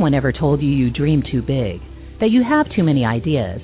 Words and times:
anyone 0.00 0.14
ever 0.14 0.32
told 0.32 0.62
you 0.62 0.70
you 0.70 0.90
dream 0.90 1.22
too 1.30 1.42
big? 1.42 1.76
That 2.20 2.30
you 2.30 2.42
have 2.42 2.64
too 2.74 2.82
many 2.82 3.04
ideas? 3.04 3.60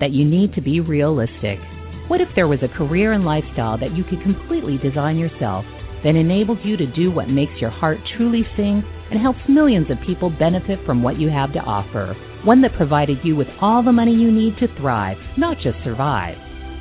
That 0.00 0.10
you 0.10 0.24
need 0.24 0.52
to 0.54 0.60
be 0.60 0.80
realistic? 0.80 1.60
What 2.08 2.20
if 2.20 2.26
there 2.34 2.48
was 2.48 2.58
a 2.64 2.76
career 2.76 3.12
and 3.12 3.24
lifestyle 3.24 3.78
that 3.78 3.94
you 3.94 4.02
could 4.02 4.20
completely 4.26 4.78
design 4.82 5.16
yourself 5.16 5.64
that 6.02 6.18
enables 6.18 6.58
you 6.64 6.76
to 6.76 6.90
do 6.90 7.12
what 7.12 7.28
makes 7.28 7.52
your 7.60 7.70
heart 7.70 7.98
truly 8.16 8.42
sing 8.56 8.82
and 9.12 9.22
helps 9.22 9.38
millions 9.48 9.86
of 9.88 10.02
people 10.04 10.28
benefit 10.28 10.80
from 10.84 11.04
what 11.04 11.20
you 11.20 11.30
have 11.30 11.52
to 11.52 11.60
offer? 11.60 12.16
One 12.42 12.62
that 12.62 12.74
provided 12.76 13.18
you 13.22 13.36
with 13.36 13.46
all 13.60 13.84
the 13.84 13.92
money 13.92 14.10
you 14.10 14.32
need 14.32 14.58
to 14.58 14.74
thrive, 14.80 15.18
not 15.38 15.56
just 15.62 15.78
survive. 15.84 16.34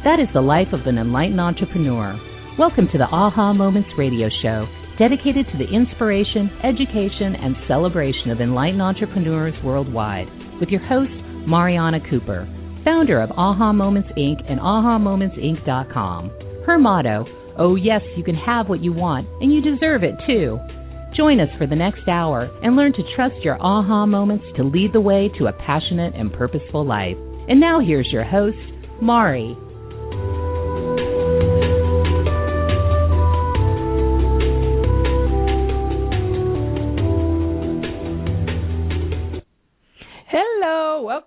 That 0.04 0.18
is 0.18 0.34
the 0.34 0.42
life 0.42 0.74
of 0.74 0.88
an 0.88 0.98
enlightened 0.98 1.40
entrepreneur. 1.40 2.18
Welcome 2.58 2.88
to 2.92 2.98
the 2.98 3.06
Aha 3.06 3.54
Moments 3.54 3.89
radio 4.00 4.29
show, 4.42 4.65
dedicated 4.98 5.46
to 5.52 5.58
the 5.58 5.74
inspiration, 5.74 6.50
education, 6.64 7.36
and 7.36 7.56
celebration 7.68 8.32
of 8.32 8.42
enlightened 8.42 8.82
entrepreneurs 8.82 9.54
worldwide, 9.64 10.28
with 10.60 10.70
your 10.70 10.86
host, 10.88 11.12
Mariana 11.48 12.00
Cooper, 12.10 12.48
founder 12.84 13.21
of 13.21 13.32
Aha 13.32 13.74
Moments 13.74 14.10
Inc. 14.18 14.40
and 14.50 14.60
AhaMomentsInc.com. 14.60 16.32
Her 16.66 16.78
motto, 16.78 17.26
Oh, 17.58 17.76
yes, 17.76 18.02
you 18.18 18.24
can 18.24 18.36
have 18.36 18.68
what 18.68 18.84
you 18.84 18.92
want, 18.92 19.28
and 19.42 19.54
you 19.54 19.62
deserve 19.62 20.04
it 20.04 20.16
too. 20.28 20.60
Join 21.16 21.40
us 21.40 21.48
for 21.57 21.66
the 21.66 21.76
next 21.76 22.07
hour 22.07 22.50
and 22.62 22.76
learn 22.76 22.92
to 22.93 23.16
trust 23.16 23.36
your 23.43 23.57
aha 23.62 24.06
moments 24.06 24.43
to 24.57 24.64
lead 24.64 24.92
the 24.92 25.00
way 25.00 25.30
to 25.38 25.48
a 25.48 25.54
passionate 25.54 26.14
and 26.16 26.34
purposeful 26.34 26.86
life. 26.86 27.16
And 27.48 27.60
now 27.60 27.80
here's 27.80 28.12
your 28.12 28.26
host, 28.26 28.57
Mari. 29.02 29.56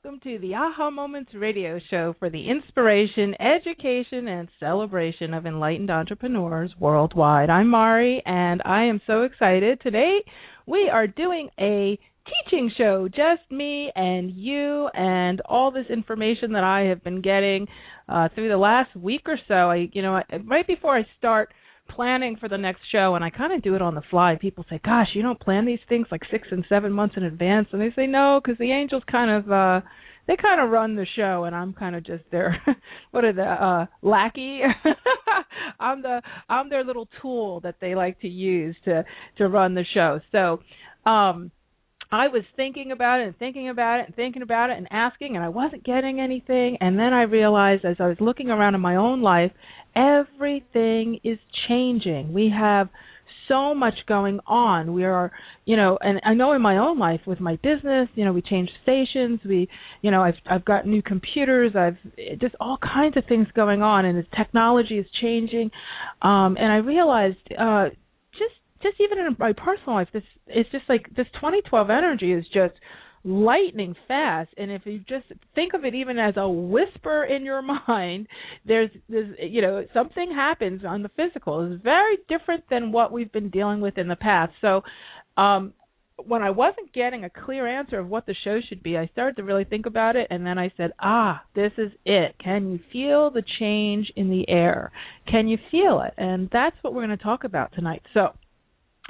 Welcome 0.09 0.21
to 0.21 0.39
the 0.39 0.55
Aha 0.55 0.89
Moments 0.89 1.35
radio 1.35 1.79
show 1.91 2.15
for 2.19 2.31
the 2.31 2.49
inspiration, 2.49 3.35
education, 3.43 4.27
and 4.27 4.49
celebration 4.59 5.35
of 5.35 5.45
enlightened 5.45 5.91
entrepreneurs 5.91 6.73
worldwide. 6.81 7.51
I'm 7.51 7.69
Mari, 7.69 8.23
and 8.25 8.63
I 8.65 8.85
am 8.85 9.03
so 9.07 9.25
excited. 9.25 9.83
Today, 9.83 10.21
we 10.67 10.89
are 10.91 11.07
doing 11.07 11.51
a 11.61 11.99
teaching 12.25 12.71
show, 12.79 13.07
just 13.09 13.51
me 13.51 13.93
and 13.95 14.31
you, 14.31 14.89
and 14.95 15.43
all 15.43 15.71
this 15.71 15.91
information 15.91 16.53
that 16.53 16.65
I 16.65 16.89
have 16.89 17.05
been 17.05 17.21
getting 17.21 17.67
uh, 18.09 18.31
through 18.35 18.49
the 18.49 18.57
last 18.57 18.97
week 18.97 19.27
or 19.27 19.39
so. 19.47 19.71
I, 19.71 19.91
you 19.93 20.01
know, 20.01 20.23
right 20.47 20.67
before 20.67 20.97
I 20.97 21.07
start 21.19 21.53
planning 21.89 22.37
for 22.37 22.49
the 22.49 22.59
next 22.59 22.83
show 22.93 23.15
and 23.15 23.25
I 23.25 23.31
kind 23.31 23.53
of 23.53 23.63
do 23.63 23.75
it 23.75 23.83
on 23.83 23.95
the 23.95 24.03
fly. 24.11 24.37
People 24.41 24.65
say, 24.69 24.81
"Gosh, 24.85 25.09
you 25.15 25.23
don't 25.23 25.41
plan 25.41 25.67
these 25.67 25.81
things 25.89 26.07
like 26.11 26.23
6 26.31 26.49
and 26.51 26.65
7 26.69 26.93
months 26.93 27.17
in 27.17 27.25
advance." 27.25 27.69
And 27.73 27.81
they 27.81 27.91
say, 27.97 28.07
"No, 28.07 28.41
cuz 28.45 28.57
the 28.59 28.73
angels 28.73 29.03
kind 29.11 29.31
of 29.31 29.51
uh 29.51 29.81
they 30.27 30.37
kind 30.37 30.61
of 30.61 30.71
run 30.71 30.95
the 30.95 31.07
show 31.17 31.45
and 31.45 31.57
I'm 31.57 31.73
kind 31.73 31.97
of 31.97 32.05
just 32.05 32.25
their 32.31 32.61
what 33.11 33.25
are 33.25 33.33
the 33.33 33.43
uh 33.43 33.87
lackey. 34.03 34.61
I'm 35.81 36.03
the 36.03 36.23
I'm 36.49 36.69
their 36.69 36.85
little 36.85 37.09
tool 37.21 37.61
that 37.61 37.77
they 37.81 37.95
like 37.95 38.21
to 38.21 38.29
use 38.29 38.77
to 38.85 39.05
to 39.39 39.49
run 39.49 39.75
the 39.75 39.85
show. 39.95 40.21
So, 40.33 40.61
um 41.11 41.51
I 42.11 42.29
was 42.29 42.43
thinking 42.57 42.91
about 42.91 43.21
it 43.21 43.27
and 43.27 43.39
thinking 43.39 43.69
about 43.69 44.01
it 44.01 44.07
and 44.07 44.15
thinking 44.17 44.43
about 44.43 44.71
it 44.71 44.79
and 44.79 44.89
asking, 44.91 45.37
and 45.37 45.45
I 45.45 45.51
wasn't 45.51 45.85
getting 45.85 46.21
anything. 46.21 46.79
And 46.81 46.99
then 46.99 47.13
I 47.13 47.23
realized 47.23 47.85
as 47.85 47.97
I 48.01 48.07
was 48.07 48.17
looking 48.21 48.51
around 48.51 48.75
in 48.75 48.81
my 48.81 48.97
own 48.97 49.21
life, 49.21 49.53
everything 49.95 51.21
is 51.23 51.39
changing. 51.69 52.33
We 52.33 52.53
have 52.57 52.89
so 53.49 53.75
much 53.75 53.95
going 54.07 54.41
on. 54.47 54.93
We 54.93 55.05
are, 55.05 55.33
you 55.65 55.77
know, 55.77 55.99
and 56.01 56.21
I 56.25 56.35
know 56.35 56.53
in 56.53 56.63
my 56.63 56.79
own 56.79 56.99
life 56.99 57.21
with 57.27 57.41
my 57.41 57.57
business, 57.57 58.09
you 58.15 58.25
know, 58.25 58.33
we 58.33 58.43
changed 58.43 58.73
stations. 58.83 59.41
We, 59.45 59.69
you 60.03 60.11
know, 60.11 60.23
I've 60.23 60.35
I've 60.49 60.65
got 60.65 60.87
new 60.87 61.03
computers. 61.03 61.73
I've 61.75 61.97
just 62.41 62.55
all 62.61 62.79
kinds 62.79 63.17
of 63.17 63.25
things 63.27 63.49
going 63.55 63.83
on, 63.83 64.05
and 64.05 64.19
the 64.19 64.27
technology 64.37 64.99
is 64.99 65.07
changing. 65.21 65.71
Um, 66.23 66.57
and 66.59 66.71
I 66.71 66.77
realized 66.77 67.37
uh, 67.59 67.89
just 68.83 68.97
even 69.01 69.19
in 69.19 69.37
my 69.39 69.53
personal 69.53 69.97
life, 69.97 70.09
this 70.13 70.23
it's 70.47 70.71
just 70.71 70.85
like 70.89 71.09
this 71.17 71.27
2012 71.35 71.91
energy 71.91 72.33
is 72.33 72.45
just 72.53 72.75
lightning 73.25 73.95
fast 74.07 74.49
and 74.57 74.71
if 74.71 74.83
you 74.87 75.01
just 75.01 75.27
think 75.55 75.75
of 75.75 75.85
it 75.85 75.95
even 75.95 76.19
as 76.19 76.35
a 76.37 76.49
whisper 76.49 77.25
in 77.25 77.45
your 77.45 77.61
mind 77.89 78.27
there's 78.65 78.91
there's 79.09 79.37
you 79.41 79.61
know 79.61 79.85
something 79.93 80.31
happens 80.33 80.83
on 80.87 81.03
the 81.03 81.11
physical 81.11 81.71
it's 81.71 81.83
very 81.83 82.17
different 82.29 82.63
than 82.71 82.93
what 82.93 83.13
we've 83.13 83.33
been 83.33 83.51
dealing 83.51 83.81
with 83.81 83.99
in 83.99 84.07
the 84.07 84.17
past 84.17 84.53
so 84.61 84.83
um 85.37 85.75
when 86.25 86.43
I 86.43 86.51
wasn't 86.51 86.93
getting 86.93 87.25
a 87.25 87.31
clear 87.31 87.67
answer 87.67 87.99
of 87.99 88.09
what 88.09 88.27
the 88.27 88.35
show 88.43 88.59
should 88.69 88.83
be, 88.83 88.99
I 88.99 89.07
started 89.13 89.37
to 89.37 89.45
really 89.45 89.65
think 89.65 89.87
about 89.87 90.17
it, 90.17 90.27
and 90.31 90.45
then 90.45 90.59
I 90.59 90.73
said, 90.77 90.91
"Ah, 90.99 91.45
this 91.55 91.73
is 91.79 91.93
it. 92.05 92.35
Can 92.43 92.73
you 92.73 92.81
feel 92.93 93.31
the 93.31 93.45
change 93.61 94.11
in 94.17 94.29
the 94.29 94.49
air? 94.49 94.91
Can 95.27 95.47
you 95.47 95.59
feel 95.71 96.01
it?" 96.01 96.15
And 96.17 96.51
that's 96.51 96.77
what 96.83 96.93
we're 96.93 97.07
going 97.07 97.17
to 97.17 97.23
talk 97.23 97.45
about 97.45 97.73
tonight. 97.73 98.03
So, 98.15 98.33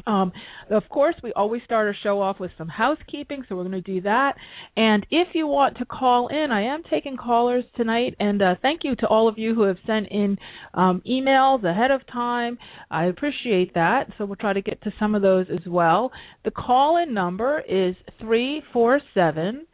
um, 0.07 0.33
of 0.71 0.85
course, 0.89 1.15
we 1.23 1.33
always 1.33 1.63
start 1.65 1.87
our 1.87 1.97
show 2.03 2.21
off 2.21 2.39
with 2.39 2.51
some 2.57 2.69
housekeeping, 2.69 3.45
so 3.49 3.57
we're 3.57 3.65
going 3.65 3.73
to 3.73 3.81
do 3.81 4.01
that. 4.03 4.35
And 4.77 5.07
if 5.11 5.29
you 5.35 5.47
want 5.47 5.79
to 5.79 5.85
call 5.85 6.29
in, 6.29 6.51
I 6.51 6.63
am 6.75 6.83
taking 6.89 7.17
callers 7.17 7.65
tonight, 7.77 8.15
and 8.21 8.41
uh, 8.41 8.55
thank 8.63 8.81
you 8.85 8.95
to 8.97 9.07
all 9.07 9.29
of 9.29 9.39
you 9.39 9.55
who 9.55 9.63
have 9.63 9.77
sent 9.87 10.09
in 10.11 10.39
um, 10.75 11.03
emails 11.09 11.65
ahead 11.65 11.91
of 11.91 12.07
time. 12.07 12.59
I 12.91 13.07
appreciate 13.07 13.75
that, 13.75 14.13
so 14.17 14.25
we'll 14.25 14.37
try 14.37 14.53
to 14.53 14.63
get 14.63 14.83
to 14.83 14.93
some 14.99 15.15
of 15.15 15.23
those 15.23 15.47
as 15.51 15.67
well. 15.67 16.13
The 16.45 16.51
call 16.53 17.03
in 17.03 17.13
number 17.13 17.61
is 17.61 17.95
347 18.21 19.67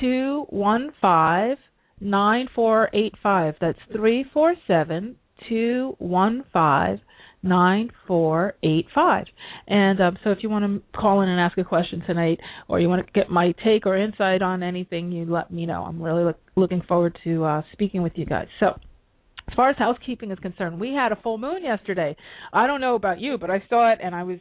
215 0.00 1.56
9485. 2.00 3.54
That's 3.60 3.78
347 3.92 5.16
215 5.48 7.05
9485. 7.46 9.26
And 9.68 10.00
um, 10.00 10.18
so 10.22 10.30
if 10.30 10.38
you 10.42 10.50
want 10.50 10.64
to 10.64 10.98
call 10.98 11.22
in 11.22 11.28
and 11.28 11.40
ask 11.40 11.56
a 11.58 11.64
question 11.64 12.02
tonight 12.06 12.38
or 12.68 12.80
you 12.80 12.88
want 12.88 13.06
to 13.06 13.12
get 13.12 13.30
my 13.30 13.52
take 13.64 13.86
or 13.86 13.96
insight 13.96 14.42
on 14.42 14.62
anything, 14.62 15.12
you 15.12 15.24
let 15.24 15.50
me 15.50 15.66
know. 15.66 15.82
I'm 15.82 16.02
really 16.02 16.24
look, 16.24 16.38
looking 16.56 16.82
forward 16.86 17.18
to 17.24 17.44
uh, 17.44 17.62
speaking 17.72 18.02
with 18.02 18.12
you 18.16 18.26
guys. 18.26 18.48
So 18.60 18.78
as 19.48 19.54
far 19.54 19.70
as 19.70 19.76
housekeeping 19.76 20.30
is 20.30 20.38
concerned, 20.40 20.80
we 20.80 20.92
had 20.92 21.12
a 21.12 21.16
full 21.16 21.38
moon 21.38 21.62
yesterday. 21.62 22.16
I 22.52 22.66
don't 22.66 22.80
know 22.80 22.94
about 22.94 23.20
you, 23.20 23.38
but 23.38 23.50
I 23.50 23.62
saw 23.68 23.92
it 23.92 24.00
and 24.02 24.14
I 24.14 24.24
was 24.24 24.38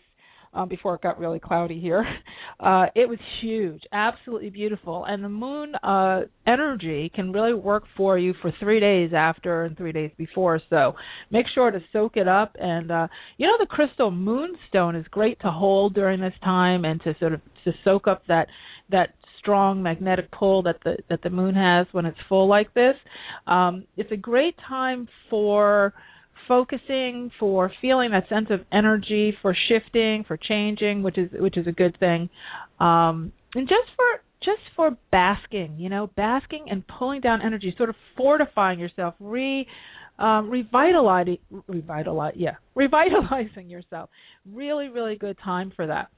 um, 0.56 0.70
before 0.70 0.96
it 0.96 1.02
got 1.02 1.20
really 1.20 1.40
cloudy 1.40 1.80
here. 1.80 2.06
Uh, 2.58 2.86
it 2.96 3.10
was 3.10 3.20
huge, 3.42 3.82
absolutely 3.92 4.50
beautiful, 4.50 5.04
and 5.06 5.22
the 5.22 5.30
moon 5.30 5.76
uh, 5.84 6.22
energy 6.48 7.12
can 7.14 7.34
really 7.34 7.54
work 7.54 7.84
for 7.98 8.18
you 8.18 8.34
for 8.42 8.50
three 8.62 8.80
days 8.80 9.12
after 9.14 9.66
and 9.66 9.76
three 9.76 9.92
days 9.92 10.10
before. 10.18 10.62
So 10.70 10.94
make 11.30 11.48
sure 11.54 11.70
to 11.70 11.80
soak 11.92 12.16
it 12.16 12.30
up. 12.30 12.56
And 12.58 12.92
uh, 12.92 13.08
you 13.38 13.46
know, 13.46 13.58
the 13.60 13.66
crystal 13.66 14.10
moonstone 14.10 14.96
is 14.96 15.06
great 15.12 15.38
to 15.42 15.52
hold 15.52 15.96
during 15.96 16.22
this 16.22 16.34
time 16.46 16.86
and 16.86 17.02
to 17.04 17.14
sort 17.20 17.34
of 17.34 17.42
to 17.66 17.74
soak 17.84 18.08
up 18.08 18.24
that 18.30 18.48
that 18.90 19.10
strong 19.40 19.84
magnetic 19.84 20.32
pull 20.32 20.64
that 20.64 20.78
the 20.84 20.98
that 21.10 21.22
the 21.24 21.30
moon 21.30 21.56
has 21.56 21.88
when 21.92 22.06
it's 22.06 22.18
full 22.30 22.48
like 22.48 22.74
this. 22.74 22.96
Um, 23.48 23.86
it's 23.98 24.12
a 24.12 24.18
great 24.18 24.56
time 24.68 25.08
for 25.30 25.94
focusing, 26.48 27.32
for 27.40 27.72
feeling 27.82 28.12
that 28.12 28.30
sense 28.30 28.48
of 28.50 28.62
energy, 28.72 29.36
for 29.42 29.56
shifting, 29.68 30.24
for 30.28 30.38
changing, 30.38 31.04
which 31.04 31.18
is 31.18 31.30
which 31.34 31.58
is 31.58 31.68
a 31.68 31.72
good 31.72 31.98
thing. 32.00 32.30
Um, 32.80 33.32
and 33.54 33.68
just 33.68 33.90
for 33.96 34.22
just 34.40 34.62
for 34.76 34.98
basking, 35.12 35.76
you 35.80 35.90
know, 35.90 36.08
basking 36.16 36.68
and 36.70 36.84
pulling 36.88 37.22
down 37.22 37.42
energy, 37.42 37.74
sort 37.78 37.90
of 37.90 37.96
fortifying 38.16 38.80
yourself, 38.80 39.16
re 39.20 39.68
um, 40.20 40.50
revitalizing, 40.50 41.40
revitalize, 41.68 42.36
yeah, 42.38 42.56
revitalizing 42.76 43.70
yourself. 43.70 44.10
Really, 44.52 44.90
really 44.90 45.16
good 45.16 45.38
time 45.44 45.74
for 45.76 45.88
that. 45.88 46.10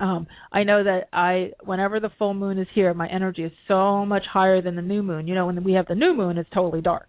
Um, 0.00 0.26
I 0.50 0.62
know 0.62 0.82
that 0.82 1.08
I, 1.12 1.52
whenever 1.62 2.00
the 2.00 2.10
full 2.18 2.32
moon 2.32 2.58
is 2.58 2.66
here, 2.74 2.94
my 2.94 3.06
energy 3.06 3.42
is 3.42 3.52
so 3.68 4.06
much 4.06 4.22
higher 4.32 4.62
than 4.62 4.74
the 4.74 4.82
new 4.82 5.02
moon. 5.02 5.28
You 5.28 5.34
know, 5.34 5.46
when 5.46 5.62
we 5.62 5.74
have 5.74 5.86
the 5.86 5.94
new 5.94 6.14
moon, 6.14 6.38
it's 6.38 6.48
totally 6.54 6.80
dark. 6.80 7.06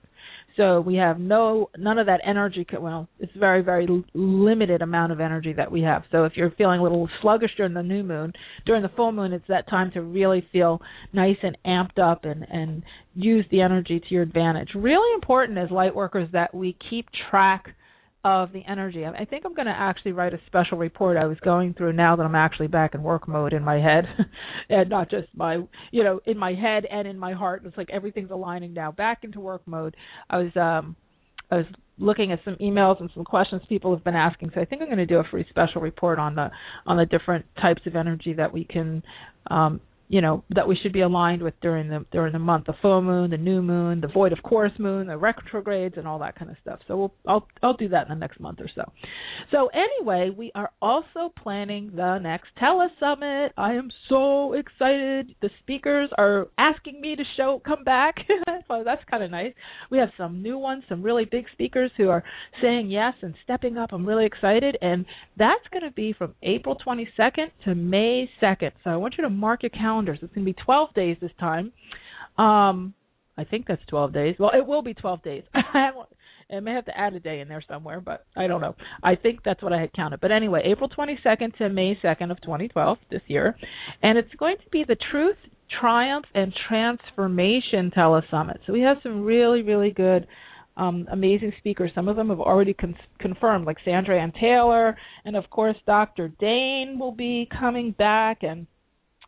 So 0.57 0.81
we 0.81 0.95
have 0.95 1.19
no 1.19 1.69
none 1.77 1.97
of 1.97 2.07
that 2.07 2.21
energy. 2.25 2.65
Well, 2.79 3.07
it's 3.19 3.31
very 3.37 3.61
very 3.61 3.87
limited 4.13 4.81
amount 4.81 5.11
of 5.11 5.19
energy 5.19 5.53
that 5.53 5.71
we 5.71 5.81
have. 5.81 6.03
So 6.11 6.25
if 6.25 6.33
you're 6.35 6.51
feeling 6.51 6.79
a 6.79 6.83
little 6.83 7.09
sluggish 7.21 7.51
during 7.57 7.73
the 7.73 7.83
new 7.83 8.03
moon, 8.03 8.33
during 8.65 8.81
the 8.81 8.89
full 8.89 9.11
moon, 9.11 9.33
it's 9.33 9.47
that 9.47 9.69
time 9.69 9.91
to 9.91 10.01
really 10.01 10.45
feel 10.51 10.81
nice 11.13 11.37
and 11.43 11.57
amped 11.65 11.99
up 11.99 12.25
and 12.25 12.45
and 12.49 12.83
use 13.15 13.45
the 13.51 13.61
energy 13.61 13.99
to 13.99 14.13
your 14.13 14.23
advantage. 14.23 14.69
Really 14.75 15.13
important 15.13 15.57
as 15.57 15.71
light 15.71 15.95
workers 15.95 16.29
that 16.33 16.53
we 16.53 16.77
keep 16.89 17.07
track 17.29 17.75
of 18.23 18.51
the 18.51 18.61
energy. 18.67 19.03
I 19.05 19.25
think 19.25 19.45
I'm 19.45 19.55
going 19.55 19.67
to 19.67 19.75
actually 19.75 20.11
write 20.11 20.33
a 20.33 20.39
special 20.45 20.77
report 20.77 21.17
I 21.17 21.25
was 21.25 21.39
going 21.39 21.73
through 21.73 21.93
now 21.93 22.15
that 22.15 22.23
I'm 22.23 22.35
actually 22.35 22.67
back 22.67 22.93
in 22.93 23.01
work 23.01 23.27
mode 23.27 23.53
in 23.53 23.63
my 23.63 23.79
head 23.79 24.05
and 24.69 24.89
not 24.89 25.09
just 25.09 25.27
my, 25.35 25.63
you 25.91 26.03
know, 26.03 26.19
in 26.25 26.37
my 26.37 26.53
head 26.53 26.85
and 26.89 27.07
in 27.07 27.17
my 27.17 27.33
heart. 27.33 27.63
It's 27.65 27.77
like 27.77 27.89
everything's 27.89 28.29
aligning 28.29 28.73
now 28.73 28.91
back 28.91 29.23
into 29.23 29.39
work 29.39 29.63
mode. 29.65 29.95
I 30.29 30.37
was 30.37 30.51
um 30.55 30.95
I 31.49 31.57
was 31.57 31.65
looking 31.97 32.31
at 32.31 32.39
some 32.45 32.55
emails 32.55 32.99
and 32.99 33.09
some 33.13 33.25
questions 33.25 33.61
people 33.67 33.93
have 33.93 34.03
been 34.03 34.15
asking. 34.15 34.51
So 34.53 34.61
I 34.61 34.65
think 34.65 34.81
I'm 34.81 34.87
going 34.87 34.97
to 34.99 35.05
do 35.05 35.17
a 35.17 35.23
free 35.29 35.45
special 35.49 35.81
report 35.81 36.19
on 36.19 36.35
the 36.35 36.49
on 36.85 36.97
the 36.97 37.05
different 37.05 37.45
types 37.59 37.81
of 37.87 37.95
energy 37.95 38.33
that 38.33 38.53
we 38.53 38.65
can 38.65 39.03
um 39.49 39.81
you 40.11 40.19
know 40.19 40.43
that 40.49 40.67
we 40.67 40.77
should 40.83 40.91
be 40.91 40.99
aligned 40.99 41.41
with 41.41 41.53
during 41.61 41.87
the 41.87 42.05
during 42.11 42.33
the 42.33 42.39
month 42.39 42.65
the 42.65 42.73
full 42.81 43.01
moon 43.01 43.31
the 43.31 43.37
new 43.37 43.61
moon 43.61 44.01
the 44.01 44.09
void 44.09 44.33
of 44.33 44.43
course 44.43 44.73
moon 44.77 45.07
the 45.07 45.15
retrogrades 45.15 45.95
and 45.97 46.05
all 46.05 46.19
that 46.19 46.37
kind 46.37 46.51
of 46.51 46.57
stuff. 46.61 46.79
So 46.85 46.97
we'll 46.97 47.13
i'll 47.25 47.47
i'll 47.63 47.77
do 47.77 47.87
that 47.89 48.07
in 48.07 48.09
the 48.09 48.19
next 48.19 48.39
month 48.41 48.59
or 48.59 48.69
so. 48.75 48.83
So 49.51 49.69
anyway 49.73 50.29
we 50.37 50.51
are 50.53 50.69
also 50.81 51.31
planning 51.41 51.93
the 51.95 52.19
next 52.19 52.49
telesummit. 52.61 53.51
I 53.57 53.75
am 53.75 53.89
so 54.09 54.51
excited. 54.51 55.33
The 55.41 55.49
speakers 55.63 56.09
are 56.17 56.49
asking 56.57 56.99
me 56.99 57.15
to 57.15 57.23
show 57.37 57.61
come 57.65 57.85
back. 57.85 58.15
That's 58.67 59.03
kind 59.09 59.23
of 59.23 59.31
nice. 59.31 59.53
We 59.89 59.97
have 59.99 60.09
some 60.17 60.43
new 60.43 60.57
ones 60.57 60.83
some 60.89 61.03
really 61.03 61.23
big 61.23 61.45
speakers 61.53 61.89
who 61.95 62.09
are 62.09 62.23
saying 62.61 62.89
yes 62.89 63.13
and 63.21 63.33
stepping 63.45 63.77
up. 63.77 63.91
I'm 63.93 64.05
really 64.05 64.25
excited. 64.25 64.77
And 64.81 65.05
that's 65.37 65.65
going 65.71 65.83
to 65.83 65.91
be 65.91 66.13
from 66.17 66.35
april 66.43 66.77
22nd 66.85 67.47
to 67.63 67.75
may 67.75 68.29
2nd 68.41 68.71
so 68.83 68.89
i 68.89 68.95
want 68.95 69.15
you 69.17 69.23
to 69.23 69.29
mark 69.29 69.63
your 69.63 69.69
calendar 69.69 70.00
calendars. 70.01 70.19
It's 70.21 70.33
going 70.33 70.45
to 70.45 70.53
be 70.53 70.63
12 70.63 70.93
days 70.93 71.17
this 71.21 71.31
time. 71.39 71.71
Um, 72.37 72.93
I 73.37 73.43
think 73.43 73.65
that's 73.67 73.81
12 73.87 74.13
days. 74.13 74.35
Well, 74.39 74.51
it 74.53 74.65
will 74.65 74.81
be 74.81 74.93
12 74.93 75.23
days. 75.23 75.43
I 75.53 76.59
may 76.59 76.73
have 76.73 76.85
to 76.85 76.97
add 76.97 77.13
a 77.13 77.19
day 77.19 77.39
in 77.39 77.47
there 77.47 77.63
somewhere, 77.67 78.01
but 78.01 78.25
I 78.35 78.47
don't 78.47 78.61
know. 78.61 78.75
I 79.01 79.15
think 79.15 79.39
that's 79.43 79.63
what 79.63 79.71
I 79.71 79.79
had 79.79 79.93
counted. 79.93 80.19
But 80.19 80.31
anyway, 80.31 80.63
April 80.65 80.89
22nd 80.89 81.57
to 81.57 81.69
May 81.69 81.97
2nd 82.03 82.29
of 82.29 82.41
2012 82.41 82.97
this 83.09 83.21
year, 83.27 83.55
and 84.03 84.17
it's 84.17 84.33
going 84.37 84.57
to 84.57 84.69
be 84.69 84.83
the 84.85 84.97
Truth, 85.11 85.37
Triumph, 85.79 86.25
and 86.35 86.53
Transformation 86.67 87.91
Telesummit. 87.95 88.59
So 88.67 88.73
we 88.73 88.81
have 88.81 88.97
some 89.01 89.23
really, 89.23 89.61
really 89.61 89.91
good 89.91 90.27
um, 90.75 91.07
amazing 91.09 91.53
speakers. 91.59 91.91
Some 91.95 92.09
of 92.09 92.17
them 92.17 92.29
have 92.29 92.41
already 92.41 92.73
con- 92.73 92.97
confirmed, 93.19 93.65
like 93.65 93.77
Sandra 93.85 94.21
Anne 94.21 94.33
Taylor, 94.39 94.97
and 95.23 95.37
of 95.37 95.49
course 95.49 95.77
Dr. 95.85 96.33
Dain 96.39 96.97
will 96.99 97.13
be 97.13 97.47
coming 97.59 97.95
back, 97.97 98.39
and 98.41 98.67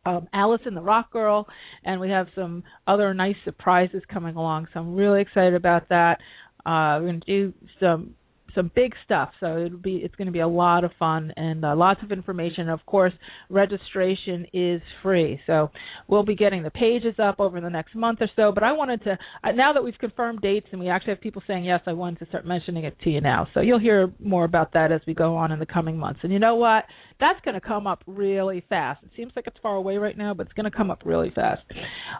um, 0.06 0.28
Alice 0.34 0.62
and 0.66 0.76
the 0.76 0.82
Rock 0.82 1.12
Girl, 1.12 1.48
and 1.84 2.00
we 2.00 2.10
have 2.10 2.28
some 2.36 2.64
other 2.88 3.14
nice 3.14 3.36
surprises 3.46 4.02
coming 4.12 4.36
along. 4.36 4.68
So 4.74 4.80
I'm 4.80 4.96
really 4.96 5.22
excited 5.22 5.54
about 5.54 5.90
that. 5.90 6.20
Uh, 6.66 7.00
we're 7.00 7.08
going 7.08 7.22
to 7.22 7.26
do 7.26 7.54
some 7.80 8.16
some 8.56 8.72
big 8.74 8.94
stuff. 9.06 9.30
So 9.40 9.58
it'll 9.66 9.78
be 9.78 9.98
it's 9.98 10.16
going 10.16 10.28
to 10.28 10.32
be 10.32 10.40
a 10.40 10.48
lot 10.48 10.84
of 10.84 10.92
fun 11.00 11.34
and 11.36 11.64
uh, 11.64 11.76
lots 11.76 12.02
of 12.04 12.12
information. 12.12 12.70
Of 12.70 12.86
course, 12.86 13.14
registration 13.50 14.48
is 14.54 14.82
free. 15.02 15.40
So 15.48 15.72
we'll 16.08 16.24
be 16.24 16.36
getting 16.36 16.64
the 16.64 16.72
pages 16.72 17.16
up 17.22 17.40
over 17.40 17.60
the 17.62 17.70
next 17.70 17.96
month 17.96 18.20
or 18.22 18.30
so. 18.36 18.52
But 18.54 18.64
I 18.64 18.72
wanted 18.74 19.04
to 19.04 19.18
uh, 19.44 19.52
now 19.52 19.74
that 19.74 19.84
we've 19.84 19.98
confirmed 20.00 20.42
dates 20.42 20.68
and 20.72 20.80
we 20.80 20.90
actually 20.90 21.14
have 21.14 21.22
people 21.22 21.42
saying 21.48 21.66
yes, 21.66 21.82
I 21.86 21.94
wanted 21.94 22.20
to 22.20 22.26
start 22.28 22.46
mentioning 22.46 22.86
it 22.86 22.98
to 23.04 23.10
you 23.10 23.22
now. 23.22 23.48
So 23.54 23.62
you'll 23.62 23.80
hear 23.80 24.12
more 24.20 24.46
about 24.46 24.74
that 24.74 24.92
as 24.92 25.02
we 25.08 25.14
go 25.14 25.36
on 25.36 25.52
in 25.52 25.60
the 25.60 25.66
coming 25.66 25.98
months. 25.98 26.22
And 26.24 26.32
you 26.32 26.40
know 26.40 26.56
what? 26.56 26.86
That's 27.20 27.40
going 27.46 27.56
to 27.56 27.62
come 27.62 27.88
up 27.88 28.04
really 28.08 28.64
fast. 28.68 29.04
It 29.04 29.12
seems 29.16 29.32
like 29.36 29.48
it's 29.48 29.58
far 29.62 29.76
away 29.76 29.98
right 29.98 30.18
now, 30.18 30.34
but 30.34 30.48
it's 30.48 30.54
going 30.54 30.70
to 30.70 30.76
come 30.76 30.92
up 30.92 31.04
really 31.06 31.32
fast. 31.34 31.62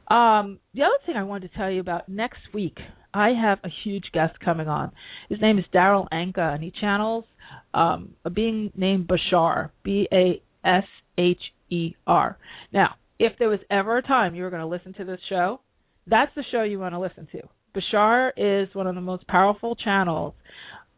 Um, 0.08 0.60
the 0.74 0.84
other 0.84 0.98
thing 1.06 1.16
I 1.16 1.24
wanted 1.24 1.52
to 1.52 1.58
tell 1.58 1.70
you 1.70 1.80
about 1.82 2.08
next 2.08 2.40
week 2.54 2.78
I 3.14 3.30
have 3.30 3.60
a 3.64 3.70
huge 3.84 4.06
guest 4.14 4.40
coming 4.40 4.68
on. 4.68 4.92
His 5.30 5.40
name 5.42 5.60
is 5.60 5.66
Daryl 5.74 6.08
Anka, 6.12 6.56
and 6.56 6.64
he 6.64 6.72
channels 6.80 7.26
um, 7.74 8.14
a 8.26 8.30
being 8.30 8.72
named 8.76 9.08
Bashar, 9.08 9.70
B 9.84 10.08
A 10.12 10.42
S 10.66 10.86
H 11.18 11.42
E 11.70 11.96
R. 12.08 12.38
Now, 12.72 12.96
if 13.20 13.34
there 13.40 13.50
was 13.50 13.60
ever 13.70 13.98
a 13.98 14.02
time 14.02 14.36
you 14.36 14.44
were 14.44 14.50
going 14.50 14.62
to 14.62 14.68
listen 14.68 14.94
to 14.96 15.06
this 15.06 15.20
show, 15.30 15.60
that's 16.08 16.32
the 16.36 16.44
show 16.52 16.64
you 16.64 16.80
want 16.80 16.94
to 16.94 17.00
listen 17.00 17.28
to. 17.32 17.42
Bashar 17.76 18.32
is 18.38 18.74
one 18.74 18.88
of 18.88 18.96
the 18.96 19.02
most 19.02 19.28
powerful 19.28 19.76
channels 19.76 20.34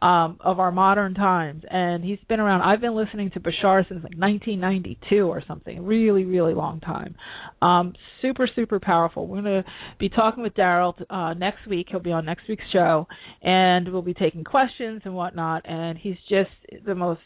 um, 0.05 0.37
of 0.39 0.59
our 0.59 0.71
modern 0.71 1.15
times, 1.15 1.63
and 1.67 2.03
he's 2.03 2.19
been 2.29 2.39
around. 2.39 2.61
I've 2.61 2.79
been 2.79 2.95
listening 2.95 3.31
to 3.31 3.39
Bashar 3.39 3.87
since 3.87 4.03
like 4.03 4.15
1992 4.15 5.21
or 5.21 5.41
something, 5.47 5.83
really, 5.83 6.25
really 6.25 6.53
long 6.53 6.79
time. 6.79 7.15
Um, 7.59 7.95
super, 8.21 8.47
super 8.55 8.79
powerful. 8.79 9.25
We're 9.25 9.41
going 9.41 9.63
to 9.63 9.65
be 9.97 10.09
talking 10.09 10.43
with 10.43 10.53
Daryl 10.53 10.93
uh, 11.09 11.33
next 11.33 11.65
week. 11.67 11.87
He'll 11.89 12.01
be 12.01 12.11
on 12.11 12.23
next 12.23 12.47
week's 12.47 12.65
show, 12.71 13.07
and 13.41 13.91
we'll 13.91 14.03
be 14.03 14.13
taking 14.13 14.43
questions 14.43 15.01
and 15.05 15.15
whatnot. 15.15 15.67
And 15.67 15.97
he's 15.97 16.17
just 16.29 16.51
the 16.85 16.93
most 16.93 17.21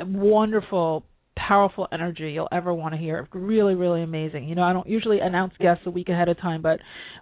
wonderful 0.00 1.04
powerful 1.36 1.88
energy 1.92 2.30
you'll 2.32 2.48
ever 2.52 2.72
want 2.72 2.94
to 2.94 2.98
hear. 2.98 3.28
Really, 3.34 3.74
really 3.74 4.02
amazing. 4.02 4.48
You 4.48 4.54
know, 4.54 4.62
I 4.62 4.72
don't 4.72 4.88
usually 4.88 5.18
announce 5.18 5.52
guests 5.58 5.82
a 5.84 5.90
week 5.90 6.08
ahead 6.08 6.28
of 6.28 6.40
time, 6.40 6.62
but 6.62 6.80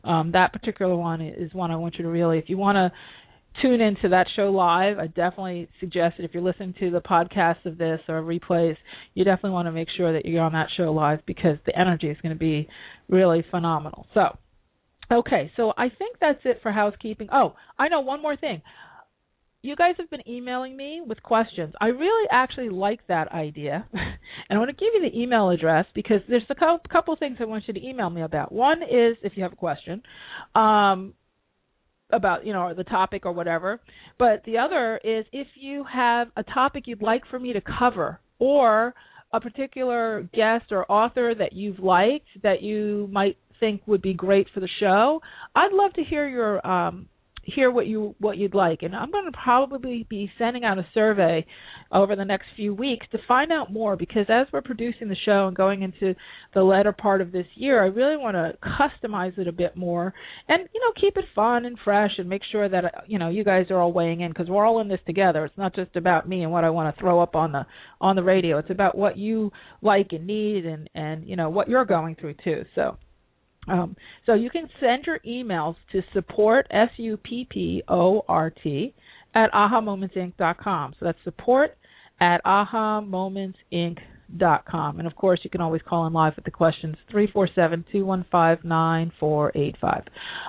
um, 0.09 0.33
that 0.33 0.53
particular 0.53 0.95
one 0.95 1.21
is 1.21 1.53
one 1.53 1.71
I 1.71 1.77
want 1.77 1.97
you 1.97 2.05
to 2.05 2.11
really, 2.11 2.39
if 2.39 2.45
you 2.49 2.59
want 2.59 2.77
to 2.77 2.93
tune 3.61 3.81
into 3.81 4.09
that 4.11 4.27
show 4.35 4.51
live. 4.51 4.99
I 4.99 5.09
definitely 5.09 5.69
suggest 5.81 6.17
that 6.17 6.25
if 6.25 6.33
you're 6.33 6.43
listening 6.43 6.75
to 6.81 6.91
the 6.91 7.01
podcast 7.01 7.65
of 7.67 7.77
this 7.77 8.01
or 8.09 8.23
replays, 8.23 8.77
you 9.15 9.25
definitely 9.25 9.51
want 9.51 9.67
to 9.67 9.73
make 9.73 9.89
sure 9.97 10.13
that 10.13 10.25
you're 10.25 10.43
on 10.43 10.53
that 10.53 10.69
show 10.77 10.93
live 10.93 11.21
because 11.27 11.59
the 11.67 11.79
energy 11.79 12.09
is 12.09 12.17
going 12.23 12.35
to 12.35 12.39
be 12.39 12.69
really 13.09 13.45
phenomenal. 13.51 14.07
So, 14.15 14.39
okay, 15.11 15.53
so 15.57 15.73
I 15.77 15.89
think 15.91 16.17
that's 16.21 16.41
it 16.45 16.61
for 16.63 16.73
housekeeping. 16.73 17.29
Oh, 17.33 17.55
I 17.79 17.89
know 17.89 18.01
one 18.01 18.23
more 18.23 18.37
thing. 18.37 18.63
You 19.65 19.77
guys 19.77 19.95
have 19.99 20.11
been 20.11 20.27
emailing 20.29 20.77
me 20.77 21.03
with 21.07 21.23
questions. 21.23 21.73
I 21.81 21.87
really 21.87 22.29
actually 22.33 22.69
like 22.69 23.07
that 23.07 23.31
idea. 23.31 23.87
and 23.93 24.11
I 24.51 24.59
want 24.59 24.71
to 24.71 24.77
give 24.77 24.91
you 24.95 25.09
the 25.09 25.17
email 25.17 25.51
address 25.51 25.87
because 25.95 26.19
there's 26.29 26.43
a 26.51 26.89
couple 26.89 27.15
things 27.17 27.37
I 27.39 27.45
want 27.45 27.65
you 27.69 27.75
to 27.75 27.87
email 27.87 28.11
me 28.11 28.23
about. 28.23 28.51
One 28.51 28.83
is 28.83 29.17
if 29.23 29.35
you 29.37 29.45
have 29.45 29.53
a 29.53 29.57
question. 29.57 30.03
Um, 30.57 31.15
about 32.13 32.47
you 32.47 32.53
know 32.53 32.75
the 32.75 32.85
topic 32.85 33.27
or 33.27 33.33
whatever. 33.33 33.81
But 34.19 34.43
the 34.45 34.59
other 34.59 35.01
is 35.03 35.25
if 35.33 35.49
you 35.55 35.85
have 35.93 36.29
a 36.37 36.43
topic 36.43 36.85
you'd 36.87 37.03
like 37.03 37.23
for 37.31 37.39
me 37.39 37.53
to 37.53 37.61
cover 37.61 38.21
or 38.39 38.95
a 39.33 39.41
particular 39.41 40.29
guest 40.35 40.67
or 40.71 40.91
author 40.91 41.35
that 41.35 41.53
you've 41.53 41.79
liked 41.79 42.27
that 42.43 42.63
you 42.63 43.09
might 43.11 43.37
think 43.61 43.81
would 43.87 44.03
be 44.03 44.13
great 44.13 44.47
for 44.53 44.61
the 44.61 44.69
show 44.81 45.21
i'd 45.55 45.73
love 45.73 45.93
to 45.93 46.03
hear 46.03 46.29
your 46.29 46.67
um 46.67 47.09
hear 47.43 47.71
what 47.71 47.87
you 47.87 48.15
what 48.19 48.37
you'd 48.37 48.55
like. 48.55 48.83
And 48.83 48.95
i'm 48.95 49.11
going 49.11 49.25
to 49.27 49.39
probably 49.45 50.07
be 50.09 50.31
sending 50.39 50.65
out 50.65 50.79
a 50.79 50.87
survey 50.95 51.45
over 51.91 52.17
the 52.17 52.25
next 52.25 52.47
few 52.57 52.75
weeks 52.75 53.07
to 53.13 53.19
find 53.27 53.53
out 53.53 53.73
more 53.73 53.97
because 53.97 54.27
as 54.29 54.47
we're 54.53 54.63
producing 54.63 55.09
the 55.09 55.17
show 55.25 55.47
and 55.47 55.57
going 55.57 55.83
into 55.83 56.15
the 56.55 56.63
latter 56.63 56.93
part 56.93 57.21
of 57.21 57.33
this 57.33 57.47
year 57.55 57.83
i 57.83 57.87
really 57.87 58.17
want 58.17 58.35
to 58.35 58.57
customize 58.63 59.37
it 59.39 59.49
a 59.49 59.53
bit 59.53 59.77
more 59.77 60.15
and 60.49 60.69
you 60.73 60.81
know 60.81 60.93
keep 61.01 61.17
it 61.17 61.25
fun 61.35 61.65
and 61.65 61.79
fresh 61.85 62.13
and 62.19 62.29
make 62.29 62.43
sure 62.51 62.69
that 62.69 63.05
you 63.07 63.19
know 63.19 63.29
you 63.29 63.45
guys 63.45 63.67
are 63.71 63.79
all 63.79 63.93
weighing 63.93 64.21
in 64.21 64.31
because 64.31 64.49
we're 64.49 64.65
all 64.65 64.81
in 64.81 64.89
this 64.89 65.01
together. 65.07 65.45
It's 65.45 65.59
not 65.59 65.75
just 65.75 65.97
about 65.97 66.29
me 66.29 66.43
and 66.43 66.53
what 66.53 66.65
i 66.65 66.71
want 66.71 66.95
to 66.95 67.01
throw 67.01 67.21
up 67.21 67.35
on 67.35 67.53
the 67.53 67.67
on 68.01 68.17
the 68.17 68.23
radio. 68.23 68.59
It's 68.59 68.71
about 68.71 68.97
what 68.97 69.17
you 69.17 69.53
like 69.81 70.09
and 70.13 70.27
need 70.27 70.67
and 70.67 70.89
and 70.95 71.27
you 71.27 71.37
know 71.37 71.51
what 71.51 71.69
you're 71.69 71.85
going 71.85 72.17
through 72.17 72.35
too. 72.45 72.65
So 72.75 72.97
um, 73.69 73.97
so 74.27 74.35
you 74.35 74.51
can 74.51 74.69
send 74.81 75.05
your 75.07 75.21
emails 75.21 75.77
to 75.93 76.03
support 76.13 76.67
s 76.71 76.91
u 76.97 77.17
p 77.17 77.47
p 77.49 77.83
o 77.89 78.25
r 78.29 78.51
t 78.51 78.93
at 79.35 79.51
ahamomentsinc.com. 79.53 80.95
So 80.99 81.07
that's 81.07 81.19
support 81.25 81.77
at 82.21 82.45
ahamomentsinc.com. 82.45 84.99
And 84.99 85.07
of 85.07 85.17
course, 85.17 85.41
you 85.43 85.51
can 85.51 85.61
always 85.61 85.83
call 85.89 86.07
in 86.07 86.13
live 86.13 86.35
with 86.37 86.45
the 86.45 86.51
questions 86.51 86.97
347 87.11 87.85
215 87.93 88.69
9485. 88.69 90.03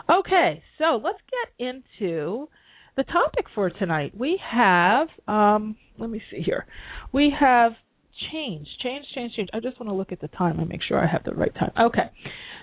Okay, 0.09 0.63
so 0.77 0.99
let's 1.03 1.19
get 1.29 1.65
into 1.65 2.47
the 2.95 3.03
topic 3.03 3.45
for 3.55 3.69
tonight. 3.69 4.13
We 4.17 4.39
have 4.51 5.07
um, 5.27 5.75
let 5.97 6.09
me 6.09 6.21
see 6.31 6.41
here. 6.41 6.65
We 7.11 7.33
have 7.39 7.73
change, 8.31 8.67
change, 8.81 9.05
change, 9.15 9.33
change. 9.35 9.49
I 9.53 9.59
just 9.59 9.79
want 9.79 9.89
to 9.89 9.95
look 9.95 10.11
at 10.11 10.21
the 10.21 10.27
time 10.29 10.59
and 10.59 10.69
make 10.69 10.81
sure 10.81 10.97
I 10.97 11.07
have 11.11 11.23
the 11.23 11.33
right 11.33 11.53
time. 11.53 11.71
Okay. 11.79 12.09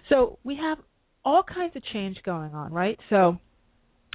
So 0.08 0.38
we 0.44 0.56
have 0.56 0.78
all 1.24 1.42
kinds 1.42 1.76
of 1.76 1.82
change 1.92 2.18
going 2.24 2.54
on, 2.54 2.72
right? 2.72 2.98
So 3.10 3.38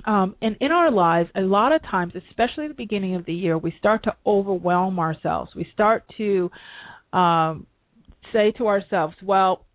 um, 0.03 0.35
and 0.41 0.57
in 0.59 0.71
our 0.71 0.91
lives, 0.91 1.29
a 1.35 1.41
lot 1.41 1.71
of 1.71 1.81
times, 1.83 2.13
especially 2.29 2.65
at 2.65 2.69
the 2.69 2.75
beginning 2.75 3.15
of 3.15 3.25
the 3.25 3.33
year, 3.33 3.57
we 3.57 3.73
start 3.79 4.03
to 4.03 4.15
overwhelm 4.25 4.99
ourselves. 4.99 5.51
We 5.55 5.67
start 5.73 6.03
to 6.17 6.51
um, 7.13 7.65
say 8.33 8.51
to 8.57 8.67
ourselves, 8.67 9.15
"Well, 9.23 9.65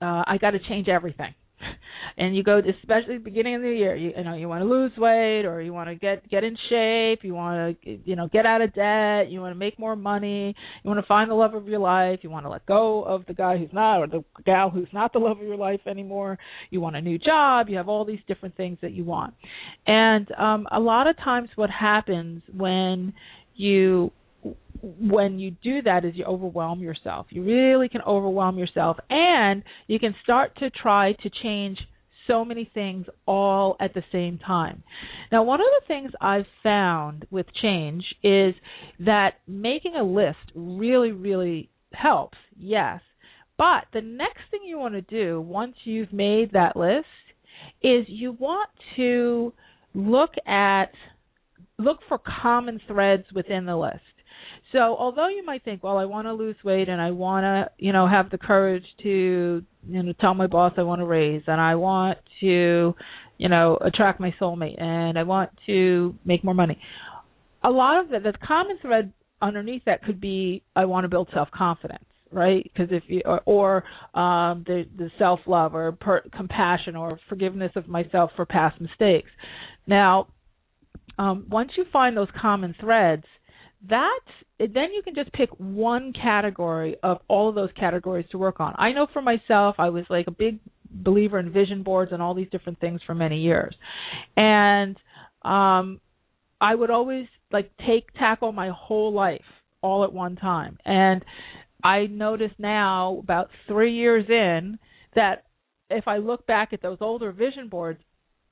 uh, 0.00 0.22
I 0.26 0.38
got 0.40 0.52
to 0.52 0.58
change 0.60 0.88
everything." 0.88 1.34
and 2.16 2.36
you 2.36 2.42
go 2.42 2.60
especially 2.80 3.18
beginning 3.18 3.54
of 3.54 3.62
the 3.62 3.68
year 3.68 3.94
you, 3.94 4.12
you 4.16 4.24
know 4.24 4.34
you 4.34 4.48
want 4.48 4.62
to 4.62 4.68
lose 4.68 4.92
weight 4.96 5.44
or 5.44 5.60
you 5.60 5.72
want 5.72 5.88
to 5.88 5.94
get 5.94 6.28
get 6.28 6.44
in 6.44 6.56
shape 6.68 7.24
you 7.24 7.34
want 7.34 7.80
to 7.82 7.98
you 8.04 8.16
know 8.16 8.28
get 8.32 8.46
out 8.46 8.60
of 8.60 8.72
debt 8.74 9.30
you 9.30 9.40
want 9.40 9.52
to 9.52 9.58
make 9.58 9.78
more 9.78 9.96
money 9.96 10.54
you 10.82 10.88
want 10.88 11.00
to 11.00 11.06
find 11.06 11.30
the 11.30 11.34
love 11.34 11.54
of 11.54 11.66
your 11.68 11.78
life 11.78 12.20
you 12.22 12.30
want 12.30 12.44
to 12.44 12.50
let 12.50 12.64
go 12.66 13.02
of 13.04 13.24
the 13.26 13.34
guy 13.34 13.56
who's 13.56 13.72
not 13.72 13.98
or 13.98 14.06
the 14.06 14.24
gal 14.44 14.70
who's 14.70 14.88
not 14.92 15.12
the 15.12 15.18
love 15.18 15.38
of 15.38 15.46
your 15.46 15.56
life 15.56 15.80
anymore 15.86 16.38
you 16.70 16.80
want 16.80 16.96
a 16.96 17.00
new 17.00 17.18
job 17.18 17.68
you 17.68 17.76
have 17.76 17.88
all 17.88 18.04
these 18.04 18.20
different 18.26 18.56
things 18.56 18.78
that 18.82 18.92
you 18.92 19.04
want. 19.04 19.34
And 19.86 20.30
um 20.32 20.66
a 20.70 20.80
lot 20.80 21.06
of 21.06 21.16
times 21.16 21.48
what 21.56 21.70
happens 21.70 22.42
when 22.54 23.12
you 23.54 24.12
when 24.98 25.38
you 25.38 25.50
do 25.62 25.82
that 25.82 26.04
is 26.04 26.14
you 26.14 26.24
overwhelm 26.24 26.80
yourself. 26.80 27.26
You 27.30 27.42
really 27.42 27.88
can 27.88 28.02
overwhelm 28.02 28.58
yourself 28.58 28.98
and 29.10 29.62
you 29.88 29.98
can 29.98 30.14
start 30.22 30.56
to 30.58 30.70
try 30.70 31.12
to 31.12 31.30
change 31.42 31.78
so 32.26 32.44
many 32.44 32.70
things 32.72 33.06
all 33.26 33.76
at 33.80 33.94
the 33.94 34.02
same 34.12 34.38
time. 34.38 34.82
Now, 35.30 35.42
one 35.44 35.60
of 35.60 35.66
the 35.80 35.86
things 35.86 36.10
I've 36.20 36.46
found 36.62 37.26
with 37.30 37.46
change 37.62 38.04
is 38.22 38.54
that 39.00 39.34
making 39.46 39.94
a 39.96 40.02
list 40.02 40.38
really, 40.54 41.12
really 41.12 41.70
helps, 41.92 42.38
yes, 42.56 43.00
But 43.58 43.84
the 43.92 44.02
next 44.02 44.42
thing 44.50 44.60
you 44.64 44.78
want 44.78 44.94
to 44.94 45.02
do 45.02 45.40
once 45.40 45.76
you've 45.84 46.12
made 46.12 46.52
that 46.52 46.76
list 46.76 47.06
is 47.82 48.04
you 48.08 48.32
want 48.32 48.70
to 48.96 49.52
look 49.94 50.32
at 50.46 50.90
look 51.78 51.98
for 52.08 52.18
common 52.42 52.80
threads 52.86 53.24
within 53.34 53.66
the 53.66 53.76
list. 53.76 54.00
So 54.72 54.78
although 54.78 55.28
you 55.28 55.44
might 55.44 55.64
think, 55.64 55.82
well, 55.82 55.96
I 55.96 56.06
want 56.06 56.26
to 56.26 56.32
lose 56.32 56.56
weight 56.64 56.88
and 56.88 57.00
I 57.00 57.12
want 57.12 57.44
to, 57.44 57.70
you 57.78 57.92
know, 57.92 58.08
have 58.08 58.30
the 58.30 58.38
courage 58.38 58.84
to, 59.02 59.62
you 59.88 60.02
know, 60.02 60.12
tell 60.20 60.34
my 60.34 60.48
boss 60.48 60.72
I 60.76 60.82
want 60.82 61.00
to 61.00 61.06
raise 61.06 61.42
and 61.46 61.60
I 61.60 61.76
want 61.76 62.18
to, 62.40 62.94
you 63.38 63.48
know, 63.48 63.78
attract 63.80 64.18
my 64.18 64.34
soulmate 64.40 64.80
and 64.80 65.18
I 65.18 65.22
want 65.22 65.50
to 65.66 66.14
make 66.24 66.42
more 66.42 66.54
money. 66.54 66.78
A 67.62 67.70
lot 67.70 68.02
of 68.02 68.10
the, 68.10 68.18
the 68.20 68.32
common 68.46 68.78
thread 68.82 69.12
underneath 69.40 69.82
that 69.86 70.02
could 70.02 70.20
be 70.20 70.62
I 70.74 70.86
want 70.86 71.04
to 71.04 71.08
build 71.08 71.28
self 71.32 71.50
confidence 71.50 72.04
right 72.32 72.64
because 72.64 72.88
if 72.90 73.02
you 73.06 73.22
or, 73.24 73.40
or 73.44 73.76
um 74.18 74.64
the 74.66 74.84
the 74.96 75.10
self 75.18 75.40
love 75.46 75.74
or 75.74 75.92
per, 75.92 76.22
compassion 76.34 76.96
or 76.96 77.20
forgiveness 77.28 77.70
of 77.76 77.86
myself 77.86 78.30
for 78.34 78.46
past 78.46 78.80
mistakes 78.80 79.30
now 79.86 80.26
um 81.18 81.46
once 81.50 81.70
you 81.76 81.84
find 81.92 82.16
those 82.16 82.28
common 82.40 82.74
threads 82.80 83.24
that 83.88 84.20
then 84.58 84.92
you 84.94 85.02
can 85.04 85.14
just 85.14 85.32
pick 85.32 85.50
one 85.58 86.12
category 86.12 86.96
of 87.02 87.18
all 87.28 87.48
of 87.48 87.54
those 87.54 87.70
categories 87.78 88.26
to 88.30 88.38
work 88.38 88.60
on. 88.60 88.74
I 88.78 88.92
know 88.92 89.06
for 89.12 89.22
myself 89.22 89.76
i 89.78 89.90
was 89.90 90.04
like 90.08 90.26
a 90.26 90.32
big 90.32 90.60
believer 90.90 91.38
in 91.38 91.52
vision 91.52 91.82
boards 91.82 92.12
and 92.12 92.22
all 92.22 92.34
these 92.34 92.48
different 92.50 92.80
things 92.80 93.00
for 93.06 93.14
many 93.14 93.40
years. 93.40 93.74
And 94.36 94.96
um 95.42 96.00
i 96.60 96.74
would 96.74 96.90
always 96.90 97.26
like 97.52 97.70
take 97.86 98.12
tackle 98.14 98.52
my 98.52 98.70
whole 98.70 99.12
life 99.12 99.44
all 99.82 100.04
at 100.04 100.12
one 100.12 100.36
time. 100.36 100.78
And 100.84 101.24
I 101.82 102.06
notice 102.06 102.50
now, 102.58 103.20
about 103.22 103.50
three 103.68 103.94
years 103.94 104.24
in, 104.28 104.78
that 105.14 105.44
if 105.90 106.08
I 106.08 106.18
look 106.18 106.46
back 106.46 106.72
at 106.72 106.82
those 106.82 106.98
older 107.00 107.30
vision 107.32 107.68
boards, 107.68 108.00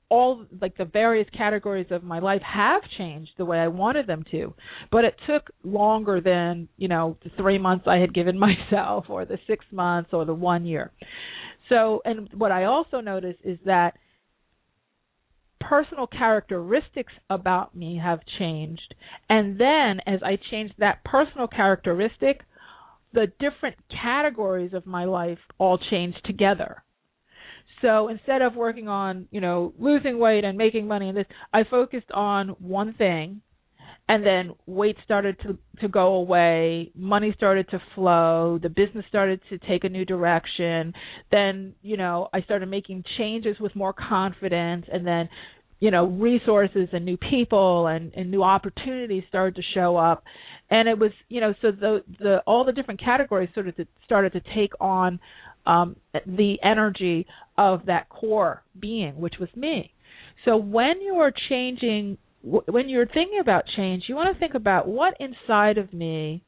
all 0.09 0.45
like 0.61 0.77
the 0.77 0.85
various 0.85 1.27
categories 1.35 1.87
of 1.89 2.03
my 2.03 2.19
life 2.19 2.41
have 2.41 2.81
changed 2.97 3.31
the 3.37 3.45
way 3.45 3.57
I 3.57 3.67
wanted 3.67 4.07
them 4.07 4.23
to, 4.31 4.53
but 4.91 5.03
it 5.03 5.15
took 5.27 5.49
longer 5.63 6.21
than 6.21 6.67
you 6.77 6.87
know 6.87 7.17
the 7.23 7.31
three 7.37 7.57
months 7.57 7.85
I 7.87 7.97
had 7.97 8.13
given 8.13 8.39
myself, 8.71 9.05
or 9.09 9.25
the 9.25 9.39
six 9.47 9.65
months, 9.71 10.11
or 10.13 10.25
the 10.25 10.33
one 10.33 10.65
year. 10.65 10.91
So, 11.69 12.01
and 12.05 12.29
what 12.33 12.51
I 12.51 12.65
also 12.65 12.99
notice 12.99 13.37
is 13.43 13.57
that 13.65 13.95
personal 15.59 16.05
characteristics 16.05 17.13
about 17.29 17.75
me 17.75 17.99
have 18.03 18.19
changed, 18.37 18.93
and 19.29 19.59
then 19.59 19.99
as 20.05 20.21
I 20.23 20.37
changed 20.51 20.75
that 20.77 21.03
personal 21.03 21.47
characteristic, 21.47 22.41
the 23.13 23.27
different 23.39 23.77
categories 23.89 24.73
of 24.73 24.85
my 24.85 25.05
life 25.05 25.39
all 25.57 25.79
changed 25.89 26.19
together. 26.25 26.83
So 27.81 28.07
instead 28.07 28.41
of 28.41 28.55
working 28.55 28.87
on, 28.87 29.27
you 29.31 29.41
know, 29.41 29.73
losing 29.77 30.19
weight 30.19 30.43
and 30.43 30.57
making 30.57 30.87
money 30.87 31.09
and 31.09 31.17
this, 31.17 31.25
I 31.53 31.63
focused 31.69 32.11
on 32.11 32.49
one 32.59 32.93
thing 32.93 33.41
and 34.07 34.25
then 34.25 34.51
weight 34.65 34.97
started 35.03 35.37
to 35.41 35.57
to 35.81 35.87
go 35.87 36.15
away, 36.15 36.91
money 36.95 37.33
started 37.35 37.67
to 37.69 37.81
flow, 37.95 38.59
the 38.61 38.69
business 38.69 39.03
started 39.09 39.41
to 39.49 39.57
take 39.57 39.83
a 39.83 39.89
new 39.89 40.05
direction. 40.05 40.93
Then, 41.31 41.73
you 41.81 41.97
know, 41.97 42.29
I 42.33 42.41
started 42.41 42.69
making 42.69 43.03
changes 43.17 43.57
with 43.59 43.75
more 43.75 43.93
confidence 43.93 44.85
and 44.91 45.05
then 45.05 45.27
you 45.79 45.91
know 45.91 46.05
resources 46.05 46.87
and 46.93 47.03
new 47.03 47.17
people 47.17 47.87
and, 47.87 48.13
and 48.15 48.31
new 48.31 48.43
opportunities 48.43 49.23
started 49.27 49.55
to 49.55 49.61
show 49.73 49.97
up 49.97 50.23
and 50.69 50.87
it 50.87 50.97
was 50.97 51.11
you 51.29 51.41
know 51.41 51.53
so 51.61 51.71
the 51.71 52.03
the 52.19 52.37
all 52.47 52.63
the 52.63 52.71
different 52.71 52.99
categories 52.99 53.49
sort 53.53 53.67
of 53.67 53.75
started 54.05 54.31
to 54.33 54.41
take 54.55 54.71
on 54.79 55.19
um 55.65 55.95
the 56.25 56.55
energy 56.63 57.25
of 57.57 57.85
that 57.85 58.09
core 58.09 58.63
being 58.79 59.15
which 59.17 59.35
was 59.39 59.49
me 59.55 59.93
so 60.43 60.57
when 60.57 61.01
you're 61.01 61.33
changing 61.49 62.17
when 62.43 62.89
you're 62.89 63.07
thinking 63.07 63.39
about 63.41 63.63
change 63.75 64.03
you 64.07 64.15
want 64.15 64.33
to 64.33 64.39
think 64.39 64.53
about 64.53 64.87
what 64.87 65.15
inside 65.19 65.77
of 65.77 65.93
me 65.93 66.43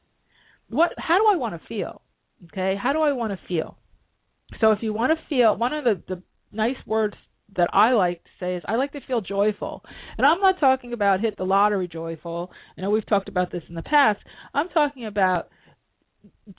what 0.70 0.92
how 0.98 1.18
do 1.18 1.24
i 1.32 1.36
want 1.36 1.60
to 1.60 1.68
feel 1.68 2.00
okay 2.44 2.74
how 2.80 2.92
do 2.92 3.00
i 3.00 3.12
want 3.12 3.32
to 3.32 3.46
feel 3.48 3.76
so 4.60 4.70
if 4.72 4.78
you 4.82 4.92
want 4.92 5.12
to 5.12 5.28
feel 5.28 5.56
one 5.56 5.72
of 5.72 5.84
the 5.84 6.02
the 6.08 6.22
nice 6.52 6.76
words 6.86 7.14
that 7.56 7.70
I 7.72 7.92
like 7.92 8.22
to 8.24 8.30
say 8.40 8.56
is 8.56 8.62
I 8.66 8.76
like 8.76 8.92
to 8.92 9.00
feel 9.06 9.20
joyful. 9.20 9.82
And 10.16 10.26
I'm 10.26 10.40
not 10.40 10.60
talking 10.60 10.92
about 10.92 11.20
hit 11.20 11.36
the 11.36 11.44
lottery 11.44 11.88
joyful. 11.88 12.50
I 12.76 12.82
know 12.82 12.90
we've 12.90 13.06
talked 13.06 13.28
about 13.28 13.50
this 13.50 13.62
in 13.68 13.74
the 13.74 13.82
past. 13.82 14.20
I'm 14.54 14.68
talking 14.68 15.06
about 15.06 15.48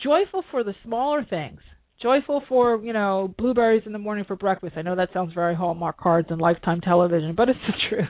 joyful 0.02 0.44
for 0.52 0.64
the 0.64 0.74
smaller 0.84 1.24
things. 1.24 1.60
Joyful 2.02 2.44
for, 2.48 2.82
you 2.84 2.94
know, 2.94 3.34
blueberries 3.38 3.84
in 3.86 3.92
the 3.92 4.00
morning 4.00 4.26
for 4.26 4.36
breakfast. 4.36 4.74
I 4.78 4.82
know 4.82 4.96
that 4.96 5.10
sounds 5.14 5.34
very 5.34 5.56
Hallmark 5.56 5.98
cards 5.98 6.28
and 6.30 6.40
lifetime 6.40 6.82
television, 6.82 7.36
but 7.36 7.50
it's 7.50 7.60
the 7.68 7.74
truth. 7.90 8.08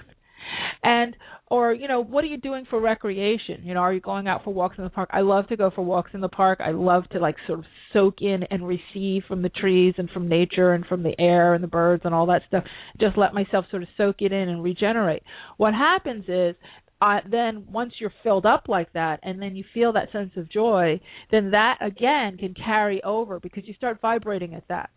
And 0.83 1.15
or 1.47 1.73
you 1.73 1.87
know 1.87 2.03
what 2.03 2.23
are 2.23 2.27
you 2.27 2.37
doing 2.37 2.65
for 2.69 2.79
recreation? 2.79 3.61
You 3.63 3.73
know 3.73 3.81
are 3.81 3.93
you 3.93 3.99
going 3.99 4.27
out 4.27 4.43
for 4.43 4.53
walks 4.53 4.77
in 4.77 4.83
the 4.83 4.89
park? 4.89 5.09
I 5.11 5.21
love 5.21 5.47
to 5.47 5.57
go 5.57 5.71
for 5.73 5.81
walks 5.81 6.11
in 6.13 6.21
the 6.21 6.29
park. 6.29 6.59
I 6.63 6.71
love 6.71 7.09
to 7.09 7.19
like 7.19 7.35
sort 7.47 7.59
of 7.59 7.65
soak 7.91 8.21
in 8.21 8.43
and 8.43 8.67
receive 8.67 9.23
from 9.27 9.41
the 9.41 9.49
trees 9.49 9.95
and 9.97 10.09
from 10.09 10.29
nature 10.29 10.73
and 10.73 10.85
from 10.85 11.03
the 11.03 11.19
air 11.19 11.53
and 11.55 11.63
the 11.63 11.67
birds 11.67 12.03
and 12.05 12.13
all 12.13 12.27
that 12.27 12.43
stuff. 12.47 12.63
Just 12.99 13.17
let 13.17 13.33
myself 13.33 13.65
sort 13.71 13.81
of 13.81 13.89
soak 13.97 14.17
it 14.19 14.31
in 14.31 14.49
and 14.49 14.63
regenerate. 14.63 15.23
What 15.57 15.73
happens 15.73 16.25
is 16.27 16.55
uh, 17.01 17.19
then 17.29 17.65
once 17.71 17.93
you're 17.99 18.13
filled 18.23 18.45
up 18.45 18.65
like 18.67 18.91
that 18.93 19.19
and 19.23 19.41
then 19.41 19.55
you 19.55 19.63
feel 19.73 19.93
that 19.93 20.11
sense 20.11 20.31
of 20.35 20.49
joy 20.51 20.99
then 21.31 21.51
that 21.51 21.77
again 21.81 22.37
can 22.37 22.53
carry 22.53 23.01
over 23.03 23.39
because 23.39 23.67
you 23.67 23.73
start 23.73 23.99
vibrating 24.01 24.53
at 24.53 24.67
that. 24.67 24.89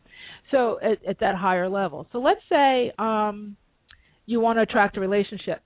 So 0.50 0.78
at, 0.82 1.04
at 1.06 1.21
that 1.21 1.37
higher 1.37 1.68
level. 1.68 2.06
So 2.12 2.18
let's 2.18 2.40
say 2.49 2.92
um 2.99 3.56
you 4.26 4.40
want 4.40 4.59
to 4.59 4.62
attract 4.62 4.97
a 4.97 5.00
relationship. 5.00 5.62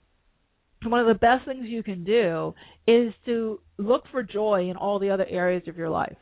One 0.84 1.00
of 1.00 1.06
the 1.06 1.14
best 1.14 1.46
things 1.46 1.66
you 1.66 1.82
can 1.82 2.04
do 2.04 2.54
is 2.86 3.12
to 3.26 3.60
look 3.78 4.04
for 4.10 4.22
joy 4.22 4.68
in 4.70 4.76
all 4.76 4.98
the 4.98 5.10
other 5.10 5.26
areas 5.28 5.64
of 5.68 5.76
your 5.76 5.90
life. 5.90 6.16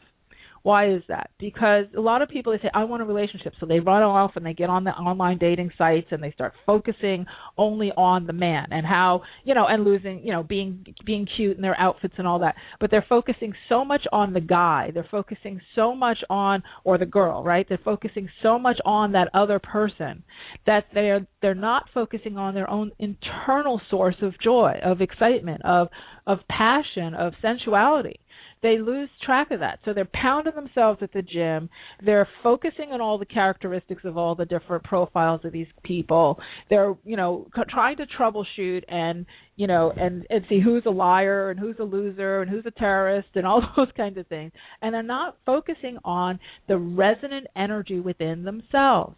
Why 0.64 0.88
is 0.94 1.02
that? 1.08 1.28
Because 1.38 1.84
a 1.94 2.00
lot 2.00 2.22
of 2.22 2.30
people 2.30 2.50
they 2.50 2.58
say 2.58 2.70
I 2.72 2.84
want 2.84 3.02
a 3.02 3.04
relationship, 3.04 3.52
so 3.60 3.66
they 3.66 3.80
run 3.80 4.02
off 4.02 4.32
and 4.34 4.46
they 4.46 4.54
get 4.54 4.70
on 4.70 4.84
the 4.84 4.92
online 4.92 5.36
dating 5.36 5.70
sites 5.76 6.06
and 6.10 6.22
they 6.22 6.32
start 6.32 6.54
focusing 6.64 7.26
only 7.58 7.92
on 7.98 8.26
the 8.26 8.32
man 8.32 8.68
and 8.70 8.86
how 8.86 9.24
you 9.44 9.52
know 9.52 9.66
and 9.68 9.84
losing 9.84 10.24
you 10.24 10.32
know 10.32 10.42
being 10.42 10.86
being 11.04 11.26
cute 11.36 11.56
in 11.56 11.62
their 11.62 11.78
outfits 11.78 12.14
and 12.16 12.26
all 12.26 12.38
that. 12.38 12.54
But 12.80 12.90
they're 12.90 13.04
focusing 13.06 13.52
so 13.68 13.84
much 13.84 14.06
on 14.10 14.32
the 14.32 14.40
guy. 14.40 14.90
They're 14.94 15.06
focusing 15.10 15.60
so 15.74 15.94
much 15.94 16.16
on 16.30 16.62
or 16.82 16.96
the 16.96 17.04
girl, 17.04 17.44
right? 17.44 17.66
They're 17.68 17.78
focusing 17.84 18.30
so 18.42 18.58
much 18.58 18.78
on 18.86 19.12
that 19.12 19.28
other 19.34 19.58
person 19.58 20.24
that 20.64 20.86
they're 20.94 21.26
they're 21.42 21.54
not 21.54 21.90
focusing 21.92 22.38
on 22.38 22.54
their 22.54 22.70
own 22.70 22.90
internal 22.98 23.82
source 23.90 24.16
of 24.22 24.32
joy, 24.42 24.80
of 24.82 25.02
excitement, 25.02 25.60
of 25.62 25.88
of 26.26 26.38
passion, 26.48 27.12
of 27.12 27.34
sensuality 27.42 28.18
they 28.64 28.78
lose 28.78 29.10
track 29.22 29.50
of 29.50 29.60
that. 29.60 29.78
So 29.84 29.92
they're 29.92 30.08
pounding 30.10 30.54
themselves 30.54 31.00
at 31.02 31.12
the 31.12 31.20
gym. 31.20 31.68
They're 32.02 32.26
focusing 32.42 32.92
on 32.92 33.00
all 33.02 33.18
the 33.18 33.26
characteristics 33.26 34.02
of 34.06 34.16
all 34.16 34.34
the 34.34 34.46
different 34.46 34.84
profiles 34.84 35.42
of 35.44 35.52
these 35.52 35.66
people. 35.82 36.38
They're, 36.70 36.94
you 37.04 37.18
know, 37.18 37.46
trying 37.68 37.98
to 37.98 38.06
troubleshoot 38.18 38.84
and, 38.88 39.26
you 39.56 39.66
know, 39.66 39.92
and 39.94 40.26
and 40.30 40.46
see 40.48 40.60
who's 40.64 40.84
a 40.86 40.90
liar 40.90 41.50
and 41.50 41.60
who's 41.60 41.76
a 41.78 41.84
loser 41.84 42.40
and 42.40 42.50
who's 42.50 42.64
a 42.64 42.70
terrorist 42.70 43.28
and 43.34 43.46
all 43.46 43.60
those 43.76 43.92
kinds 43.98 44.16
of 44.16 44.26
things. 44.28 44.50
And 44.80 44.94
they're 44.94 45.02
not 45.02 45.36
focusing 45.44 45.98
on 46.02 46.40
the 46.66 46.78
resonant 46.78 47.46
energy 47.54 48.00
within 48.00 48.44
themselves. 48.44 49.14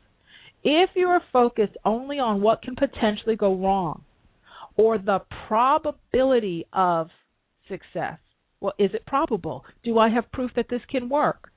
If 0.65 0.91
you 0.97 1.07
are 1.07 1.23
focused 1.33 1.77
only 1.85 2.19
on 2.19 2.43
what 2.43 2.63
can 2.63 2.75
potentially 2.75 3.37
go 3.37 3.55
wrong 3.55 4.03
or 4.77 4.99
the 4.99 5.21
probability 5.47 6.67
of 6.73 7.11
success, 7.69 8.19
well, 8.67 8.75
is 8.79 8.95
it 8.95 9.07
probable? 9.07 9.65
Do 9.85 9.97
I 9.97 10.09
have 10.09 10.33
proof 10.33 10.51
that 10.57 10.67
this 10.69 10.81
can 10.91 11.09
work? 11.09 11.51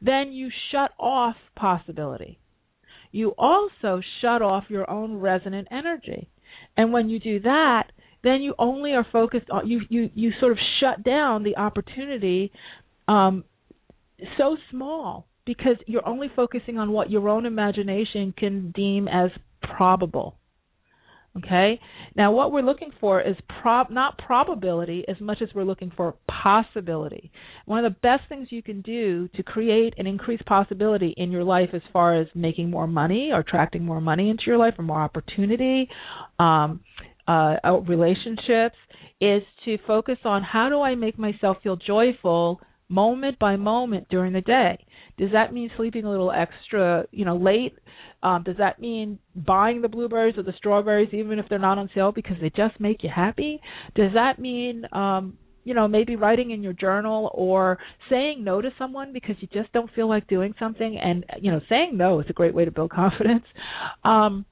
Then 0.00 0.32
you 0.32 0.48
shut 0.70 0.92
off 0.98 1.36
possibility. 1.54 2.38
You 3.10 3.34
also 3.36 4.00
shut 4.22 4.40
off 4.40 4.64
your 4.70 4.88
own 4.88 5.16
resonant 5.16 5.68
energy. 5.70 6.30
And 6.74 6.90
when 6.90 7.10
you 7.10 7.20
do 7.20 7.40
that, 7.40 7.92
then 8.24 8.40
you 8.40 8.54
only 8.58 8.92
are 8.92 9.06
focused 9.12 9.50
on 9.50 9.68
you 9.68 9.82
you 9.90 10.08
you 10.14 10.30
sort 10.40 10.52
of 10.52 10.58
shut 10.80 11.04
down 11.04 11.42
the 11.42 11.56
opportunity 11.56 12.52
um 13.08 13.44
so 14.38 14.56
small 14.70 15.26
because 15.44 15.76
you're 15.86 16.08
only 16.08 16.28
focusing 16.34 16.78
on 16.78 16.92
what 16.92 17.10
your 17.10 17.28
own 17.28 17.44
imagination 17.44 18.32
can 18.36 18.70
deem 18.70 19.06
as 19.06 19.30
probable. 19.60 20.36
Okay? 21.38 21.80
Now, 22.14 22.32
what 22.32 22.52
we're 22.52 22.62
looking 22.62 22.90
for 23.00 23.20
is 23.20 23.36
prob- 23.62 23.90
not 23.90 24.18
probability 24.18 25.04
as 25.08 25.16
much 25.20 25.38
as 25.40 25.48
we're 25.54 25.64
looking 25.64 25.90
for 25.96 26.14
possibility. 26.28 27.32
One 27.64 27.84
of 27.84 27.90
the 27.90 27.98
best 28.00 28.28
things 28.28 28.48
you 28.50 28.62
can 28.62 28.82
do 28.82 29.28
to 29.28 29.42
create 29.42 29.94
and 29.96 30.06
increase 30.06 30.40
possibility 30.46 31.14
in 31.16 31.30
your 31.30 31.44
life 31.44 31.70
as 31.72 31.80
far 31.92 32.20
as 32.20 32.26
making 32.34 32.70
more 32.70 32.86
money 32.86 33.30
or 33.32 33.40
attracting 33.40 33.84
more 33.84 34.00
money 34.00 34.28
into 34.28 34.42
your 34.46 34.58
life 34.58 34.74
or 34.78 34.84
more 34.84 35.00
opportunity, 35.00 35.88
um, 36.38 36.80
uh, 37.26 37.56
relationships, 37.86 38.76
is 39.20 39.42
to 39.64 39.78
focus 39.86 40.18
on 40.24 40.42
how 40.42 40.68
do 40.68 40.82
I 40.82 40.96
make 40.96 41.18
myself 41.18 41.58
feel 41.62 41.76
joyful 41.76 42.60
moment 42.88 43.38
by 43.38 43.56
moment 43.56 44.08
during 44.10 44.32
the 44.32 44.40
day. 44.42 44.84
Does 45.16 45.30
that 45.32 45.52
mean 45.52 45.70
sleeping 45.76 46.04
a 46.04 46.10
little 46.10 46.32
extra, 46.32 47.06
you 47.10 47.24
know, 47.24 47.36
late? 47.36 47.74
Um, 48.22 48.44
does 48.44 48.56
that 48.58 48.80
mean 48.80 49.18
buying 49.34 49.82
the 49.82 49.88
blueberries 49.88 50.38
or 50.38 50.42
the 50.42 50.52
strawberries 50.56 51.12
even 51.12 51.38
if 51.38 51.48
they're 51.48 51.58
not 51.58 51.78
on 51.78 51.90
sale 51.94 52.12
because 52.12 52.36
they 52.40 52.50
just 52.50 52.78
make 52.78 53.02
you 53.02 53.10
happy? 53.14 53.60
Does 53.94 54.12
that 54.14 54.38
mean 54.38 54.84
um, 54.92 55.38
you 55.64 55.74
know, 55.74 55.86
maybe 55.86 56.16
writing 56.16 56.50
in 56.50 56.62
your 56.62 56.72
journal 56.72 57.30
or 57.34 57.78
saying 58.10 58.42
no 58.42 58.60
to 58.60 58.70
someone 58.78 59.12
because 59.12 59.36
you 59.40 59.48
just 59.52 59.72
don't 59.72 59.90
feel 59.94 60.08
like 60.08 60.26
doing 60.26 60.54
something 60.58 60.98
and 60.98 61.24
you 61.40 61.50
know, 61.50 61.60
saying 61.68 61.96
no 61.96 62.20
is 62.20 62.26
a 62.28 62.32
great 62.32 62.54
way 62.54 62.64
to 62.64 62.70
build 62.70 62.90
confidence. 63.02 63.44
Um 64.04 64.44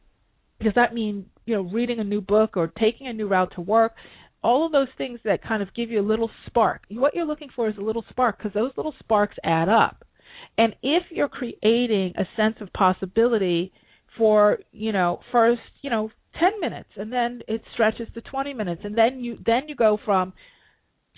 does 0.62 0.74
that 0.74 0.92
mean, 0.94 1.26
you 1.46 1.54
know, 1.54 1.62
reading 1.62 2.00
a 2.00 2.04
new 2.04 2.20
book 2.20 2.56
or 2.56 2.68
taking 2.78 3.06
a 3.06 3.12
new 3.12 3.26
route 3.26 3.52
to 3.54 3.60
work? 3.60 3.92
All 4.42 4.66
of 4.66 4.72
those 4.72 4.88
things 4.96 5.18
that 5.24 5.42
kind 5.42 5.62
of 5.62 5.72
give 5.74 5.90
you 5.90 6.00
a 6.00 6.06
little 6.06 6.30
spark. 6.46 6.82
What 6.90 7.14
you're 7.14 7.26
looking 7.26 7.48
for 7.54 7.68
is 7.68 7.76
a 7.78 7.82
little 7.82 8.04
spark 8.10 8.38
because 8.38 8.52
those 8.52 8.72
little 8.76 8.94
sparks 8.98 9.36
add 9.42 9.68
up. 9.68 10.04
And 10.59 10.75
if 10.83 11.04
you're 11.11 11.28
creating 11.28 12.14
a 12.16 12.25
sense 12.37 12.57
of 12.61 12.73
possibility 12.73 13.73
for, 14.19 14.59
you 14.73 14.92
know, 14.92 15.21
first, 15.33 15.62
you 15.83 15.90
know, 15.90 16.11
10 16.38 16.61
minutes 16.61 16.88
and 16.97 17.12
then 17.12 17.40
it 17.49 17.62
stretches 17.73 18.09
to 18.14 18.21
20 18.21 18.54
minutes 18.54 18.83
and 18.85 18.97
then 18.97 19.19
you 19.19 19.37
then 19.45 19.62
you 19.66 19.75
go 19.75 19.99
from 20.04 20.33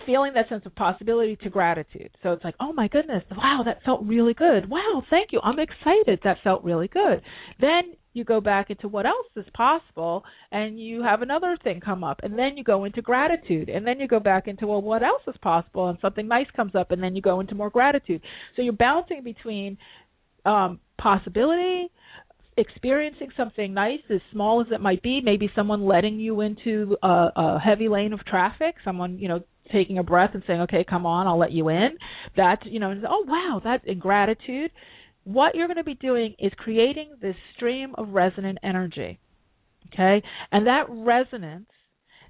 feeling 0.06 0.32
that 0.34 0.48
sense 0.48 0.64
of 0.64 0.74
possibility 0.74 1.36
to 1.36 1.50
gratitude. 1.50 2.10
So 2.22 2.32
it's 2.32 2.42
like, 2.42 2.54
oh 2.60 2.72
my 2.72 2.88
goodness, 2.88 3.22
wow, 3.30 3.62
that 3.64 3.82
felt 3.84 4.04
really 4.04 4.34
good. 4.34 4.68
Wow, 4.68 5.02
thank 5.10 5.32
you. 5.32 5.40
I'm 5.42 5.58
excited. 5.58 6.20
That 6.24 6.38
felt 6.42 6.64
really 6.64 6.88
good. 6.88 7.20
Then 7.60 7.94
you 8.14 8.24
go 8.24 8.40
back 8.40 8.70
into 8.70 8.88
what 8.88 9.06
else 9.06 9.26
is 9.36 9.44
possible 9.54 10.24
and 10.50 10.78
you 10.78 11.02
have 11.02 11.22
another 11.22 11.56
thing 11.62 11.80
come 11.80 12.04
up 12.04 12.20
and 12.22 12.38
then 12.38 12.56
you 12.56 12.64
go 12.64 12.84
into 12.84 13.02
gratitude 13.02 13.68
and 13.68 13.86
then 13.86 13.98
you 13.98 14.08
go 14.08 14.20
back 14.20 14.48
into 14.48 14.66
well 14.66 14.82
what 14.82 15.02
else 15.02 15.22
is 15.26 15.34
possible 15.42 15.88
and 15.88 15.98
something 16.00 16.28
nice 16.28 16.46
comes 16.54 16.74
up 16.74 16.90
and 16.90 17.02
then 17.02 17.16
you 17.16 17.22
go 17.22 17.40
into 17.40 17.54
more 17.54 17.70
gratitude 17.70 18.20
so 18.56 18.62
you're 18.62 18.72
bouncing 18.72 19.22
between 19.22 19.76
um 20.44 20.78
possibility 20.98 21.90
experiencing 22.56 23.30
something 23.36 23.72
nice, 23.72 24.00
as 24.10 24.20
small 24.30 24.60
as 24.60 24.66
it 24.72 24.80
might 24.80 25.02
be, 25.02 25.20
maybe 25.22 25.50
someone 25.54 25.86
letting 25.86 26.20
you 26.20 26.40
into 26.40 26.96
a, 27.02 27.28
a 27.34 27.58
heavy 27.58 27.88
lane 27.88 28.12
of 28.12 28.24
traffic, 28.26 28.74
someone 28.84 29.18
you 29.18 29.28
know 29.28 29.42
taking 29.72 29.98
a 29.98 30.02
breath 30.02 30.30
and 30.34 30.42
saying, 30.46 30.60
"Okay, 30.62 30.84
come 30.88 31.06
on, 31.06 31.26
I'll 31.26 31.38
let 31.38 31.52
you 31.52 31.68
in." 31.68 31.96
That 32.36 32.64
you 32.66 32.80
know, 32.80 32.94
oh 33.08 33.24
wow, 33.26 33.60
that 33.64 33.86
in 33.86 33.98
gratitude. 33.98 34.70
What 35.24 35.54
you're 35.54 35.68
going 35.68 35.76
to 35.76 35.84
be 35.84 35.94
doing 35.94 36.34
is 36.38 36.52
creating 36.56 37.16
this 37.20 37.36
stream 37.54 37.94
of 37.96 38.10
resonant 38.10 38.58
energy. 38.62 39.18
Okay, 39.92 40.22
and 40.50 40.66
that 40.66 40.86
resonance 40.88 41.68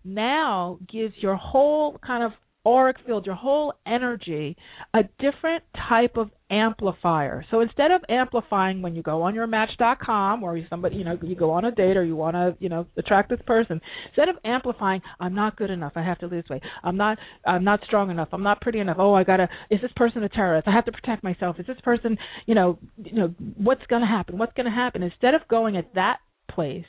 now 0.05 0.79
gives 0.93 1.15
your 1.19 1.37
whole 1.37 1.99
kind 2.05 2.25
of 2.25 2.33
auric 2.67 2.97
field, 3.05 3.27
your 3.27 3.35
whole 3.35 3.75
energy, 3.87 4.57
a 4.95 5.03
different 5.19 5.65
type 5.89 6.17
of 6.17 6.31
amplifier. 6.51 7.45
So 7.51 7.61
instead 7.61 7.91
of 7.91 8.03
amplifying 8.09 8.83
when 8.83 8.95
you 8.95 9.03
go 9.03 9.23
on 9.23 9.35
your 9.35 9.47
match.com 9.47 10.43
or 10.43 10.57
you 10.57 10.67
somebody, 10.71 10.97
you 10.97 11.05
know, 11.05 11.19
you 11.23 11.35
go 11.35 11.51
on 11.51 11.65
a 11.65 11.71
date 11.73 11.97
or 11.97 12.05
you 12.05 12.15
want 12.15 12.35
to, 12.35 12.57
you 12.61 12.69
know, 12.69 12.87
attract 12.97 13.31
this 13.31 13.41
person, 13.47 13.81
instead 14.09 14.29
of 14.29 14.37
amplifying, 14.45 15.01
I'm 15.19 15.35
not 15.35 15.57
good 15.57 15.71
enough, 15.71 15.93
I 15.97 16.03
have 16.03 16.19
to 16.19 16.27
lose 16.27 16.45
weight. 16.49 16.63
I'm 16.85 16.97
not 16.97 17.19
I'm 17.47 17.65
not 17.65 17.81
strong 17.87 18.11
enough. 18.11 18.29
I'm 18.33 18.43
not 18.43 18.61
pretty 18.61 18.79
enough. 18.79 18.97
Oh, 19.01 19.15
I 19.15 19.25
got 19.25 19.39
to 19.39 19.49
is 19.71 19.81
this 19.81 19.93
person 19.97 20.23
a 20.23 20.29
terrorist? 20.29 20.69
I 20.69 20.73
have 20.73 20.85
to 20.85 20.93
protect 20.93 21.25
myself. 21.25 21.57
Is 21.59 21.67
this 21.67 21.81
person, 21.83 22.17
you 22.47 22.55
know, 22.55 22.79
you 22.97 23.15
know, 23.15 23.35
what's 23.57 23.87
going 23.89 24.03
to 24.03 24.09
happen? 24.09 24.39
What's 24.39 24.55
going 24.55 24.67
to 24.67 24.73
happen? 24.73 25.03
Instead 25.03 25.35
of 25.35 25.47
going 25.49 25.77
at 25.77 25.95
that 25.95 26.19
place, 26.51 26.85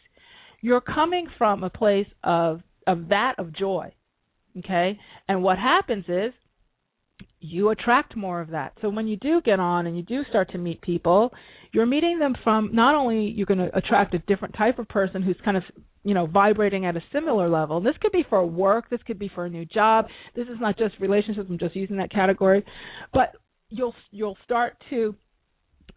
you're 0.62 0.82
coming 0.82 1.28
from 1.38 1.64
a 1.64 1.70
place 1.70 2.08
of 2.24 2.62
of 2.86 3.10
that 3.10 3.36
of 3.38 3.54
joy 3.56 3.94
Okay? 4.60 5.00
And 5.28 5.44
what 5.44 5.58
happens 5.58 6.06
is 6.08 6.34
you 7.40 7.70
attract 7.70 8.16
more 8.16 8.42
of 8.42 8.50
that. 8.52 8.74
So 8.82 8.90
when 8.90 9.08
you 9.08 9.18
do 9.18 9.42
get 9.42 9.60
on 9.60 9.86
and 9.86 9.98
you 9.98 10.04
do 10.04 10.24
start 10.30 10.52
to 10.52 10.58
meet 10.58 10.82
people, 10.82 11.34
you're 11.72 11.86
meeting 11.86 12.20
them 12.20 12.36
from 12.44 12.70
not 12.74 12.96
only 12.96 13.26
you're 13.26 13.46
going 13.46 13.60
to 13.60 13.76
attract 13.76 14.14
a 14.14 14.20
different 14.20 14.56
type 14.56 14.80
of 14.80 14.88
person 14.88 15.22
who's 15.22 15.38
kind 15.44 15.58
of 15.58 15.64
you 16.04 16.14
know 16.14 16.26
vibrating 16.26 16.86
at 16.86 16.96
a 16.96 17.02
similar 17.12 17.50
level. 17.50 17.82
This 17.82 17.96
could 18.02 18.12
be 18.12 18.26
for 18.30 18.46
work, 18.46 18.90
this 18.90 19.02
could 19.06 19.20
be 19.20 19.30
for 19.34 19.46
a 19.46 19.50
new 19.50 19.66
job. 19.66 20.06
This 20.36 20.48
is 20.48 20.58
not 20.60 20.78
just 20.78 20.96
relationships. 21.00 21.48
I'm 21.50 21.60
just 21.60 21.76
using 21.76 21.98
that 21.98 22.12
category, 22.12 22.64
but 23.14 23.34
you'll 23.70 23.96
you'll 24.12 24.38
start 24.46 24.78
to 24.92 25.16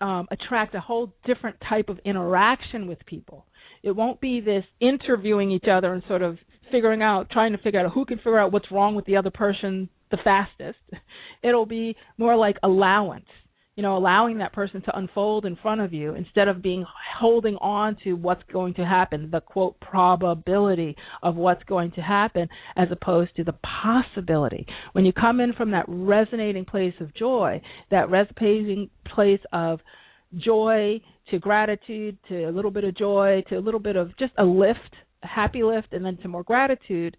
um, 0.01 0.27
attract 0.31 0.75
a 0.75 0.81
whole 0.81 1.15
different 1.25 1.57
type 1.69 1.89
of 1.89 1.99
interaction 2.05 2.87
with 2.87 2.99
people. 3.07 3.47
It 3.83 3.95
won't 3.95 4.21
be 4.21 4.41
this 4.41 4.65
interviewing 4.81 5.51
each 5.51 5.67
other 5.71 5.93
and 5.93 6.03
sort 6.09 6.23
of 6.23 6.39
figuring 6.71 7.03
out, 7.03 7.31
trying 7.31 7.53
to 7.53 7.59
figure 7.59 7.85
out 7.85 7.93
who 7.93 8.05
can 8.05 8.19
figure 8.19 8.39
out 8.39 8.53
what's 8.53 8.71
wrong 8.71 8.95
with 8.95 9.05
the 9.07 9.17
other 9.17 9.31
person 9.31 9.89
the 10.11 10.19
fastest. 10.23 10.79
It'll 11.43 11.67
be 11.67 11.97
more 12.19 12.37
like 12.37 12.57
allowance, 12.63 13.27
you 13.75 13.83
know, 13.83 13.97
allowing 13.97 14.39
that 14.39 14.53
person 14.53 14.83
to 14.83 14.97
unfold 14.97 15.45
in 15.45 15.57
front 15.57 15.81
of 15.81 15.93
you 15.93 16.15
instead 16.15 16.49
of 16.49 16.63
being 16.63 16.85
holding 17.19 17.57
on 17.57 17.97
to 18.05 18.15
what's 18.15 18.43
going 18.53 18.75
to 18.75 18.85
happen, 18.85 19.31
the 19.31 19.41
quote 19.41 19.79
probability 19.81 20.97
of 21.23 21.37
what's 21.37 21.65
going 21.65 21.93
to 21.93 22.01
happen, 22.01 22.49
as 22.77 22.89
opposed 22.91 23.35
to 23.37 23.45
the 23.45 23.55
possibility. 23.83 24.67
When 24.93 25.05
you 25.05 25.13
come 25.13 25.41
in 25.41 25.53
from 25.53 25.73
that 25.73 25.85
resonating 25.89 26.65
place 26.65 26.95
of 27.01 27.15
joy, 27.15 27.61
that 27.91 28.11
resonating 28.11 28.91
place 29.15 29.41
of 29.53 29.81
joy 30.37 31.01
to 31.31 31.39
gratitude 31.39 32.17
to 32.29 32.45
a 32.45 32.53
little 32.53 32.71
bit 32.71 32.85
of 32.85 32.97
joy 32.97 33.43
to 33.49 33.57
a 33.57 33.61
little 33.61 33.81
bit 33.81 33.97
of 33.97 34.17
just 34.19 34.33
a 34.39 34.45
lift 34.45 34.79
happy 35.27 35.63
lift 35.63 35.93
and 35.93 36.05
then 36.05 36.19
some 36.23 36.31
more 36.31 36.43
gratitude, 36.43 37.17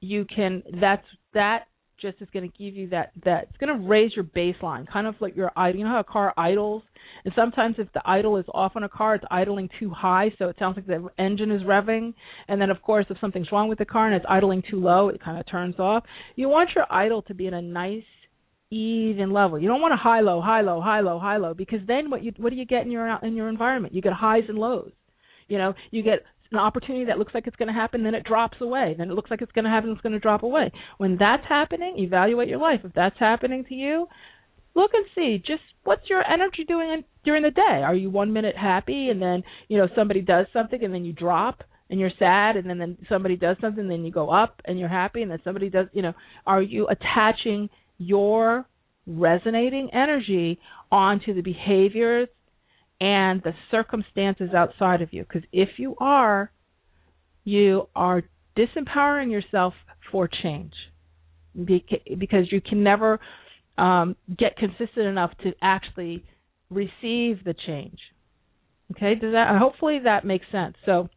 you 0.00 0.24
can 0.24 0.62
that's 0.80 1.06
that 1.32 1.66
just 2.00 2.20
is 2.20 2.28
going 2.32 2.50
to 2.50 2.58
give 2.58 2.74
you 2.74 2.88
that 2.88 3.12
that 3.24 3.46
it's 3.48 3.56
going 3.58 3.80
to 3.80 3.88
raise 3.88 4.12
your 4.14 4.24
baseline, 4.24 4.86
kind 4.86 5.06
of 5.06 5.14
like 5.20 5.36
your 5.36 5.50
idle. 5.56 5.78
You 5.78 5.84
know 5.84 5.92
how 5.92 6.00
a 6.00 6.04
car 6.04 6.34
idles, 6.36 6.82
and 7.24 7.32
sometimes 7.36 7.76
if 7.78 7.92
the 7.92 8.02
idle 8.04 8.36
is 8.36 8.44
off 8.52 8.72
on 8.76 8.82
a 8.82 8.88
car, 8.88 9.14
it's 9.14 9.24
idling 9.30 9.68
too 9.78 9.90
high, 9.90 10.32
so 10.38 10.48
it 10.48 10.56
sounds 10.58 10.76
like 10.76 10.86
the 10.86 11.08
engine 11.18 11.50
is 11.50 11.62
revving. 11.62 12.14
And 12.48 12.60
then 12.60 12.70
of 12.70 12.82
course, 12.82 13.06
if 13.10 13.18
something's 13.20 13.50
wrong 13.52 13.68
with 13.68 13.78
the 13.78 13.84
car 13.84 14.06
and 14.06 14.14
it's 14.14 14.26
idling 14.28 14.62
too 14.68 14.80
low, 14.80 15.08
it 15.08 15.22
kind 15.22 15.38
of 15.38 15.46
turns 15.48 15.78
off. 15.78 16.04
You 16.36 16.48
want 16.48 16.70
your 16.74 16.86
idle 16.92 17.22
to 17.22 17.34
be 17.34 17.46
in 17.46 17.54
a 17.54 17.62
nice 17.62 18.04
even 18.70 19.32
level. 19.32 19.58
You 19.58 19.68
don't 19.68 19.80
want 19.80 19.94
a 19.94 19.98
high 19.98 20.20
low, 20.20 20.40
high 20.40 20.62
low, 20.62 20.80
high 20.80 21.00
low, 21.00 21.18
high 21.18 21.36
low 21.36 21.54
because 21.54 21.80
then 21.86 22.10
what 22.10 22.22
you 22.22 22.32
what 22.38 22.50
do 22.50 22.56
you 22.56 22.66
get 22.66 22.82
in 22.82 22.90
your 22.90 23.18
in 23.22 23.36
your 23.36 23.48
environment? 23.48 23.94
You 23.94 24.02
get 24.02 24.12
highs 24.12 24.44
and 24.48 24.58
lows. 24.58 24.90
You 25.48 25.58
know, 25.58 25.74
you 25.90 26.02
get 26.02 26.24
an 26.52 26.58
opportunity 26.58 27.06
that 27.06 27.18
looks 27.18 27.34
like 27.34 27.46
it's 27.46 27.56
going 27.56 27.68
to 27.68 27.74
happen, 27.74 28.04
then 28.04 28.14
it 28.14 28.24
drops 28.24 28.58
away. 28.60 28.94
Then 28.96 29.10
it 29.10 29.14
looks 29.14 29.30
like 29.30 29.42
it's 29.42 29.52
going 29.52 29.64
to 29.64 29.70
happen, 29.70 29.90
it's 29.90 30.00
going 30.00 30.12
to 30.12 30.18
drop 30.18 30.42
away. 30.42 30.70
When 30.98 31.16
that's 31.18 31.44
happening, 31.48 31.96
evaluate 31.98 32.48
your 32.48 32.58
life. 32.58 32.80
If 32.84 32.92
that's 32.94 33.18
happening 33.18 33.64
to 33.68 33.74
you, 33.74 34.06
look 34.74 34.92
and 34.94 35.04
see 35.14 35.38
just 35.38 35.62
what's 35.84 36.08
your 36.08 36.22
energy 36.26 36.64
doing 36.66 36.90
in, 36.90 37.04
during 37.24 37.42
the 37.42 37.50
day. 37.50 37.82
Are 37.84 37.94
you 37.94 38.10
one 38.10 38.32
minute 38.32 38.56
happy 38.56 39.08
and 39.08 39.20
then 39.20 39.42
you 39.68 39.78
know 39.78 39.88
somebody 39.94 40.20
does 40.20 40.46
something 40.52 40.82
and 40.82 40.92
then 40.92 41.04
you 41.04 41.12
drop 41.12 41.62
and 41.90 42.00
you're 42.00 42.10
sad 42.18 42.56
and 42.56 42.68
then 42.68 42.78
then 42.78 42.98
somebody 43.08 43.36
does 43.36 43.56
something 43.60 43.82
and 43.82 43.90
then 43.90 44.04
you 44.04 44.12
go 44.12 44.30
up 44.30 44.60
and 44.64 44.78
you're 44.78 44.88
happy 44.88 45.22
and 45.22 45.30
then 45.30 45.40
somebody 45.44 45.70
does 45.70 45.86
you 45.92 46.02
know 46.02 46.12
are 46.46 46.62
you 46.62 46.88
attaching 46.88 47.68
your 47.98 48.66
resonating 49.06 49.90
energy 49.92 50.58
onto 50.90 51.34
the 51.34 51.42
behaviors 51.42 52.28
and 53.00 53.42
the 53.42 53.52
circumstances 53.70 54.50
outside 54.56 55.02
of 55.02 55.12
you. 55.12 55.24
Because 55.24 55.48
if 55.52 55.70
you 55.78 55.96
are, 55.98 56.50
you 57.44 57.88
are 57.94 58.22
disempowering 58.56 59.30
yourself 59.30 59.74
for 60.10 60.28
change 60.28 60.72
because 61.54 62.50
you 62.50 62.60
can 62.60 62.82
never 62.82 63.20
um, 63.78 64.16
get 64.38 64.56
consistent 64.56 65.06
enough 65.06 65.32
to 65.42 65.52
actually 65.62 66.24
receive 66.70 67.44
the 67.44 67.54
change. 67.66 67.98
Okay, 68.92 69.14
does 69.14 69.32
that? 69.32 69.56
Hopefully 69.58 70.00
that 70.04 70.24
makes 70.24 70.46
sense. 70.52 70.76
So 70.84 71.08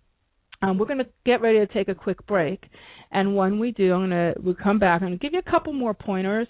um, 0.62 0.78
we're 0.78 0.86
going 0.86 1.00
to 1.00 1.08
get 1.26 1.42
ready 1.42 1.60
to 1.60 1.68
take 1.68 1.88
a 1.88 1.96
quick 1.96 2.26
break, 2.26 2.64
and 3.12 3.36
when 3.36 3.60
we 3.60 3.72
do, 3.72 3.94
I'm 3.94 4.10
going 4.10 4.34
to 4.34 4.34
we'll 4.42 4.56
come 4.56 4.80
back. 4.80 5.02
I'm 5.02 5.12
to 5.12 5.18
give 5.18 5.34
you 5.34 5.40
a 5.40 5.50
couple 5.50 5.74
more 5.74 5.94
pointers, 5.94 6.48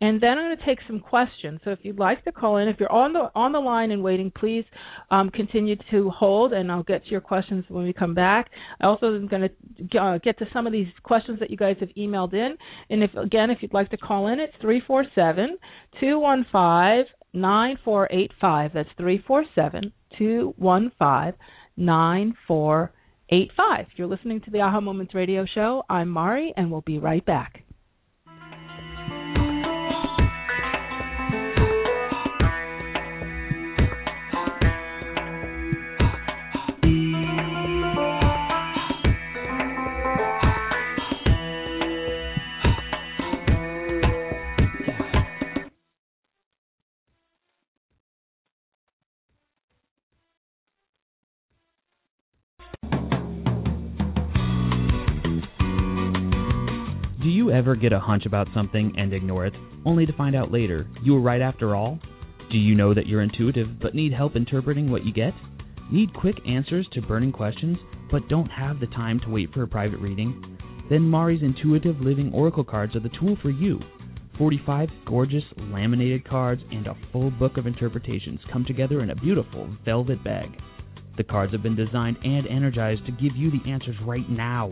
and 0.00 0.20
then 0.20 0.30
I'm 0.30 0.46
going 0.46 0.56
to 0.56 0.64
take 0.64 0.78
some 0.86 1.00
questions. 1.00 1.60
So 1.64 1.70
if 1.70 1.80
you'd 1.82 1.98
like 1.98 2.24
to 2.24 2.32
call 2.32 2.56
in, 2.56 2.68
if 2.68 2.78
you're 2.80 2.92
on 2.92 3.12
the 3.12 3.30
on 3.34 3.52
the 3.52 3.58
line 3.58 3.90
and 3.90 4.02
waiting, 4.02 4.30
please 4.30 4.64
um, 5.10 5.30
continue 5.30 5.76
to 5.90 6.10
hold, 6.10 6.52
and 6.52 6.70
I'll 6.70 6.82
get 6.82 7.04
to 7.04 7.10
your 7.10 7.20
questions 7.20 7.64
when 7.68 7.84
we 7.84 7.92
come 7.92 8.14
back. 8.14 8.50
I 8.80 8.86
also 8.86 9.14
am 9.14 9.28
going 9.28 9.48
to 9.48 9.98
uh, 9.98 10.18
get 10.18 10.38
to 10.38 10.46
some 10.52 10.66
of 10.66 10.72
these 10.72 10.88
questions 11.02 11.38
that 11.40 11.50
you 11.50 11.56
guys 11.56 11.76
have 11.80 11.90
emailed 11.96 12.34
in, 12.34 12.56
and 12.90 13.02
if 13.02 13.14
again, 13.14 13.50
if 13.50 13.58
you'd 13.60 13.74
like 13.74 13.90
to 13.90 13.96
call 13.96 14.28
in, 14.28 14.40
it's 14.40 14.54
three 14.60 14.82
four 14.86 15.04
seven 15.14 15.58
two 16.00 16.18
one 16.18 16.46
five 16.50 17.06
nine 17.32 17.78
four 17.84 18.08
eight 18.10 18.32
five. 18.40 18.72
That's 18.74 18.88
three 18.96 19.22
four 19.26 19.44
seven 19.54 19.92
two 20.18 20.54
one 20.56 20.92
five 20.98 21.34
nine 21.76 22.34
four. 22.46 22.92
85. 23.30 23.86
You're 23.96 24.08
listening 24.08 24.40
to 24.42 24.50
the 24.50 24.60
Aha 24.60 24.80
Moments 24.80 25.14
radio 25.14 25.46
show. 25.54 25.84
I'm 25.88 26.08
Mari, 26.08 26.52
and 26.56 26.70
we'll 26.70 26.80
be 26.80 26.98
right 26.98 27.24
back. 27.24 27.59
Ever 57.60 57.76
get 57.76 57.92
a 57.92 58.00
hunch 58.00 58.24
about 58.24 58.48
something 58.54 58.94
and 58.96 59.12
ignore 59.12 59.44
it, 59.44 59.52
only 59.84 60.06
to 60.06 60.14
find 60.14 60.34
out 60.34 60.50
later 60.50 60.86
you 61.02 61.12
were 61.12 61.20
right 61.20 61.42
after 61.42 61.76
all? 61.76 61.98
Do 62.50 62.56
you 62.56 62.74
know 62.74 62.94
that 62.94 63.06
you're 63.06 63.20
intuitive 63.20 63.78
but 63.78 63.94
need 63.94 64.14
help 64.14 64.34
interpreting 64.34 64.90
what 64.90 65.04
you 65.04 65.12
get? 65.12 65.34
Need 65.92 66.14
quick 66.14 66.36
answers 66.48 66.88
to 66.94 67.02
burning 67.02 67.32
questions 67.32 67.76
but 68.10 68.26
don't 68.30 68.48
have 68.48 68.80
the 68.80 68.86
time 68.86 69.20
to 69.20 69.28
wait 69.28 69.52
for 69.52 69.62
a 69.62 69.68
private 69.68 69.98
reading? 69.98 70.56
Then 70.88 71.02
Mari's 71.02 71.42
Intuitive 71.42 72.00
Living 72.00 72.32
Oracle 72.32 72.64
cards 72.64 72.96
are 72.96 73.00
the 73.00 73.10
tool 73.20 73.36
for 73.42 73.50
you. 73.50 73.78
45 74.38 74.88
gorgeous 75.04 75.44
laminated 75.58 76.26
cards 76.26 76.62
and 76.70 76.86
a 76.86 76.96
full 77.12 77.30
book 77.32 77.58
of 77.58 77.66
interpretations 77.66 78.40
come 78.50 78.64
together 78.64 79.02
in 79.02 79.10
a 79.10 79.16
beautiful 79.16 79.68
velvet 79.84 80.24
bag. 80.24 80.48
The 81.18 81.24
cards 81.24 81.52
have 81.52 81.62
been 81.62 81.76
designed 81.76 82.16
and 82.24 82.46
energized 82.46 83.04
to 83.04 83.12
give 83.12 83.36
you 83.36 83.50
the 83.50 83.70
answers 83.70 83.96
right 84.06 84.28
now. 84.30 84.70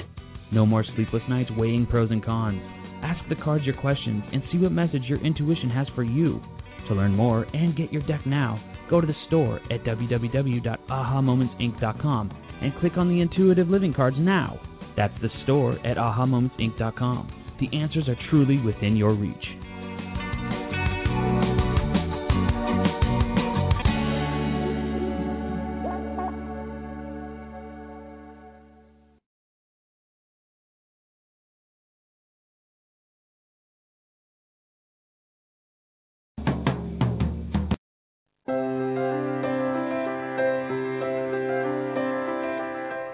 No 0.51 0.65
more 0.65 0.85
sleepless 0.97 1.23
nights 1.29 1.51
weighing 1.55 1.87
pros 1.87 2.11
and 2.11 2.25
cons. 2.25 2.78
Ask 3.03 3.21
the 3.29 3.35
cards 3.37 3.65
your 3.65 3.77
questions 3.77 4.25
and 4.33 4.43
see 4.51 4.59
what 4.59 4.73
message 4.73 5.05
your 5.05 5.25
intuition 5.25 5.71
has 5.71 5.87
for 5.95 6.03
you. 6.03 6.41
To 6.89 6.95
learn 6.95 7.13
more 7.13 7.47
and 7.53 7.77
get 7.77 7.93
your 7.93 8.03
deck 8.03 8.27
now, 8.27 8.61
go 8.91 9.01
to 9.01 9.07
the 9.07 9.15
store 9.27 9.61
at 9.71 9.85
www.ahamomentsinc.com 9.85 12.31
and 12.61 12.75
click 12.81 12.97
on 12.97 13.09
the 13.09 13.21
Intuitive 13.21 13.69
Living 13.69 13.95
cards 13.95 14.17
now. 14.19 14.59
That's 14.97 15.15
the 15.23 15.31
store 15.45 15.75
at 15.87 15.97
ahamomentsinc.com. 15.97 17.33
The 17.61 17.69
answers 17.77 18.09
are 18.09 18.17
truly 18.31 18.59
within 18.59 18.97
your 18.97 19.15
reach. 19.15 19.47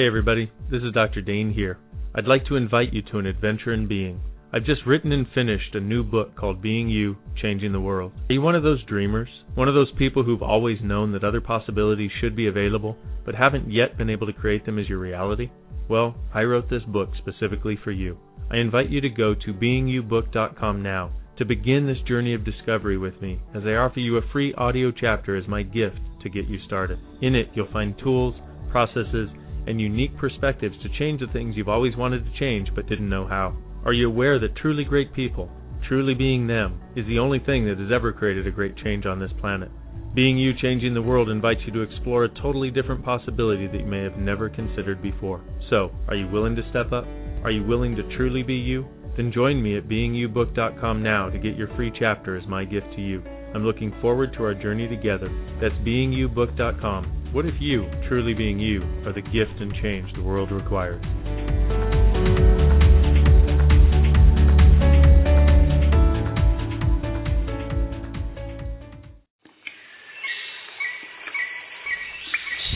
Hey 0.00 0.06
everybody, 0.06 0.50
this 0.70 0.80
is 0.82 0.94
Dr. 0.94 1.20
Dain 1.20 1.52
here. 1.52 1.76
I'd 2.14 2.24
like 2.24 2.46
to 2.46 2.56
invite 2.56 2.94
you 2.94 3.02
to 3.12 3.18
an 3.18 3.26
adventure 3.26 3.74
in 3.74 3.86
being. 3.86 4.18
I've 4.50 4.64
just 4.64 4.86
written 4.86 5.12
and 5.12 5.26
finished 5.34 5.74
a 5.74 5.80
new 5.80 6.02
book 6.02 6.34
called 6.34 6.62
Being 6.62 6.88
You, 6.88 7.16
Changing 7.36 7.72
the 7.72 7.82
World. 7.82 8.12
Are 8.30 8.32
you 8.32 8.40
one 8.40 8.54
of 8.54 8.62
those 8.62 8.82
dreamers? 8.84 9.28
One 9.56 9.68
of 9.68 9.74
those 9.74 9.92
people 9.98 10.22
who've 10.22 10.42
always 10.42 10.78
known 10.82 11.12
that 11.12 11.22
other 11.22 11.42
possibilities 11.42 12.10
should 12.18 12.34
be 12.34 12.46
available, 12.46 12.96
but 13.26 13.34
haven't 13.34 13.70
yet 13.70 13.98
been 13.98 14.08
able 14.08 14.26
to 14.26 14.32
create 14.32 14.64
them 14.64 14.78
as 14.78 14.88
your 14.88 14.96
reality? 14.96 15.50
Well, 15.90 16.14
I 16.32 16.44
wrote 16.44 16.70
this 16.70 16.84
book 16.84 17.10
specifically 17.18 17.78
for 17.84 17.90
you. 17.90 18.16
I 18.50 18.56
invite 18.56 18.88
you 18.88 19.02
to 19.02 19.10
go 19.10 19.34
to 19.34 19.52
beingyoubook.com 19.52 20.82
now 20.82 21.12
to 21.36 21.44
begin 21.44 21.86
this 21.86 22.08
journey 22.08 22.32
of 22.32 22.46
discovery 22.46 22.96
with 22.96 23.20
me 23.20 23.38
as 23.54 23.64
I 23.66 23.74
offer 23.74 24.00
you 24.00 24.16
a 24.16 24.32
free 24.32 24.54
audio 24.54 24.92
chapter 24.98 25.36
as 25.36 25.46
my 25.46 25.62
gift 25.62 25.98
to 26.22 26.30
get 26.30 26.48
you 26.48 26.58
started. 26.64 26.98
In 27.20 27.34
it, 27.34 27.50
you'll 27.52 27.70
find 27.70 27.94
tools, 27.98 28.34
processes, 28.70 29.28
and 29.70 29.80
unique 29.80 30.16
perspectives 30.18 30.74
to 30.82 30.98
change 30.98 31.20
the 31.20 31.32
things 31.32 31.54
you've 31.56 31.68
always 31.68 31.96
wanted 31.96 32.24
to 32.24 32.38
change 32.38 32.68
but 32.74 32.88
didn't 32.88 33.08
know 33.08 33.26
how? 33.26 33.56
Are 33.84 33.92
you 33.92 34.08
aware 34.08 34.38
that 34.38 34.56
truly 34.56 34.84
great 34.84 35.14
people, 35.14 35.48
truly 35.88 36.12
being 36.12 36.46
them, 36.46 36.80
is 36.96 37.06
the 37.06 37.18
only 37.18 37.38
thing 37.38 37.64
that 37.66 37.78
has 37.78 37.90
ever 37.94 38.12
created 38.12 38.46
a 38.46 38.50
great 38.50 38.76
change 38.76 39.06
on 39.06 39.20
this 39.20 39.30
planet? 39.40 39.70
Being 40.14 40.36
you 40.36 40.52
changing 40.60 40.92
the 40.92 41.00
world 41.00 41.30
invites 41.30 41.60
you 41.64 41.72
to 41.72 41.82
explore 41.82 42.24
a 42.24 42.42
totally 42.42 42.70
different 42.70 43.04
possibility 43.04 43.68
that 43.68 43.80
you 43.80 43.86
may 43.86 44.02
have 44.02 44.18
never 44.18 44.50
considered 44.50 45.00
before. 45.00 45.40
So, 45.70 45.92
are 46.08 46.16
you 46.16 46.28
willing 46.28 46.56
to 46.56 46.68
step 46.70 46.92
up? 46.92 47.04
Are 47.44 47.52
you 47.52 47.64
willing 47.64 47.94
to 47.94 48.16
truly 48.16 48.42
be 48.42 48.54
you? 48.54 48.86
Then 49.16 49.32
join 49.32 49.62
me 49.62 49.78
at 49.78 49.88
beingyoubook.com 49.88 51.02
now 51.02 51.30
to 51.30 51.38
get 51.38 51.56
your 51.56 51.74
free 51.76 51.92
chapter 51.96 52.36
as 52.36 52.46
my 52.48 52.64
gift 52.64 52.88
to 52.96 53.00
you. 53.00 53.22
I'm 53.54 53.64
looking 53.64 53.94
forward 54.00 54.32
to 54.34 54.44
our 54.44 54.54
journey 54.54 54.88
together. 54.88 55.28
That's 55.60 55.74
beingyoubook.com 55.86 57.19
what 57.32 57.46
if 57.46 57.54
you, 57.60 57.88
truly 58.08 58.34
being 58.34 58.58
you, 58.58 58.82
are 59.06 59.12
the 59.12 59.22
gift 59.22 59.60
and 59.60 59.72
change 59.80 60.12
the 60.14 60.22
world 60.22 60.50
requires? 60.50 61.00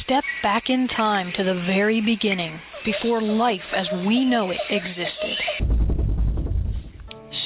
Step 0.04 0.24
back 0.42 0.64
in 0.68 0.86
time 0.96 1.32
to 1.36 1.42
the 1.42 1.64
very 1.66 2.00
beginning, 2.00 2.60
before 2.84 3.20
life 3.22 3.60
as 3.74 3.86
we 4.06 4.24
know 4.24 4.50
it 4.50 4.58
existed. 4.70 5.74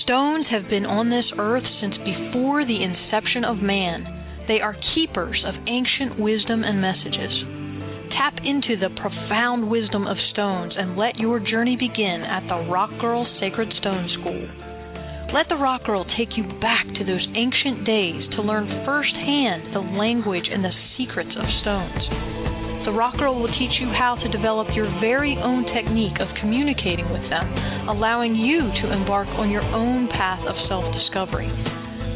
Stones 0.02 0.46
have 0.50 0.68
been 0.68 0.84
on 0.84 1.08
this 1.08 1.24
earth 1.38 1.64
since 1.80 1.94
before 1.98 2.66
the 2.66 2.82
inception 2.82 3.44
of 3.44 3.58
man 3.58 4.17
they 4.48 4.64
are 4.64 4.74
keepers 4.96 5.44
of 5.44 5.54
ancient 5.68 6.18
wisdom 6.18 6.64
and 6.64 6.80
messages. 6.80 7.30
Tap 8.16 8.40
into 8.40 8.80
the 8.80 8.88
profound 8.96 9.68
wisdom 9.68 10.08
of 10.08 10.16
stones 10.32 10.72
and 10.72 10.96
let 10.96 11.20
your 11.20 11.38
journey 11.38 11.76
begin 11.76 12.24
at 12.24 12.48
the 12.48 12.66
Rock 12.72 12.90
Girl 12.98 13.28
Sacred 13.38 13.68
Stone 13.78 14.08
School. 14.18 14.48
Let 15.36 15.52
the 15.52 15.60
Rock 15.60 15.84
Girl 15.84 16.08
take 16.16 16.32
you 16.40 16.48
back 16.64 16.88
to 16.88 17.04
those 17.04 17.28
ancient 17.36 17.84
days 17.84 18.24
to 18.34 18.42
learn 18.42 18.64
firsthand 18.88 19.76
the 19.76 19.84
language 19.84 20.48
and 20.48 20.64
the 20.64 20.72
secrets 20.96 21.36
of 21.36 21.44
stones. 21.60 22.02
The 22.88 22.96
Rock 22.96 23.20
Girl 23.20 23.36
will 23.36 23.52
teach 23.60 23.76
you 23.76 23.92
how 23.92 24.16
to 24.16 24.32
develop 24.32 24.72
your 24.72 24.88
very 25.04 25.36
own 25.36 25.68
technique 25.76 26.16
of 26.24 26.32
communicating 26.40 27.12
with 27.12 27.28
them, 27.28 27.44
allowing 27.92 28.32
you 28.32 28.64
to 28.80 28.92
embark 28.96 29.28
on 29.36 29.52
your 29.52 29.62
own 29.62 30.08
path 30.08 30.40
of 30.48 30.56
self 30.72 30.88
discovery. 30.96 31.52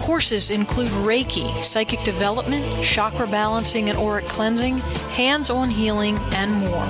Courses 0.07 0.43
include 0.51 0.91
Reiki, 1.07 1.47
psychic 1.73 1.99
development, 2.05 2.65
chakra 2.95 3.31
balancing 3.31 3.89
and 3.89 3.99
auric 3.99 4.27
cleansing, 4.35 4.79
hands 5.17 5.49
on 5.49 5.71
healing, 5.71 6.17
and 6.19 6.59
more. 6.59 6.87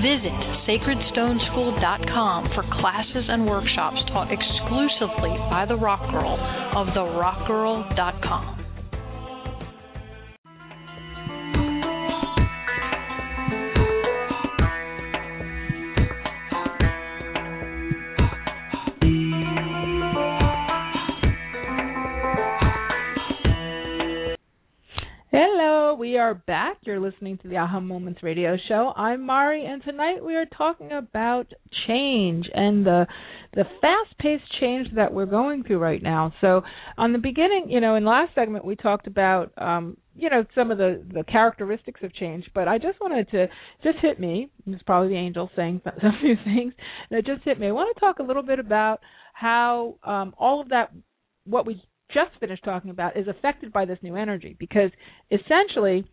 Visit 0.00 0.32
sacredstoneschool.com 0.64 2.50
for 2.54 2.62
classes 2.80 3.24
and 3.28 3.46
workshops 3.46 4.00
taught 4.08 4.32
exclusively 4.32 5.36
by 5.50 5.66
the 5.68 5.76
Rock 5.76 6.00
Girl 6.10 6.38
of 6.76 6.88
therockgirl.com. 6.96 8.59
we 25.94 26.16
are 26.16 26.34
back. 26.34 26.76
You're 26.82 27.00
listening 27.00 27.38
to 27.38 27.48
the 27.48 27.56
Aha 27.56 27.80
Moments 27.80 28.22
radio 28.22 28.56
show. 28.68 28.92
I'm 28.96 29.26
Mari, 29.26 29.64
and 29.64 29.82
tonight 29.82 30.24
we 30.24 30.36
are 30.36 30.46
talking 30.46 30.92
about 30.92 31.46
change 31.86 32.46
and 32.54 32.86
the 32.86 33.06
the 33.54 33.64
fast-paced 33.80 34.44
change 34.60 34.86
that 34.94 35.12
we're 35.12 35.26
going 35.26 35.64
through 35.64 35.78
right 35.78 36.00
now. 36.00 36.32
So, 36.40 36.62
on 36.96 37.12
the 37.12 37.18
beginning, 37.18 37.66
you 37.68 37.80
know, 37.80 37.96
in 37.96 38.04
last 38.04 38.34
segment 38.36 38.64
we 38.64 38.76
talked 38.76 39.08
about 39.08 39.52
um, 39.58 39.96
you 40.14 40.30
know 40.30 40.44
some 40.54 40.70
of 40.70 40.78
the 40.78 41.04
the 41.12 41.24
characteristics 41.24 42.00
of 42.04 42.14
change, 42.14 42.44
but 42.54 42.68
I 42.68 42.78
just 42.78 43.00
wanted 43.00 43.28
to 43.30 43.48
just 43.82 43.98
hit 44.00 44.20
me. 44.20 44.48
It's 44.66 44.82
probably 44.84 45.08
the 45.08 45.16
angel 45.18 45.50
saying 45.56 45.82
a 45.86 46.20
few 46.20 46.36
things 46.44 46.72
that 47.10 47.26
just 47.26 47.42
hit 47.42 47.58
me. 47.58 47.68
I 47.68 47.72
want 47.72 47.94
to 47.94 48.00
talk 48.00 48.20
a 48.20 48.24
little 48.24 48.44
bit 48.44 48.60
about 48.60 49.00
how 49.32 49.96
um, 50.04 50.34
all 50.38 50.60
of 50.60 50.68
that, 50.68 50.92
what 51.44 51.66
we 51.66 51.82
just 52.12 52.30
finished 52.40 52.64
talking 52.64 52.90
about, 52.90 53.16
is 53.16 53.28
affected 53.28 53.72
by 53.72 53.84
this 53.84 53.98
new 54.02 54.16
energy 54.16 54.56
because 54.58 54.90
essentially 55.30 56.04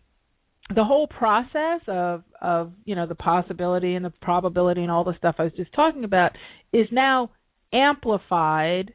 the 0.76 0.84
whole 0.84 1.08
process 1.08 1.82
of 1.88 2.24
of 2.42 2.74
you 2.84 2.96
know 2.96 3.08
the 3.08 3.16
possibility 3.16 3.96
and 3.96 4.04
the 4.04 4.14
probability 4.22 4.82
and 4.82 4.92
all 4.92 5.04
the 5.04 5.18
stuff 5.18 5.36
I 5.40 5.44
was 5.44 5.54
just 5.56 5.74
talking 5.74 6.04
about 6.04 6.32
is 6.74 6.88
now 6.92 7.32
amplified 7.74 8.94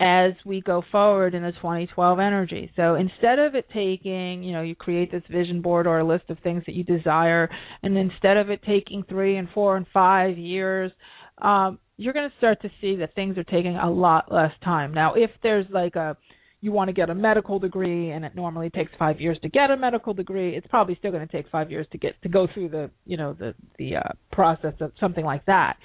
as 0.00 0.32
we 0.44 0.60
go 0.60 0.82
forward 0.92 1.34
in 1.34 1.42
the 1.42 1.50
2012 1.52 2.18
energy. 2.20 2.70
So 2.76 2.94
instead 2.94 3.40
of 3.40 3.56
it 3.56 3.66
taking, 3.74 4.44
you 4.44 4.52
know, 4.52 4.62
you 4.62 4.76
create 4.76 5.10
this 5.10 5.24
vision 5.28 5.60
board 5.60 5.88
or 5.88 5.98
a 5.98 6.06
list 6.06 6.24
of 6.28 6.38
things 6.38 6.62
that 6.66 6.74
you 6.76 6.84
desire, 6.84 7.50
and 7.82 7.96
instead 7.98 8.36
of 8.36 8.48
it 8.48 8.60
taking 8.62 9.02
three 9.08 9.36
and 9.36 9.48
four 9.52 9.76
and 9.76 9.86
five 9.92 10.38
years, 10.38 10.92
um, 11.38 11.80
you're 11.98 12.14
going 12.14 12.30
to 12.30 12.36
start 12.38 12.62
to 12.62 12.70
see 12.80 12.96
that 12.96 13.14
things 13.14 13.36
are 13.36 13.44
taking 13.44 13.76
a 13.76 13.90
lot 13.90 14.32
less 14.32 14.52
time. 14.64 14.94
Now, 14.94 15.14
if 15.14 15.30
there's 15.42 15.66
like 15.70 15.96
a 15.96 16.16
you 16.60 16.72
want 16.72 16.88
to 16.88 16.92
get 16.92 17.08
a 17.08 17.14
medical 17.14 17.60
degree 17.60 18.10
and 18.10 18.24
it 18.24 18.34
normally 18.34 18.68
takes 18.68 18.90
5 18.98 19.20
years 19.20 19.38
to 19.42 19.48
get 19.48 19.70
a 19.70 19.76
medical 19.76 20.12
degree, 20.12 20.56
it's 20.56 20.66
probably 20.66 20.96
still 20.96 21.12
going 21.12 21.26
to 21.26 21.32
take 21.32 21.48
5 21.50 21.70
years 21.70 21.86
to 21.92 21.98
get 21.98 22.20
to 22.22 22.28
go 22.28 22.48
through 22.52 22.70
the, 22.70 22.90
you 23.04 23.16
know, 23.16 23.34
the 23.34 23.54
the 23.78 23.96
uh 23.96 24.12
process 24.32 24.74
of 24.80 24.92
something 24.98 25.24
like 25.24 25.44
that. 25.46 25.76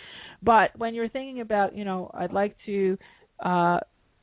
But 0.42 0.72
when 0.78 0.96
you're 0.96 1.10
thinking 1.10 1.42
about, 1.42 1.76
you 1.76 1.84
know, 1.84 2.10
I'd 2.14 2.32
like 2.32 2.56
to 2.68 2.98
uh 3.44 3.80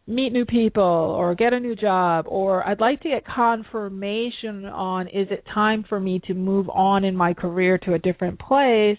meet 0.06 0.32
new 0.32 0.44
people 0.44 0.82
or 0.82 1.34
get 1.34 1.52
a 1.52 1.60
new 1.60 1.76
job 1.76 2.24
or 2.28 2.66
I'd 2.66 2.80
like 2.80 3.00
to 3.02 3.08
get 3.08 3.24
confirmation 3.24 4.64
on 4.64 5.06
is 5.06 5.28
it 5.30 5.44
time 5.54 5.84
for 5.88 6.00
me 6.00 6.20
to 6.26 6.34
move 6.34 6.68
on 6.68 7.04
in 7.04 7.16
my 7.16 7.32
career 7.32 7.78
to 7.78 7.94
a 7.94 7.98
different 7.98 8.40
place 8.40 8.98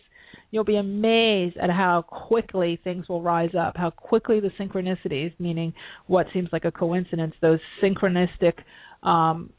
you'll 0.51 0.63
be 0.63 0.75
amazed 0.75 1.57
at 1.57 1.69
how 1.69 2.03
quickly 2.03 2.79
things 2.83 3.07
will 3.09 3.21
rise 3.21 3.55
up, 3.57 3.75
how 3.77 3.89
quickly 3.89 4.39
the 4.39 4.51
synchronicities, 4.59 5.33
meaning 5.39 5.73
what 6.07 6.27
seems 6.33 6.49
like 6.51 6.65
a 6.65 6.71
coincidence, 6.71 7.33
those 7.41 7.59
synchronistic 7.81 8.53
um, 9.03 9.49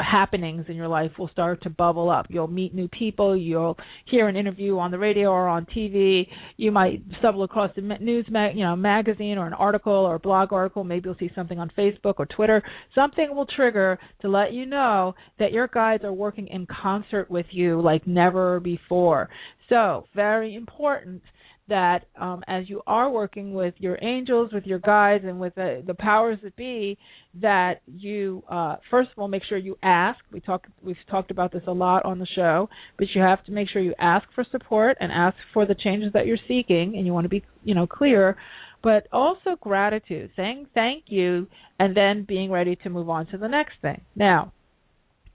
happenings 0.00 0.66
in 0.68 0.76
your 0.76 0.88
life 0.88 1.12
will 1.18 1.28
start 1.28 1.62
to 1.62 1.70
bubble 1.70 2.10
up. 2.10 2.26
You'll 2.28 2.48
meet 2.48 2.74
new 2.74 2.88
people. 2.88 3.36
You'll 3.36 3.76
hear 4.06 4.28
an 4.28 4.36
interview 4.36 4.78
on 4.78 4.90
the 4.90 4.98
radio 4.98 5.28
or 5.28 5.48
on 5.48 5.66
TV. 5.66 6.26
You 6.56 6.72
might 6.72 7.02
stumble 7.18 7.42
across 7.42 7.70
a 7.76 7.80
news, 7.80 8.26
mag- 8.30 8.56
you 8.56 8.64
know, 8.64 8.76
magazine 8.76 9.38
or 9.38 9.46
an 9.46 9.54
article 9.54 9.92
or 9.92 10.16
a 10.16 10.18
blog 10.18 10.52
article. 10.52 10.84
Maybe 10.84 11.08
you'll 11.08 11.18
see 11.18 11.30
something 11.34 11.58
on 11.58 11.70
Facebook 11.76 12.14
or 12.18 12.26
Twitter. 12.26 12.62
Something 12.94 13.34
will 13.34 13.46
trigger 13.46 13.98
to 14.22 14.28
let 14.28 14.52
you 14.52 14.66
know 14.66 15.14
that 15.38 15.52
your 15.52 15.68
guides 15.68 16.04
are 16.04 16.12
working 16.12 16.48
in 16.48 16.66
concert 16.66 17.30
with 17.30 17.46
you 17.50 17.80
like 17.80 18.06
never 18.06 18.60
before. 18.60 19.28
So, 19.68 20.06
very 20.14 20.56
important 20.56 21.22
that 21.70 22.04
um, 22.20 22.44
as 22.46 22.68
you 22.68 22.82
are 22.86 23.08
working 23.10 23.54
with 23.54 23.74
your 23.78 23.98
angels, 24.02 24.52
with 24.52 24.64
your 24.66 24.78
guides, 24.78 25.24
and 25.24 25.40
with 25.40 25.54
the, 25.54 25.82
the 25.86 25.94
powers 25.94 26.38
that 26.42 26.54
be, 26.56 26.98
that 27.40 27.80
you 27.86 28.42
uh, 28.50 28.76
first 28.90 29.10
of 29.10 29.18
all 29.18 29.28
make 29.28 29.42
sure 29.48 29.56
you 29.56 29.78
ask. 29.82 30.18
We 30.30 30.40
talk 30.40 30.66
we've 30.82 30.96
talked 31.10 31.30
about 31.30 31.52
this 31.52 31.62
a 31.66 31.72
lot 31.72 32.04
on 32.04 32.18
the 32.18 32.26
show, 32.36 32.68
but 32.98 33.08
you 33.14 33.22
have 33.22 33.42
to 33.46 33.52
make 33.52 33.68
sure 33.70 33.80
you 33.80 33.94
ask 33.98 34.26
for 34.34 34.44
support 34.50 34.98
and 35.00 35.10
ask 35.10 35.36
for 35.54 35.64
the 35.64 35.74
changes 35.74 36.12
that 36.12 36.26
you're 36.26 36.38
seeking, 36.46 36.94
and 36.96 37.06
you 37.06 37.14
want 37.14 37.24
to 37.24 37.30
be 37.30 37.42
you 37.64 37.74
know 37.74 37.86
clear. 37.86 38.36
But 38.82 39.06
also 39.12 39.56
gratitude, 39.60 40.30
saying 40.36 40.66
thank 40.74 41.04
you, 41.06 41.46
and 41.78 41.96
then 41.96 42.24
being 42.26 42.50
ready 42.50 42.76
to 42.76 42.90
move 42.90 43.08
on 43.08 43.26
to 43.28 43.38
the 43.38 43.48
next 43.48 43.74
thing. 43.82 44.02
Now, 44.14 44.52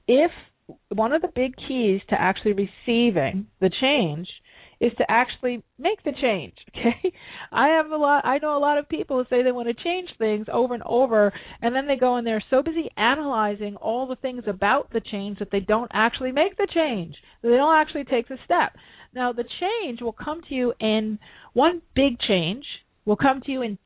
if 0.07 0.31
one 0.89 1.13
of 1.13 1.21
the 1.21 1.29
big 1.35 1.53
keys 1.67 2.01
to 2.09 2.19
actually 2.19 2.53
receiving 2.53 3.47
the 3.61 3.69
change 3.81 4.27
is 4.79 4.91
to 4.97 5.05
actually 5.09 5.63
make 5.79 6.03
the 6.03 6.13
change 6.21 6.53
okay? 6.69 7.13
I 7.51 7.69
have 7.69 7.91
a 7.91 7.97
lot 7.97 8.25
i 8.25 8.37
know 8.37 8.57
a 8.57 8.59
lot 8.59 8.77
of 8.77 8.89
people 8.89 9.17
who 9.17 9.25
say 9.29 9.43
they 9.43 9.51
want 9.51 9.67
to 9.67 9.83
change 9.83 10.09
things 10.17 10.47
over 10.51 10.73
and 10.73 10.83
over 10.83 11.33
and 11.61 11.75
then 11.75 11.87
they 11.87 11.95
go 11.95 12.15
and 12.15 12.25
they're 12.25 12.43
so 12.49 12.61
busy 12.61 12.89
analyzing 12.97 13.75
all 13.77 14.07
the 14.07 14.15
things 14.15 14.43
about 14.47 14.91
the 14.91 15.01
change 15.01 15.39
that 15.39 15.51
they 15.51 15.59
don't 15.59 15.91
actually 15.93 16.31
make 16.31 16.57
the 16.57 16.67
change 16.73 17.15
they 17.45 17.57
don't 17.57 17.75
actually 17.75 18.05
take 18.05 18.27
the 18.27 18.37
step. 18.43 18.73
Now 19.13 19.31
the 19.31 19.45
change 19.59 20.01
will 20.01 20.13
come 20.13 20.41
to 20.49 20.55
you 20.55 20.73
in 20.79 21.19
one 21.53 21.81
big 21.95 22.19
change 22.19 22.65
will 23.05 23.15
come 23.15 23.41
to 23.41 23.51
you 23.51 23.61
in 23.61 23.77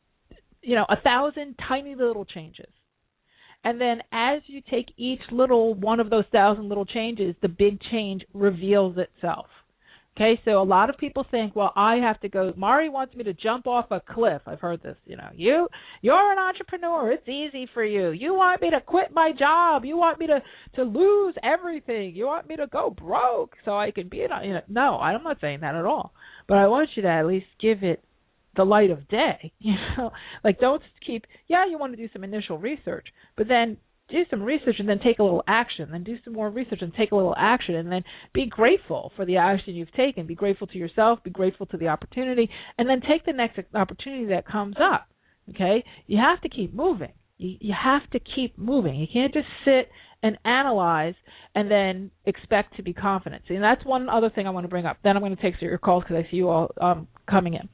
you 0.61 0.75
know 0.75 0.85
a 0.89 0.99
thousand 1.01 1.55
tiny 1.67 1.95
little 1.95 2.25
changes. 2.25 2.69
And 3.63 3.81
then 3.81 4.01
as 4.13 4.41
you 4.47 4.61
take 4.71 4.87
each 4.95 5.19
little 5.31 5.73
one 5.73 5.99
of 5.99 6.09
those 6.09 6.23
thousand 6.31 6.69
little 6.69 6.85
changes, 6.85 7.35
the 7.41 7.49
big 7.49 7.79
change 7.91 8.23
reveals 8.33 8.97
itself. 8.97 9.47
Okay, 10.19 10.37
so 10.43 10.61
a 10.61 10.63
lot 10.63 10.89
of 10.89 10.97
people 10.97 11.25
think, 11.31 11.55
well, 11.55 11.71
I 11.77 11.95
have 11.95 12.19
to 12.21 12.27
go. 12.27 12.51
Mari 12.57 12.89
wants 12.89 13.15
me 13.15 13.23
to 13.23 13.33
jump 13.33 13.67
off 13.67 13.85
a 13.89 14.01
cliff. 14.01 14.41
I've 14.45 14.59
heard 14.59 14.83
this. 14.83 14.97
You 15.05 15.15
know, 15.15 15.29
you 15.33 15.69
you're 16.01 16.33
an 16.33 16.37
entrepreneur. 16.37 17.13
It's 17.13 17.27
easy 17.29 17.69
for 17.73 17.85
you. 17.85 18.09
You 18.09 18.33
want 18.33 18.61
me 18.61 18.69
to 18.69 18.81
quit 18.81 19.13
my 19.13 19.31
job. 19.37 19.85
You 19.85 19.95
want 19.95 20.19
me 20.19 20.27
to 20.27 20.41
to 20.75 20.83
lose 20.83 21.35
everything. 21.41 22.13
You 22.15 22.25
want 22.25 22.49
me 22.49 22.57
to 22.57 22.67
go 22.67 22.89
broke 22.89 23.55
so 23.63 23.77
I 23.77 23.91
can 23.91 24.09
be 24.09 24.23
an. 24.23 24.31
You 24.43 24.53
know, 24.55 24.61
no, 24.67 24.97
I'm 24.99 25.23
not 25.23 25.37
saying 25.39 25.61
that 25.61 25.75
at 25.75 25.85
all. 25.85 26.11
But 26.49 26.57
I 26.57 26.67
want 26.67 26.89
you 26.95 27.03
to 27.03 27.09
at 27.09 27.25
least 27.25 27.47
give 27.61 27.83
it 27.83 28.03
the 28.57 28.65
light 28.65 28.91
of 28.91 29.07
day. 29.07 29.53
You 29.59 29.75
know, 29.97 30.11
like 30.43 30.59
don't 30.59 30.81
keep. 31.05 31.27
Yeah, 31.47 31.65
you 31.65 31.77
want 31.77 31.93
to 31.93 31.97
do 31.97 32.11
some 32.11 32.25
initial 32.25 32.57
research, 32.57 33.07
but 33.37 33.47
then 33.47 33.77
do 34.09 34.23
some 34.29 34.41
research 34.41 34.75
and 34.79 34.89
then 34.89 34.99
take 34.99 35.19
a 35.19 35.23
little 35.23 35.43
action, 35.47 35.89
then 35.91 36.03
do 36.03 36.17
some 36.23 36.33
more 36.33 36.49
research 36.49 36.81
and 36.81 36.93
take 36.93 37.11
a 37.11 37.15
little 37.15 37.35
action, 37.37 37.75
and 37.75 37.91
then 37.91 38.03
be 38.33 38.45
grateful 38.45 39.11
for 39.15 39.25
the 39.25 39.37
action 39.37 39.75
you've 39.75 39.93
taken. 39.93 40.25
Be 40.25 40.35
grateful 40.35 40.67
to 40.67 40.77
yourself, 40.77 41.19
be 41.23 41.29
grateful 41.29 41.65
to 41.67 41.77
the 41.77 41.87
opportunity, 41.87 42.49
and 42.77 42.89
then 42.89 43.01
take 43.01 43.25
the 43.25 43.33
next 43.33 43.59
opportunity 43.73 44.25
that 44.27 44.47
comes 44.47 44.75
up. 44.81 45.07
Okay? 45.49 45.83
You 46.07 46.17
have 46.17 46.41
to 46.41 46.49
keep 46.49 46.73
moving. 46.73 47.13
You, 47.37 47.57
you 47.59 47.73
have 47.81 48.09
to 48.11 48.19
keep 48.19 48.57
moving. 48.57 48.95
You 48.95 49.07
can't 49.11 49.33
just 49.33 49.47
sit 49.65 49.89
and 50.21 50.37
analyze 50.43 51.15
and 51.55 51.71
then 51.71 52.11
expect 52.25 52.75
to 52.75 52.83
be 52.83 52.93
confident. 52.93 53.43
See, 53.47 53.55
and 53.55 53.63
that's 53.63 53.85
one 53.85 54.09
other 54.09 54.29
thing 54.29 54.47
I 54.47 54.49
want 54.49 54.65
to 54.65 54.69
bring 54.69 54.85
up. 54.85 54.97
Then 55.03 55.15
I'm 55.15 55.21
going 55.21 55.35
to 55.35 55.41
take 55.41 55.61
your 55.61 55.77
calls 55.77 56.03
because 56.03 56.23
I 56.25 56.29
see 56.29 56.37
you 56.37 56.49
all 56.49 56.71
um, 56.81 57.07
coming 57.29 57.53
in. 57.53 57.69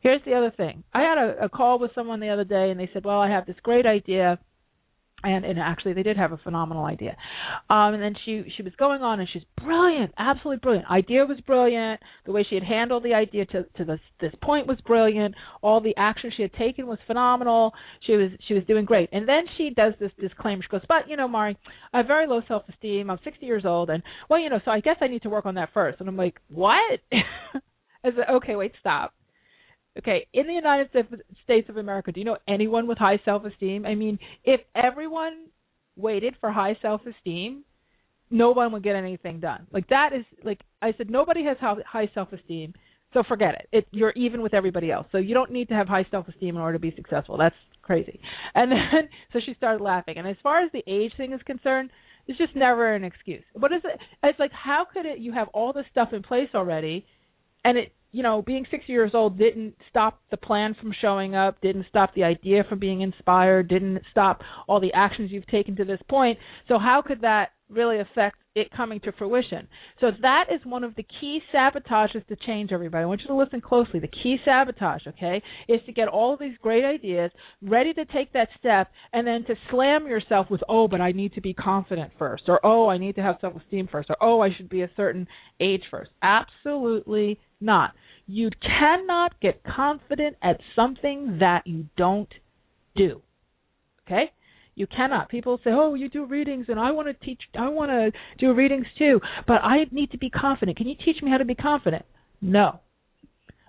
Here's 0.00 0.22
the 0.24 0.34
other 0.34 0.52
thing. 0.56 0.82
I 0.92 1.02
had 1.02 1.18
a, 1.18 1.44
a 1.44 1.48
call 1.48 1.78
with 1.78 1.92
someone 1.94 2.18
the 2.18 2.30
other 2.30 2.44
day, 2.44 2.70
and 2.70 2.80
they 2.80 2.90
said, 2.92 3.04
"Well, 3.04 3.20
I 3.20 3.30
have 3.30 3.46
this 3.46 3.56
great 3.62 3.86
idea." 3.86 4.38
And 5.22 5.44
and 5.44 5.58
actually 5.58 5.92
they 5.92 6.02
did 6.02 6.16
have 6.16 6.32
a 6.32 6.38
phenomenal 6.38 6.84
idea. 6.84 7.16
Um 7.70 7.94
and 7.94 8.02
then 8.02 8.14
she 8.24 8.44
she 8.56 8.62
was 8.62 8.72
going 8.78 9.02
on 9.02 9.20
and 9.20 9.28
she's 9.32 9.42
brilliant 9.62 10.12
absolutely 10.18 10.60
brilliant. 10.60 10.90
Idea 10.90 11.24
was 11.24 11.40
brilliant. 11.46 12.00
The 12.26 12.32
way 12.32 12.46
she 12.48 12.54
had 12.54 12.64
handled 12.64 13.04
the 13.04 13.14
idea 13.14 13.46
to 13.46 13.64
to 13.76 13.84
this 13.84 14.00
this 14.20 14.32
point 14.42 14.66
was 14.66 14.78
brilliant. 14.86 15.34
All 15.62 15.80
the 15.80 15.94
action 15.96 16.30
she 16.36 16.42
had 16.42 16.52
taken 16.54 16.86
was 16.86 16.98
phenomenal. 17.06 17.72
She 18.06 18.16
was 18.16 18.30
she 18.48 18.54
was 18.54 18.64
doing 18.64 18.84
great. 18.84 19.08
And 19.12 19.28
then 19.28 19.44
she 19.56 19.70
does 19.70 19.94
this 20.00 20.12
disclaimer. 20.20 20.62
She 20.62 20.68
goes 20.68 20.82
but 20.88 21.08
you 21.08 21.16
know 21.16 21.28
mari 21.28 21.56
i 21.92 21.98
have 21.98 22.06
very 22.06 22.26
low 22.26 22.40
self 22.48 22.62
esteem 22.68 23.10
i'm 23.10 23.18
sixty 23.24 23.46
years 23.46 23.64
old 23.64 23.90
and 23.90 24.02
well 24.28 24.40
you 24.40 24.48
know 24.48 24.60
so 24.64 24.70
i 24.70 24.80
guess 24.80 24.96
i 25.00 25.06
need 25.08 25.22
to 25.22 25.30
work 25.30 25.46
on 25.46 25.54
that 25.54 25.70
first. 25.72 26.00
And 26.00 26.08
i'm 26.08 26.16
like 26.16 26.40
what? 26.48 27.00
I 28.04 28.10
said 28.10 28.34
okay 28.36 28.56
wait 28.56 28.72
stop 28.80 29.14
Okay, 29.98 30.26
in 30.32 30.46
the 30.46 30.54
United 30.54 30.88
States 31.44 31.68
of 31.68 31.76
America, 31.76 32.12
do 32.12 32.20
you 32.20 32.24
know 32.24 32.38
anyone 32.48 32.86
with 32.86 32.96
high 32.96 33.20
self-esteem? 33.24 33.84
I 33.84 33.94
mean, 33.94 34.18
if 34.42 34.60
everyone 34.74 35.48
waited 35.96 36.34
for 36.40 36.50
high 36.50 36.78
self-esteem, 36.80 37.64
no 38.30 38.52
one 38.52 38.72
would 38.72 38.82
get 38.82 38.96
anything 38.96 39.40
done. 39.40 39.66
Like 39.70 39.88
that 39.88 40.10
is 40.14 40.24
like 40.42 40.60
I 40.80 40.94
said, 40.96 41.10
nobody 41.10 41.44
has 41.44 41.58
high 41.60 42.10
self-esteem, 42.14 42.72
so 43.12 43.22
forget 43.28 43.54
it. 43.54 43.68
It 43.70 43.86
you're 43.90 44.12
even 44.12 44.40
with 44.40 44.54
everybody 44.54 44.90
else, 44.90 45.06
so 45.12 45.18
you 45.18 45.34
don't 45.34 45.52
need 45.52 45.68
to 45.68 45.74
have 45.74 45.86
high 45.86 46.06
self-esteem 46.10 46.56
in 46.56 46.62
order 46.62 46.78
to 46.78 46.80
be 46.80 46.94
successful. 46.96 47.36
That's 47.36 47.54
crazy. 47.82 48.20
And 48.54 48.72
then 48.72 49.08
so 49.32 49.40
she 49.44 49.54
started 49.54 49.82
laughing. 49.82 50.14
And 50.16 50.26
as 50.26 50.36
far 50.42 50.62
as 50.62 50.70
the 50.72 50.82
age 50.86 51.12
thing 51.16 51.32
is 51.32 51.40
concerned, 51.44 51.90
it's 52.26 52.38
just 52.38 52.56
never 52.56 52.94
an 52.94 53.04
excuse. 53.04 53.44
What 53.52 53.72
is 53.72 53.82
it? 53.84 53.98
It's 54.22 54.38
like 54.38 54.52
how 54.52 54.86
could 54.90 55.04
it? 55.04 55.18
You 55.18 55.32
have 55.32 55.48
all 55.48 55.74
this 55.74 55.86
stuff 55.90 56.08
in 56.12 56.22
place 56.22 56.48
already, 56.54 57.04
and 57.64 57.76
it 57.76 57.92
you 58.12 58.22
know, 58.22 58.42
being 58.42 58.66
60 58.70 58.92
years 58.92 59.12
old 59.14 59.38
didn't 59.38 59.74
stop 59.88 60.20
the 60.30 60.36
plan 60.36 60.76
from 60.78 60.94
showing 61.00 61.34
up, 61.34 61.60
didn't 61.62 61.86
stop 61.88 62.14
the 62.14 62.24
idea 62.24 62.62
from 62.68 62.78
being 62.78 63.00
inspired, 63.00 63.68
didn't 63.68 64.02
stop 64.10 64.42
all 64.68 64.80
the 64.80 64.92
actions 64.92 65.30
you've 65.32 65.46
taken 65.46 65.74
to 65.76 65.84
this 65.84 66.00
point. 66.08 66.38
So 66.68 66.78
how 66.78 67.02
could 67.04 67.22
that 67.22 67.52
really 67.70 68.00
affect 68.00 68.36
it 68.54 68.70
coming 68.70 69.00
to 69.00 69.12
fruition? 69.12 69.68
So 70.00 70.10
that 70.22 70.44
is 70.52 70.60
one 70.64 70.84
of 70.84 70.94
the 70.94 71.04
key 71.20 71.40
sabotages 71.54 72.26
to 72.26 72.36
change 72.46 72.72
everybody. 72.72 73.02
I 73.02 73.06
want 73.06 73.22
you 73.22 73.28
to 73.28 73.34
listen 73.34 73.60
closely. 73.60 74.00
The 74.00 74.08
key 74.08 74.36
sabotage, 74.44 75.06
okay, 75.08 75.42
is 75.68 75.80
to 75.86 75.92
get 75.92 76.08
all 76.08 76.34
of 76.34 76.40
these 76.40 76.56
great 76.60 76.84
ideas 76.84 77.30
ready 77.62 77.92
to 77.94 78.04
take 78.06 78.32
that 78.32 78.48
step 78.58 78.90
and 79.12 79.26
then 79.26 79.44
to 79.46 79.54
slam 79.70 80.06
yourself 80.06 80.48
with, 80.50 80.62
oh, 80.68 80.88
but 80.88 81.00
I 81.00 81.12
need 81.12 81.34
to 81.34 81.40
be 81.40 81.54
confident 81.54 82.12
first, 82.18 82.44
or 82.48 82.64
oh, 82.64 82.88
I 82.88 82.98
need 82.98 83.14
to 83.16 83.22
have 83.22 83.36
self 83.40 83.54
esteem 83.56 83.88
first, 83.90 84.10
or 84.10 84.16
oh, 84.20 84.40
I 84.40 84.48
should 84.56 84.68
be 84.68 84.82
a 84.82 84.90
certain 84.96 85.26
age 85.60 85.82
first. 85.90 86.10
Absolutely 86.22 87.38
not. 87.60 87.92
You 88.26 88.50
cannot 88.60 89.40
get 89.40 89.62
confident 89.64 90.36
at 90.42 90.60
something 90.76 91.38
that 91.40 91.66
you 91.66 91.86
don't 91.96 92.32
do. 92.96 93.22
Okay? 94.06 94.32
You 94.74 94.86
cannot. 94.86 95.28
People 95.28 95.58
say, 95.62 95.70
"Oh, 95.70 95.94
you 95.94 96.08
do 96.08 96.24
readings, 96.24 96.66
and 96.68 96.80
I 96.80 96.90
want 96.92 97.08
to 97.08 97.26
teach. 97.26 97.40
I 97.54 97.68
want 97.68 97.90
to 97.90 98.12
do 98.38 98.54
readings 98.54 98.86
too, 98.96 99.20
but 99.46 99.62
I 99.62 99.86
need 99.90 100.10
to 100.12 100.18
be 100.18 100.30
confident. 100.30 100.78
Can 100.78 100.88
you 100.88 100.94
teach 100.94 101.22
me 101.22 101.30
how 101.30 101.38
to 101.38 101.44
be 101.44 101.54
confident?" 101.54 102.04
No. 102.40 102.80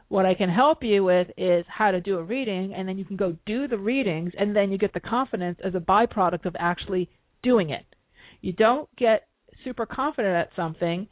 What 0.08 0.26
I 0.26 0.36
can 0.36 0.50
help 0.50 0.84
you 0.84 1.04
with 1.04 1.28
is 1.38 1.66
how 1.68 1.92
to 1.92 2.00
do 2.00 2.20
a 2.20 2.24
reading, 2.24 2.74
and 2.74 2.88
then 2.88 2.98
you 2.98 3.06
can 3.06 3.18
go 3.18 3.36
do 3.46 3.68
the 3.68 3.78
readings, 3.78 4.34
and 4.38 4.56
then 4.56 4.72
you 4.72 4.78
get 4.78 4.94
the 4.94 5.00
confidence 5.00 5.60
as 5.64 5.76
a 5.76 5.80
byproduct 5.80 6.46
of 6.46 6.56
actually 6.60 7.10
doing 7.42 7.72
it. 7.72 7.86
You 8.42 8.54
don't 8.54 8.88
get 8.96 9.28
super 9.64 9.86
confident 9.86 10.36
at 10.36 10.56
something 10.56 11.08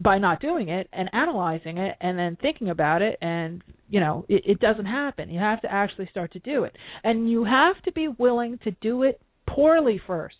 by 0.00 0.18
not 0.18 0.40
doing 0.40 0.68
it 0.68 0.88
and 0.92 1.08
analyzing 1.12 1.78
it 1.78 1.96
and 2.00 2.18
then 2.18 2.36
thinking 2.40 2.68
about 2.68 3.00
it 3.00 3.16
and 3.22 3.62
you 3.88 4.00
know 4.00 4.24
it, 4.28 4.42
it 4.44 4.60
doesn't 4.60 4.86
happen. 4.86 5.30
You 5.30 5.40
have 5.40 5.62
to 5.62 5.72
actually 5.72 6.08
start 6.10 6.32
to 6.32 6.38
do 6.40 6.64
it. 6.64 6.76
And 7.02 7.30
you 7.30 7.44
have 7.44 7.80
to 7.84 7.92
be 7.92 8.08
willing 8.08 8.58
to 8.64 8.70
do 8.80 9.02
it 9.04 9.20
poorly 9.46 10.00
first 10.06 10.36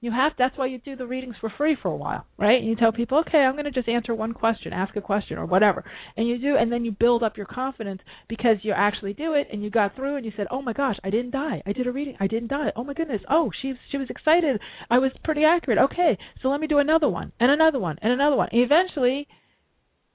you 0.00 0.10
have 0.12 0.32
that's 0.38 0.56
why 0.58 0.66
you 0.66 0.78
do 0.78 0.96
the 0.96 1.06
readings 1.06 1.34
for 1.40 1.50
free 1.56 1.76
for 1.80 1.88
a 1.88 1.96
while 1.96 2.26
right? 2.38 2.60
And 2.60 2.68
you 2.68 2.76
tell 2.76 2.92
people 2.92 3.18
okay 3.20 3.38
i'm 3.38 3.52
going 3.52 3.64
to 3.64 3.70
just 3.70 3.88
answer 3.88 4.14
one 4.14 4.32
question 4.32 4.72
ask 4.72 4.94
a 4.96 5.00
question 5.00 5.38
or 5.38 5.46
whatever. 5.46 5.84
And 6.16 6.28
you 6.28 6.38
do 6.38 6.56
and 6.56 6.70
then 6.70 6.84
you 6.84 6.92
build 6.92 7.22
up 7.22 7.36
your 7.36 7.46
confidence 7.46 8.00
because 8.28 8.56
you 8.62 8.72
actually 8.76 9.14
do 9.14 9.34
it 9.34 9.48
and 9.52 9.62
you 9.62 9.70
got 9.70 9.96
through 9.96 10.16
and 10.16 10.24
you 10.24 10.32
said 10.36 10.46
oh 10.50 10.62
my 10.62 10.72
gosh 10.72 10.96
i 11.04 11.10
didn't 11.10 11.30
die. 11.30 11.62
I 11.66 11.72
did 11.72 11.86
a 11.86 11.92
reading. 11.92 12.16
I 12.20 12.26
didn't 12.26 12.48
die. 12.48 12.72
Oh 12.76 12.84
my 12.84 12.94
goodness. 12.94 13.22
Oh 13.30 13.50
she 13.62 13.74
she 13.90 13.98
was 13.98 14.08
excited. 14.10 14.60
I 14.90 14.98
was 14.98 15.12
pretty 15.24 15.44
accurate. 15.44 15.78
Okay 15.78 16.18
so 16.42 16.48
let 16.48 16.60
me 16.60 16.66
do 16.66 16.78
another 16.78 17.08
one 17.08 17.32
and 17.40 17.50
another 17.50 17.78
one 17.78 17.96
and 18.02 18.12
another 18.12 18.36
one. 18.36 18.48
And 18.52 18.62
eventually 18.62 19.28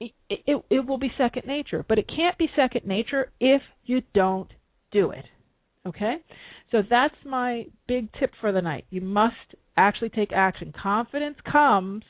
it, 0.00 0.12
it 0.28 0.64
it 0.70 0.86
will 0.86 0.98
be 0.98 1.12
second 1.16 1.46
nature 1.46 1.84
but 1.88 1.98
it 1.98 2.08
can't 2.08 2.38
be 2.38 2.48
second 2.56 2.86
nature 2.86 3.30
if 3.40 3.62
you 3.84 4.02
don't 4.14 4.50
do 4.92 5.10
it. 5.10 5.24
Okay? 5.86 6.16
So 6.70 6.82
that's 6.88 7.14
my 7.26 7.66
big 7.88 8.08
tip 8.18 8.32
for 8.40 8.52
the 8.52 8.62
night. 8.62 8.86
You 8.90 9.00
must 9.00 9.34
actually 9.76 10.10
take 10.10 10.32
action. 10.32 10.72
Confidence 10.80 11.36
comes 11.50 12.04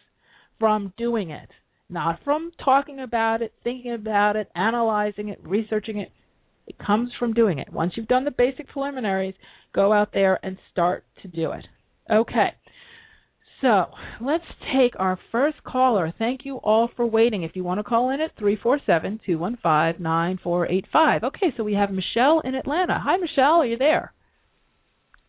from 0.58 0.92
doing 0.96 1.30
it, 1.30 1.48
not 1.88 2.20
from 2.24 2.52
talking 2.64 3.00
about 3.00 3.42
it, 3.42 3.52
thinking 3.64 3.92
about 3.92 4.36
it, 4.36 4.48
analyzing 4.54 5.28
it, 5.28 5.40
researching 5.42 5.98
it. 5.98 6.12
It 6.66 6.76
comes 6.78 7.10
from 7.18 7.32
doing 7.34 7.58
it. 7.58 7.72
Once 7.72 7.92
you've 7.96 8.08
done 8.08 8.24
the 8.24 8.30
basic 8.30 8.68
preliminaries, 8.68 9.34
go 9.74 9.92
out 9.92 10.10
there 10.12 10.38
and 10.44 10.56
start 10.70 11.04
to 11.22 11.28
do 11.28 11.52
it. 11.52 11.66
Okay. 12.10 12.48
So 13.60 13.86
let's 14.20 14.44
take 14.74 14.92
our 14.98 15.18
first 15.30 15.62
caller. 15.62 16.12
Thank 16.18 16.40
you 16.44 16.56
all 16.56 16.90
for 16.96 17.06
waiting. 17.06 17.44
If 17.44 17.52
you 17.54 17.62
want 17.62 17.78
to 17.78 17.84
call 17.84 18.10
in 18.10 18.20
at 18.20 18.36
three 18.36 18.58
four 18.60 18.80
seven 18.84 19.20
two 19.24 19.38
one 19.38 19.56
five 19.62 20.00
nine 20.00 20.38
four 20.42 20.66
eight 20.66 20.86
five. 20.92 21.22
Okay, 21.22 21.54
so 21.56 21.62
we 21.62 21.74
have 21.74 21.90
Michelle 21.90 22.40
in 22.44 22.56
Atlanta. 22.56 23.00
Hi, 23.02 23.16
Michelle. 23.16 23.60
Are 23.60 23.66
you 23.66 23.78
there? 23.78 24.12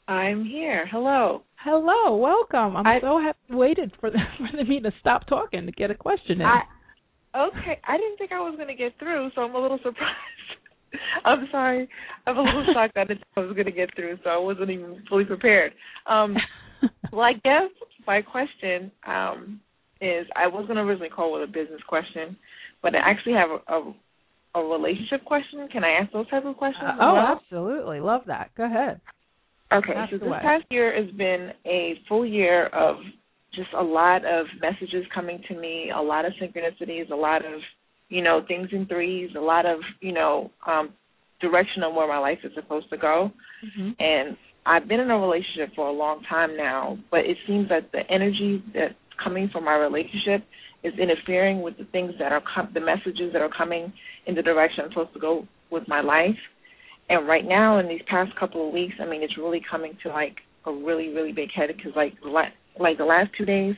I'm 0.08 0.44
here. 0.44 0.88
Hello. 0.92 1.44
Hello, 1.64 2.18
welcome. 2.18 2.76
I'm 2.76 2.86
I, 2.86 3.00
so 3.00 3.22
happy 3.22 3.56
waited 3.56 3.94
for 4.02 4.12
the, 4.12 4.18
for 4.38 4.64
me 4.66 4.82
to 4.82 4.92
stop 5.00 5.28
talking 5.28 5.66
to 5.66 5.72
get 5.72 5.92
a 5.92 5.96
question 5.96 6.42
in. 6.42 6.46
I, 6.46 6.64
okay, 7.34 7.80
I 7.88 7.96
didn't 7.96 8.18
think 8.18 8.34
I 8.34 8.40
was 8.40 8.56
going 8.58 8.68
to 8.68 8.76
get 8.76 9.00
through, 9.00 9.30
so 9.34 9.42
I'm 9.42 9.56
a 9.56 9.62
little 9.62 9.78
surprised. 9.84 10.20
I'm 11.24 11.48
sorry. 11.52 11.88
I'm 12.28 12.38
a 12.38 12.42
little 12.42 12.66
shocked 12.74 12.96
that 12.96 13.08
I 13.38 13.40
was 13.40 13.54
going 13.54 13.66
to 13.66 13.72
get 13.72 13.96
through, 13.96 14.18
so 14.26 14.30
I 14.30 14.38
wasn't 14.38 14.72
even 14.72 15.04
fully 15.08 15.24
prepared. 15.24 15.72
Um, 16.06 16.36
well, 17.14 17.22
I 17.22 17.34
guess 17.34 17.72
my 18.06 18.22
question 18.22 18.92
um, 19.08 19.62
is 20.02 20.28
I 20.36 20.48
was 20.48 20.66
going 20.68 20.76
to 20.76 20.84
originally 20.84 21.10
call 21.10 21.32
with 21.32 21.48
a 21.50 21.52
business 21.52 21.82
question, 21.88 22.36
but 22.82 22.94
I 22.94 23.00
actually 23.10 23.34
have 23.34 23.50
a, 23.50 23.74
a 23.74 23.94
a 24.56 24.62
relationship 24.62 25.26
question. 25.26 25.68
Can 25.72 25.84
I 25.84 26.00
ask 26.00 26.12
those 26.14 26.30
type 26.30 26.46
of 26.46 26.56
questions? 26.58 26.86
Uh, 26.86 26.98
oh, 27.02 27.14
well? 27.14 27.42
absolutely. 27.42 28.00
Love 28.00 28.22
that. 28.28 28.52
Go 28.56 28.66
ahead. 28.66 29.02
Okay, 29.74 29.94
so 30.12 30.18
this 30.18 30.30
past 30.42 30.66
year 30.70 30.94
has 30.96 31.12
been 31.16 31.52
a 31.66 31.96
full 32.08 32.26
year 32.26 32.68
of 32.68 32.98
just 33.56 33.70
a 33.78 33.84
lot 33.84 34.26
of 34.26 34.46
messages 34.62 35.06
coming 35.14 35.42
to 35.48 35.56
me, 35.56 35.92
a 35.96 36.02
lot 36.02 36.26
of 36.26 36.34
synchronicities, 36.42 37.10
a 37.12 37.16
lot 37.16 37.46
of, 37.46 37.60
you 38.10 38.22
know, 38.22 38.42
things 38.48 38.70
in 38.72 38.86
threes, 38.88 39.32
a 39.38 39.42
lot 39.42 39.66
of, 39.66 39.80
you 40.02 40.14
know, 40.14 40.52
um 40.68 40.94
direction 41.42 41.84
on 41.84 41.94
where 41.94 42.08
my 42.08 42.18
life 42.18 42.40
is 42.44 42.52
supposed 42.56 42.90
to 42.90 42.98
go. 42.98 43.30
Mm-hmm. 43.66 43.90
And 44.00 44.38
I've 44.66 44.88
been 44.88 45.02
in 45.02 45.12
a 45.12 45.18
relationship 45.18 45.76
for 45.76 45.90
a 45.90 45.92
long 45.92 46.24
time 46.30 46.56
now, 46.56 46.98
but 47.12 47.22
it 47.22 47.38
seems 47.46 47.68
that 47.70 47.92
the 47.92 48.02
energy 48.10 48.64
that's 48.74 48.94
coming 49.22 49.50
from 49.52 49.66
my 49.66 49.76
relationship 49.76 50.48
is 50.84 50.94
interfering 50.98 51.62
with 51.62 51.78
the 51.78 51.86
things 51.86 52.14
that 52.20 52.32
are 52.32 52.42
com- 52.56 52.72
the 52.74 52.80
messages 52.80 53.34
that 53.34 53.42
are 53.42 53.52
coming 53.56 53.92
in 54.26 54.36
the 54.36 54.42
direction 54.42 54.86
I'm 54.86 54.92
supposed 54.92 55.14
to 55.14 55.20
go 55.20 55.48
with 55.70 55.84
my 55.88 56.02
life. 56.02 56.40
And 57.14 57.28
right 57.28 57.46
now, 57.46 57.78
in 57.78 57.88
these 57.88 58.02
past 58.08 58.32
couple 58.40 58.68
of 58.68 58.74
weeks, 58.74 58.96
I 59.00 59.06
mean, 59.06 59.22
it's 59.22 59.38
really 59.38 59.62
coming 59.70 59.96
to 60.02 60.10
like 60.10 60.38
a 60.66 60.72
really, 60.72 61.10
really 61.10 61.32
big 61.32 61.50
head 61.56 61.70
because 61.76 61.92
like 61.96 62.14
like 62.80 62.98
the 62.98 63.06
last 63.06 63.30
two 63.38 63.46
days, 63.46 63.76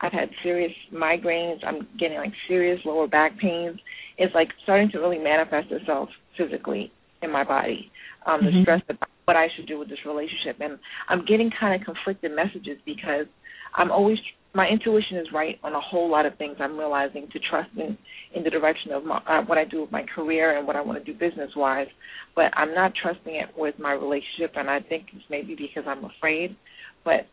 I've 0.00 0.12
had 0.12 0.30
serious 0.42 0.72
migraines. 0.90 1.58
I'm 1.62 1.86
getting 1.98 2.16
like 2.16 2.32
serious 2.48 2.80
lower 2.86 3.06
back 3.06 3.38
pains. 3.38 3.78
It's 4.16 4.34
like 4.34 4.48
starting 4.62 4.90
to 4.92 4.98
really 4.98 5.18
manifest 5.18 5.70
itself 5.70 6.08
physically 6.38 6.90
in 7.20 7.30
my 7.30 7.44
body. 7.44 7.92
Um, 8.24 8.40
mm-hmm. 8.40 8.46
The 8.46 8.62
stress 8.62 8.82
about 8.88 9.10
what 9.26 9.36
I 9.36 9.48
should 9.54 9.66
do 9.66 9.78
with 9.78 9.90
this 9.90 9.98
relationship, 10.06 10.56
and 10.60 10.78
I'm 11.10 11.26
getting 11.26 11.50
kind 11.60 11.78
of 11.78 11.84
conflicted 11.84 12.32
messages 12.34 12.78
because 12.86 13.26
I'm 13.76 13.90
always 13.90 14.16
my 14.54 14.66
intuition 14.66 15.16
is 15.16 15.28
right 15.32 15.58
on 15.62 15.74
a 15.74 15.80
whole 15.80 16.10
lot 16.10 16.26
of 16.26 16.36
things. 16.36 16.56
I'm 16.58 16.76
realizing 16.76 17.28
to 17.32 17.38
trust 17.50 17.70
in 17.76 17.96
in 18.34 18.42
the 18.44 18.50
direction 18.50 18.92
of 18.92 19.04
my, 19.04 19.18
uh, 19.18 19.42
what 19.42 19.58
I 19.58 19.64
do 19.64 19.82
with 19.82 19.92
my 19.92 20.04
career 20.14 20.56
and 20.56 20.66
what 20.66 20.76
I 20.76 20.80
want 20.80 21.04
to 21.04 21.12
do 21.12 21.18
business 21.18 21.50
wise, 21.56 21.88
but 22.36 22.46
I'm 22.56 22.74
not 22.74 22.92
trusting 23.00 23.34
it 23.34 23.48
with 23.56 23.76
my 23.78 23.92
relationship, 23.92 24.52
and 24.54 24.70
I 24.70 24.80
think 24.80 25.06
it's 25.12 25.24
maybe 25.30 25.56
because 25.56 25.84
I'm 25.86 26.04
afraid. 26.04 26.56
But 27.04 27.26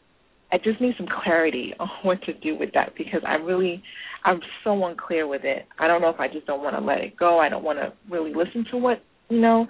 I 0.51 0.58
just 0.58 0.80
need 0.80 0.93
some 0.97 1.08
clarity 1.23 1.73
on 1.80 1.89
what 2.03 2.21
to 2.23 2.34
do 2.34 2.58
with 2.58 2.69
that 2.73 2.93
because 2.97 3.21
I 3.27 3.36
really 3.36 3.82
I'm 4.23 4.39
so 4.63 4.86
unclear 4.86 5.27
with 5.27 5.43
it. 5.43 5.65
I 5.80 5.88
don't 5.88 6.01
know 6.01 6.10
if 6.10 6.19
I 6.19 6.27
just 6.27 6.45
don't 6.45 6.63
want 6.63 6.75
to 6.75 6.84
let 6.84 6.99
it 6.99 7.17
go. 7.17 7.39
I 7.39 7.49
don't 7.49 7.63
want 7.63 7.80
to 7.80 7.93
really 8.12 8.34
listen 8.34 8.65
to 8.71 8.77
what 8.77 9.01
you 9.30 9.39
know 9.39 9.67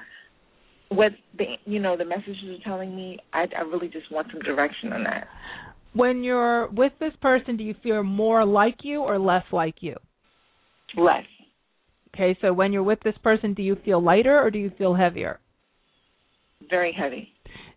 what 0.89 1.11
the 1.37 1.45
you 1.65 1.79
know 1.79 1.95
the 1.95 2.05
messages 2.05 2.43
are 2.43 2.63
telling 2.63 2.93
me. 2.93 3.19
I 3.33 3.45
I 3.57 3.61
really 3.61 3.87
just 3.87 4.11
want 4.11 4.27
some 4.31 4.41
direction 4.41 4.91
on 4.91 5.03
that 5.05 5.27
when 5.97 6.23
you're 6.23 6.67
with 6.69 6.93
this 6.99 7.13
person, 7.21 7.57
do 7.57 7.63
you 7.63 7.75
feel 7.83 8.03
more 8.03 8.45
like 8.45 8.77
you 8.83 9.01
or 9.01 9.19
less 9.19 9.43
like 9.51 9.75
you? 9.81 9.95
Less. 10.95 11.25
Okay, 12.15 12.37
so 12.41 12.53
when 12.53 12.73
you're 12.73 12.83
with 12.83 12.99
this 13.03 13.17
person, 13.23 13.53
do 13.53 13.61
you 13.61 13.77
feel 13.85 14.01
lighter 14.01 14.39
or 14.41 14.49
do 14.49 14.57
you 14.57 14.71
feel 14.77 14.95
heavier? 14.95 15.39
Very 16.69 16.91
heavy. 16.91 17.29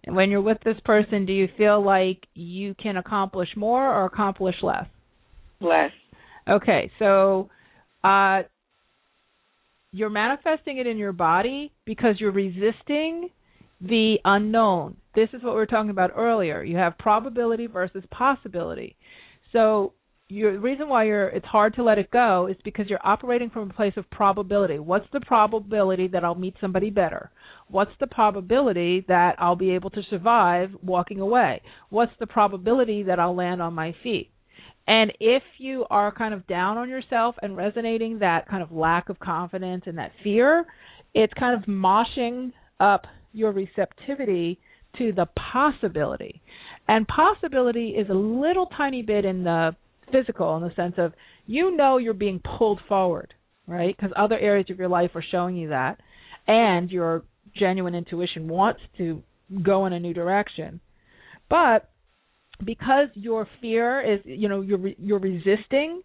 And 0.04 0.16
when 0.16 0.30
you're 0.30 0.40
with 0.40 0.58
this 0.64 0.78
person, 0.84 1.26
do 1.26 1.32
you 1.32 1.48
feel 1.58 1.84
like 1.84 2.18
you 2.34 2.74
can 2.74 2.96
accomplish 2.96 3.48
more 3.56 3.86
or 3.86 4.06
accomplish 4.06 4.54
less? 4.62 4.86
Less. 5.60 5.90
Okay, 6.48 6.90
so 6.98 7.50
uh, 8.02 8.42
you're 9.92 10.10
manifesting 10.10 10.78
it 10.78 10.86
in 10.86 10.96
your 10.96 11.12
body 11.12 11.70
because 11.84 12.16
you're 12.18 12.32
resisting 12.32 13.28
the 13.80 14.16
unknown. 14.24 14.96
This 15.14 15.28
is 15.32 15.42
what 15.42 15.54
we 15.54 15.58
were 15.58 15.66
talking 15.66 15.90
about 15.90 16.12
earlier. 16.16 16.62
You 16.62 16.76
have 16.76 16.98
probability 16.98 17.66
versus 17.66 18.04
possibility. 18.10 18.96
So 19.52 19.94
your, 20.28 20.52
the 20.52 20.60
reason 20.60 20.88
why 20.88 21.06
it's 21.06 21.46
hard 21.46 21.74
to 21.74 21.82
let 21.82 21.98
it 21.98 22.10
go 22.10 22.46
is 22.46 22.56
because 22.64 22.86
you're 22.88 23.04
operating 23.04 23.50
from 23.50 23.70
a 23.70 23.74
place 23.74 23.94
of 23.96 24.08
probability. 24.10 24.78
What's 24.78 25.08
the 25.12 25.20
probability 25.20 26.06
that 26.08 26.24
I'll 26.24 26.36
meet 26.36 26.54
somebody 26.60 26.90
better? 26.90 27.30
What's 27.68 27.90
the 27.98 28.06
probability 28.06 29.04
that 29.08 29.34
I'll 29.38 29.56
be 29.56 29.70
able 29.70 29.90
to 29.90 30.02
survive 30.08 30.70
walking 30.82 31.20
away? 31.20 31.62
What's 31.88 32.12
the 32.20 32.26
probability 32.26 33.02
that 33.04 33.18
I'll 33.18 33.34
land 33.34 33.60
on 33.60 33.74
my 33.74 33.94
feet? 34.02 34.30
And 34.86 35.12
if 35.20 35.42
you 35.58 35.84
are 35.90 36.12
kind 36.12 36.34
of 36.34 36.46
down 36.46 36.78
on 36.78 36.88
yourself 36.88 37.36
and 37.42 37.56
resonating 37.56 38.20
that 38.20 38.48
kind 38.48 38.62
of 38.62 38.72
lack 38.72 39.08
of 39.08 39.18
confidence 39.20 39.84
and 39.86 39.98
that 39.98 40.12
fear, 40.22 40.64
it's 41.14 41.32
kind 41.34 41.60
of 41.60 41.68
moshing 41.68 42.52
up 42.78 43.06
your 43.32 43.52
receptivity 43.52 44.58
to 44.98 45.12
the 45.12 45.26
possibility. 45.52 46.40
And 46.88 47.06
possibility 47.06 47.90
is 47.90 48.08
a 48.08 48.14
little 48.14 48.66
tiny 48.66 49.02
bit 49.02 49.24
in 49.24 49.44
the 49.44 49.76
physical 50.10 50.56
in 50.56 50.62
the 50.62 50.74
sense 50.74 50.94
of 50.98 51.12
you 51.46 51.76
know 51.76 51.98
you're 51.98 52.14
being 52.14 52.40
pulled 52.58 52.80
forward, 52.88 53.34
right? 53.66 53.96
Because 53.96 54.12
other 54.16 54.38
areas 54.38 54.66
of 54.70 54.78
your 54.78 54.88
life 54.88 55.10
are 55.14 55.24
showing 55.30 55.56
you 55.56 55.68
that, 55.68 56.00
and 56.46 56.90
your 56.90 57.22
genuine 57.56 57.94
intuition 57.94 58.48
wants 58.48 58.80
to 58.98 59.22
go 59.62 59.86
in 59.86 59.92
a 59.92 60.00
new 60.00 60.14
direction. 60.14 60.80
But 61.48 61.90
because 62.64 63.08
your 63.14 63.48
fear 63.60 64.00
is, 64.00 64.20
you 64.24 64.48
know, 64.48 64.60
you're 64.60 64.88
you're 64.98 65.18
resisting, 65.18 66.02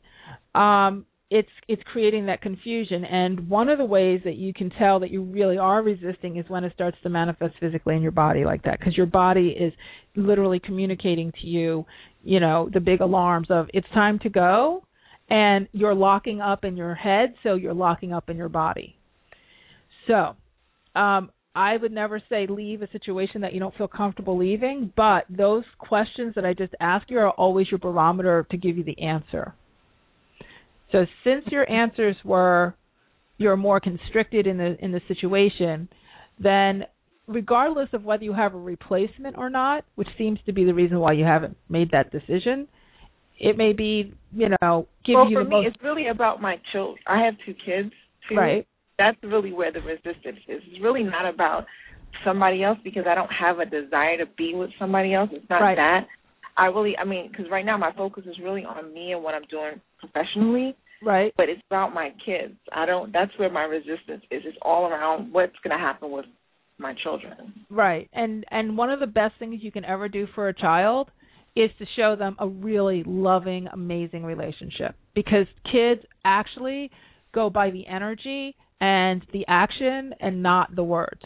um, 0.53 1.05
it's 1.31 1.49
it's 1.67 1.81
creating 1.91 2.27
that 2.27 2.41
confusion 2.41 3.03
and 3.03 3.49
one 3.49 3.67
of 3.67 3.79
the 3.79 3.85
ways 3.85 4.21
that 4.23 4.35
you 4.35 4.53
can 4.53 4.69
tell 4.69 4.99
that 4.99 5.09
you 5.09 5.23
really 5.23 5.57
are 5.57 5.81
resisting 5.81 6.37
is 6.37 6.45
when 6.49 6.63
it 6.63 6.71
starts 6.73 6.97
to 7.01 7.09
manifest 7.09 7.55
physically 7.59 7.95
in 7.95 8.01
your 8.01 8.11
body 8.11 8.45
like 8.45 8.61
that 8.63 8.77
because 8.77 8.95
your 8.95 9.07
body 9.07 9.49
is 9.49 9.73
literally 10.15 10.59
communicating 10.59 11.31
to 11.31 11.47
you 11.47 11.85
you 12.23 12.39
know 12.39 12.69
the 12.73 12.79
big 12.79 13.01
alarms 13.01 13.47
of 13.49 13.67
it's 13.73 13.87
time 13.93 14.19
to 14.19 14.29
go 14.29 14.83
and 15.29 15.67
you're 15.71 15.95
locking 15.95 16.41
up 16.41 16.63
in 16.63 16.77
your 16.77 16.93
head 16.93 17.33
so 17.41 17.55
you're 17.55 17.73
locking 17.73 18.13
up 18.13 18.29
in 18.29 18.37
your 18.37 18.49
body 18.49 18.95
so 20.07 20.35
um 20.99 21.31
I 21.57 21.77
would 21.77 21.93
never 21.93 22.21
say 22.27 22.47
leave 22.47 22.81
a 22.81 22.91
situation 22.91 23.39
that 23.41 23.53
you 23.53 23.61
don't 23.61 23.73
feel 23.77 23.87
comfortable 23.87 24.37
leaving, 24.37 24.91
but 24.97 25.23
those 25.29 25.63
questions 25.77 26.35
that 26.35 26.45
I 26.45 26.53
just 26.53 26.73
asked 26.81 27.09
you 27.09 27.17
are 27.19 27.29
always 27.31 27.71
your 27.71 27.77
barometer 27.77 28.45
to 28.51 28.57
give 28.57 28.77
you 28.77 28.83
the 28.83 29.01
answer. 29.01 29.55
So 30.95 31.05
since 31.25 31.43
your 31.47 31.69
answers 31.69 32.15
were 32.23 32.73
you're 33.37 33.57
more 33.57 33.81
constricted 33.81 34.47
in 34.47 34.57
the 34.57 34.77
in 34.79 34.93
the 34.93 35.01
situation, 35.09 35.89
then 36.39 36.85
regardless 37.27 37.89
of 37.91 38.05
whether 38.05 38.23
you 38.23 38.31
have 38.31 38.53
a 38.53 38.57
replacement 38.57 39.37
or 39.37 39.49
not, 39.49 39.83
which 39.95 40.07
seems 40.17 40.39
to 40.45 40.53
be 40.53 40.63
the 40.63 40.73
reason 40.73 40.97
why 40.99 41.11
you 41.11 41.25
haven't 41.25 41.57
made 41.67 41.91
that 41.91 42.13
decision, 42.13 42.69
it 43.37 43.57
may 43.57 43.73
be, 43.73 44.13
you 44.31 44.47
know, 44.61 44.87
give 45.05 45.13
you 45.13 45.17
well, 45.17 45.29
you 45.29 45.37
for 45.37 45.43
the 45.43 45.49
me, 45.49 45.55
most. 45.57 45.67
it's 45.67 45.83
really 45.83 46.07
about 46.07 46.41
my 46.41 46.55
children. 46.71 46.97
I 47.05 47.25
have 47.25 47.33
two 47.45 47.55
kids. 47.65 47.91
Too. 48.29 48.35
Right. 48.35 48.65
That's 48.97 49.17
really 49.21 49.51
where 49.51 49.73
the 49.73 49.81
resistance 49.81 50.39
is. 50.47 50.61
It's 50.71 50.81
really 50.81 51.03
not 51.03 51.27
about 51.27 51.65
somebody 52.23 52.63
else 52.63 52.77
because 52.85 53.03
I 53.05 53.15
don't 53.15 53.31
have 53.37 53.59
a 53.59 53.65
desire 53.65 54.17
to 54.19 54.25
be 54.37 54.53
with 54.55 54.69
somebody 54.79 55.13
else. 55.13 55.29
It's 55.33 55.49
not 55.49 55.61
Right. 55.61 55.75
that. 55.75 56.07
I 56.55 56.67
really, 56.67 56.95
I 56.97 57.03
mean, 57.03 57.27
because 57.29 57.47
right 57.51 57.65
now 57.65 57.77
my 57.77 57.91
focus 57.91 58.23
is 58.25 58.39
really 58.41 58.63
on 58.63 58.93
me 58.93 59.11
and 59.11 59.21
what 59.21 59.33
I'm 59.33 59.43
doing 59.51 59.81
professionally. 59.99 60.73
Right. 61.03 61.33
But 61.37 61.49
it's 61.49 61.61
about 61.69 61.93
my 61.93 62.09
kids. 62.25 62.55
I 62.71 62.85
don't. 62.85 63.11
That's 63.11 63.31
where 63.37 63.51
my 63.51 63.63
resistance 63.63 64.23
is. 64.31 64.43
It's 64.45 64.57
all 64.61 64.87
around 64.87 65.31
what's 65.33 65.55
going 65.63 65.77
to 65.77 65.83
happen 65.83 66.11
with 66.11 66.25
my 66.77 66.93
children. 67.03 67.53
Right. 67.69 68.09
And 68.13 68.45
and 68.51 68.77
one 68.77 68.89
of 68.89 68.99
the 68.99 69.07
best 69.07 69.35
things 69.39 69.59
you 69.61 69.71
can 69.71 69.85
ever 69.85 70.09
do 70.09 70.27
for 70.35 70.47
a 70.47 70.53
child 70.53 71.09
is 71.55 71.69
to 71.79 71.85
show 71.95 72.15
them 72.17 72.35
a 72.39 72.47
really 72.47 73.03
loving, 73.05 73.67
amazing 73.71 74.23
relationship 74.23 74.95
because 75.13 75.47
kids 75.71 76.01
actually 76.25 76.91
go 77.33 77.49
by 77.49 77.69
the 77.71 77.87
energy 77.87 78.55
and 78.81 79.25
the 79.31 79.45
action 79.47 80.13
and 80.19 80.43
not 80.43 80.75
the 80.75 80.83
words. 80.83 81.21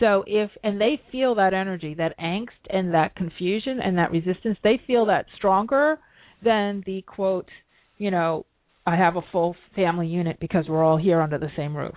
So 0.00 0.24
if 0.26 0.50
and 0.62 0.80
they 0.80 1.00
feel 1.12 1.36
that 1.36 1.54
energy, 1.54 1.94
that 1.94 2.18
angst 2.18 2.48
and 2.68 2.92
that 2.94 3.14
confusion 3.16 3.80
and 3.82 3.96
that 3.96 4.10
resistance, 4.10 4.58
they 4.62 4.80
feel 4.86 5.06
that 5.06 5.26
stronger 5.36 5.98
than 6.42 6.82
the 6.84 7.02
quote, 7.02 7.48
you 7.96 8.10
know, 8.10 8.44
I 8.86 8.96
have 8.96 9.16
a 9.16 9.22
full 9.32 9.56
family 9.74 10.06
unit 10.06 10.38
because 10.40 10.66
we're 10.68 10.84
all 10.84 10.98
here 10.98 11.20
under 11.20 11.38
the 11.38 11.50
same 11.56 11.76
roof. 11.76 11.96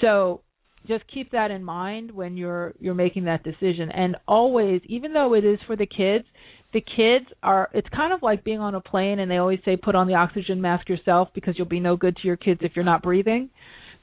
So 0.00 0.40
just 0.86 1.04
keep 1.12 1.30
that 1.32 1.50
in 1.50 1.62
mind 1.62 2.10
when 2.10 2.36
you're 2.36 2.74
you're 2.80 2.94
making 2.94 3.24
that 3.24 3.44
decision. 3.44 3.90
And 3.90 4.16
always 4.26 4.80
even 4.86 5.12
though 5.12 5.34
it 5.34 5.44
is 5.44 5.58
for 5.66 5.76
the 5.76 5.86
kids 5.86 6.24
the 6.72 6.80
kids 6.80 7.26
are 7.42 7.70
it's 7.72 7.88
kind 7.94 8.12
of 8.12 8.22
like 8.22 8.44
being 8.44 8.60
on 8.60 8.74
a 8.74 8.80
plane 8.80 9.20
and 9.20 9.30
they 9.30 9.38
always 9.38 9.60
say 9.64 9.76
put 9.76 9.94
on 9.94 10.06
the 10.06 10.14
oxygen 10.14 10.60
mask 10.60 10.88
yourself 10.88 11.28
because 11.34 11.54
you'll 11.56 11.66
be 11.66 11.80
no 11.80 11.96
good 11.96 12.16
to 12.16 12.26
your 12.26 12.36
kids 12.36 12.60
if 12.62 12.72
you're 12.74 12.84
not 12.84 13.02
breathing. 13.02 13.50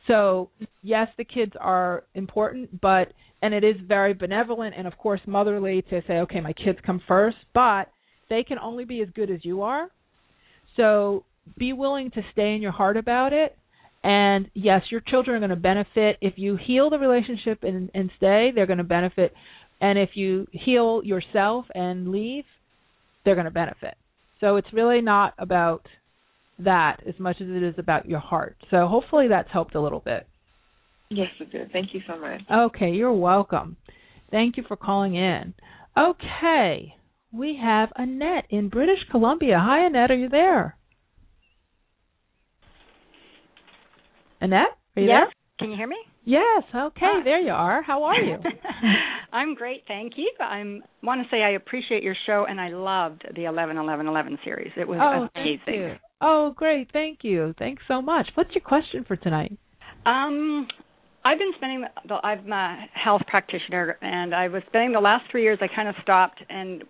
So 0.08 0.50
yes 0.84 1.08
the 1.18 1.26
kids 1.26 1.54
are 1.60 2.04
important 2.14 2.82
but 2.82 3.14
and 3.42 3.54
it 3.54 3.64
is 3.64 3.76
very 3.88 4.14
benevolent 4.14 4.76
and 4.78 4.88
of 4.88 4.98
course 4.98 5.22
motherly 5.26 5.84
to 5.90 6.02
say 6.08 6.16
okay 6.20 6.42
my 6.42 6.54
kids 6.54 6.80
come 6.86 7.02
first 7.08 7.38
but 7.54 7.90
they 8.30 8.44
can 8.44 8.58
only 8.60 8.86
be 8.86 9.02
as 9.02 9.08
good 9.16 9.32
as 9.32 9.40
you 9.44 9.62
are. 9.62 9.90
So 10.76 11.24
be 11.58 11.74
willing 11.74 12.12
to 12.12 12.22
stay 12.32 12.54
in 12.54 12.62
your 12.62 12.72
heart 12.72 12.98
about 12.98 13.34
it 13.34 13.58
and 14.06 14.52
yes, 14.54 14.84
your 14.92 15.02
children 15.02 15.36
are 15.36 15.40
going 15.40 15.50
to 15.50 15.56
benefit 15.56 16.18
if 16.22 16.36
you 16.38 16.60
heal 16.64 16.92
the 16.92 17.00
relationship 17.00 17.64
and, 17.64 17.90
and 17.96 18.12
stay. 18.18 18.52
They're 18.54 18.68
going 18.68 18.78
to 18.78 18.84
benefit, 18.84 19.34
and 19.82 19.98
if 19.98 20.12
you 20.14 20.46
heal 20.52 21.02
yourself 21.04 21.66
and 21.74 22.12
leave, 22.12 22.44
they're 23.24 23.34
going 23.34 23.46
to 23.46 23.52
benefit. 23.52 23.96
So 24.42 24.58
it's 24.58 24.68
really 24.72 25.02
not 25.02 25.34
about 25.40 25.88
that 26.60 26.98
as 27.08 27.16
much 27.18 27.38
as 27.42 27.48
it 27.50 27.64
is 27.64 27.74
about 27.80 28.08
your 28.08 28.20
heart. 28.20 28.58
So 28.70 28.86
hopefully 28.86 29.28
that's 29.28 29.50
helped 29.52 29.74
a 29.74 29.82
little 29.82 30.02
bit. 30.02 30.28
Yes, 31.10 31.30
it 31.40 31.52
did. 31.52 31.72
Thank 31.72 31.96
you 31.96 32.02
so 32.08 32.20
much. 32.20 32.42
Okay, 32.52 32.92
you're 32.92 33.12
welcome. 33.12 33.76
Thank 34.30 34.56
you 34.56 34.64
for 34.68 34.78
calling 34.78 35.16
in. 35.16 35.56
Okay, 35.98 36.94
we 37.34 37.60
have 37.60 37.90
Annette 37.96 38.46
in 38.52 38.70
British 38.70 39.00
Columbia. 39.10 39.58
Hi, 39.60 39.88
Annette. 39.88 40.12
Are 40.12 40.16
you 40.16 40.30
there? 40.30 40.78
Annette, 44.42 44.78
are 44.96 45.02
you 45.02 45.08
yes. 45.08 45.28
Can 45.60 45.72
you 45.72 45.78
hear 45.78 45.88
me? 45.88 45.98
Yes. 46.26 46.64
Okay. 46.76 47.00
Hi. 47.02 47.24
There 47.24 47.40
you 47.40 47.52
are. 47.52 47.82
How 47.82 48.04
are 48.04 48.20
you? 48.22 48.38
I'm 49.32 49.56
great, 49.56 49.84
thank 49.88 50.14
you. 50.18 50.32
I 50.40 50.80
want 51.04 51.22
to 51.22 51.28
say 51.32 51.42
I 51.42 51.52
appreciate 51.52 52.04
your 52.04 52.16
show, 52.26 52.46
and 52.48 52.60
I 52.60 52.70
loved 52.70 53.24
the 53.36 53.46
eleven 53.46 53.78
eleven 53.78 54.08
eleven 54.08 54.38
series. 54.44 54.72
It 54.76 54.88
was 54.88 55.00
oh, 55.02 55.30
amazing. 55.40 55.60
Thank 55.66 55.78
you. 55.78 55.96
Oh, 56.22 56.54
great. 56.56 56.90
Thank 56.92 57.20
you. 57.22 57.54
Thanks 57.58 57.84
so 57.88 58.02
much. 58.02 58.28
What's 58.36 58.54
your 58.54 58.64
question 58.64 59.06
for 59.08 59.16
tonight? 59.16 59.58
Um, 60.06 60.68
I've 61.24 61.38
been 61.40 61.52
spending. 61.58 61.86
The, 62.08 62.16
I'm 62.16 62.52
a 62.52 62.86
health 62.94 63.22
practitioner, 63.28 63.98
and 64.02 64.34
I 64.34 64.48
was 64.48 64.64
spending 64.68 64.92
the 64.94 65.00
last 65.00 65.26
three 65.32 65.44
years. 65.44 65.60
I 65.62 65.68
kind 65.74 65.88
of 65.88 65.96
stopped 66.02 66.42
and 66.50 66.84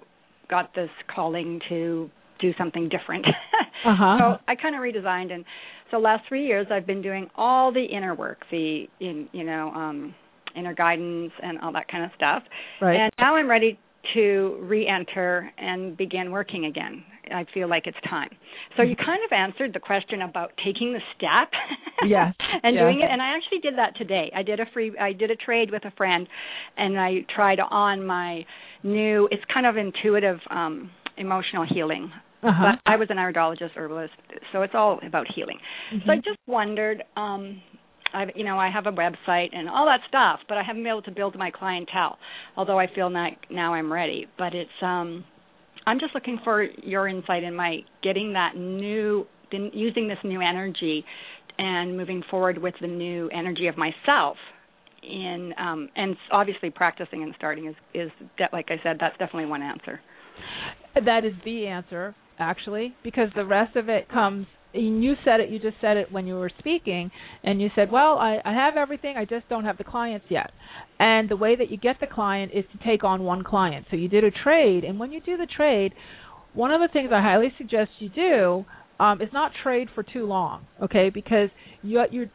got 0.50 0.74
this 0.76 0.90
calling 1.14 1.60
to 1.70 2.10
do 2.40 2.52
something 2.58 2.90
different. 2.90 3.26
uh-huh. 3.86 4.18
So 4.20 4.42
I 4.48 4.56
kind 4.56 4.76
of 4.76 4.82
redesigned 4.82 5.32
and 5.32 5.46
so 5.92 5.98
last 5.98 6.24
three 6.28 6.46
years 6.46 6.68
I've 6.72 6.88
been 6.88 7.02
doing 7.02 7.30
all 7.36 7.72
the 7.72 7.84
inner 7.84 8.16
work, 8.16 8.40
the 8.52 8.86
in 9.00 9.30
you 9.32 9.44
know 9.44 9.70
um 9.70 10.16
inner 10.56 10.74
guidance 10.74 11.32
and 11.42 11.60
all 11.60 11.74
that 11.74 11.88
kind 11.88 12.04
of 12.04 12.12
stuff. 12.16 12.44
Right. 12.82 12.96
And 12.96 13.12
now 13.20 13.36
I'm 13.36 13.50
ready 13.50 13.78
to 14.14 14.58
re-enter 14.62 15.52
and 15.58 15.98
begin 15.98 16.32
working 16.32 16.66
again. 16.66 17.04
I 17.32 17.46
feel 17.54 17.68
like 17.68 17.88
it's 17.88 17.98
time. 18.08 18.30
So 18.78 18.84
you 18.84 18.96
kind 18.96 19.20
of 19.26 19.32
answered 19.36 19.74
the 19.74 19.80
question 19.80 20.22
about 20.22 20.52
taking 20.64 20.94
the 20.94 21.00
step. 21.16 21.52
yes. 22.08 22.36
and 22.62 22.76
yes. 22.76 22.82
doing 22.82 23.02
it 23.02 23.10
and 23.12 23.22
I 23.22 23.36
actually 23.36 23.60
did 23.60 23.78
that 23.78 23.96
today. 23.98 24.32
I 24.36 24.44
did 24.44 24.60
a 24.60 24.66
free 24.74 24.94
I 25.00 25.14
did 25.14 25.32
a 25.32 25.36
trade 25.36 25.72
with 25.72 25.86
a 25.86 25.92
friend 25.92 26.28
and 26.78 27.00
I 27.00 27.26
tried 27.34 27.60
on 27.60 28.06
my 28.06 28.46
new 28.84 29.28
it's 29.32 29.44
kind 29.54 29.66
of 29.66 29.78
intuitive 29.78 30.40
um 30.50 30.92
emotional 31.18 31.66
healing 31.68 32.12
uh-huh. 32.48 32.74
but 32.74 32.92
I 32.92 32.96
was 32.96 33.08
an 33.10 33.18
iridologist 33.18 33.76
herbalist, 33.76 34.14
so 34.52 34.62
it's 34.62 34.74
all 34.76 35.00
about 35.06 35.26
healing. 35.34 35.58
Mm-hmm. 35.94 36.08
So 36.08 36.14
I 36.14 36.16
just 36.18 36.40
wondered, 36.48 37.04
um, 37.16 37.62
I 38.14 38.26
you 38.36 38.44
know 38.44 38.60
I 38.60 38.70
have 38.70 38.86
a 38.88 38.92
website 38.92 39.56
and 39.56 39.70
all 39.70 39.86
that 39.86 40.02
stuff, 40.08 40.40
but 40.48 40.58
I 40.58 40.64
haven't 40.64 40.84
been 40.84 40.92
able 40.92 41.02
to 41.04 41.12
build 41.12 41.38
my 41.38 41.52
clientele. 41.52 42.18
Although 42.56 42.80
I 42.80 42.88
feel 42.94 43.12
like 43.12 43.38
now 43.50 43.74
I'm 43.74 43.92
ready, 43.92 44.28
but 44.38 44.54
it's 44.54 44.70
um, 44.82 45.26
I'm 45.88 46.00
just 46.00 46.14
looking 46.16 46.40
for 46.44 46.64
your 46.64 47.08
insight 47.08 47.44
in 47.44 47.56
my 47.56 47.80
getting 48.02 48.34
that 48.34 48.56
new, 48.56 49.26
using 49.52 50.08
this 50.08 50.18
new 50.24 50.42
energy, 50.42 51.06
and 51.58 51.96
moving 51.96 52.24
forward 52.30 52.58
with 52.58 52.74
the 52.82 52.88
new 52.88 53.30
energy 53.30 53.68
of 53.68 53.76
myself. 53.78 54.38
In 55.04 55.54
um, 55.60 55.90
and 55.96 56.16
obviously 56.32 56.72
practicing 56.72 57.22
and 57.22 57.34
starting 57.38 57.68
is 57.68 57.76
is 57.94 58.10
de- 58.38 58.50
like 58.52 58.68
I 58.70 58.82
said, 58.82 58.98
that's 59.00 59.16
definitely 59.18 59.46
one 59.46 59.62
answer. 59.62 60.00
That 60.96 61.26
is 61.26 61.34
the 61.44 61.68
answer 61.68 62.16
actually, 62.40 62.96
because 63.04 63.30
the 63.36 63.46
rest 63.46 63.76
of 63.76 63.90
it 63.90 64.10
comes. 64.10 64.48
And 64.74 65.02
you 65.02 65.14
said 65.24 65.40
it. 65.40 65.50
You 65.50 65.58
just 65.58 65.78
said 65.80 65.96
it 65.96 66.12
when 66.12 66.28
you 66.28 66.36
were 66.36 66.52
speaking, 66.60 67.10
and 67.44 67.62
you 67.62 67.70
said, 67.76 67.92
"Well, 67.92 68.18
I, 68.18 68.40
I 68.44 68.54
have 68.54 68.76
everything. 68.76 69.16
I 69.16 69.24
just 69.24 69.48
don't 69.48 69.64
have 69.64 69.78
the 69.78 69.86
clients 69.86 70.26
yet." 70.30 70.52
And 71.00 71.30
the 71.30 71.38
way 71.38 71.56
that 71.56 71.72
you 71.72 71.78
get 71.78 71.98
the 72.02 72.08
client 72.08 72.52
is 72.54 72.66
to 72.74 72.86
take 72.86 73.06
on 73.06 73.24
one 73.24 73.44
client. 73.44 73.86
So 73.90 73.96
you 73.96 74.10
did 74.10 74.26
a 74.26 74.32
trade, 74.32 74.84
and 74.84 75.00
when 75.00 75.14
you 75.14 75.22
do 75.22 75.38
the 75.38 75.48
trade, 75.48 75.94
one 76.54 76.72
of 76.72 76.82
the 76.82 76.90
things 76.92 77.12
I 77.14 77.22
highly 77.22 77.54
suggest 77.58 77.92
you 78.00 78.10
do 78.10 78.66
um, 79.00 79.22
is 79.22 79.30
not 79.34 79.52
trade 79.64 79.88
for 79.96 80.04
too 80.04 80.26
long, 80.26 80.66
okay? 80.82 81.10
Because 81.10 81.50
you 81.84 82.02
you're 82.12 82.32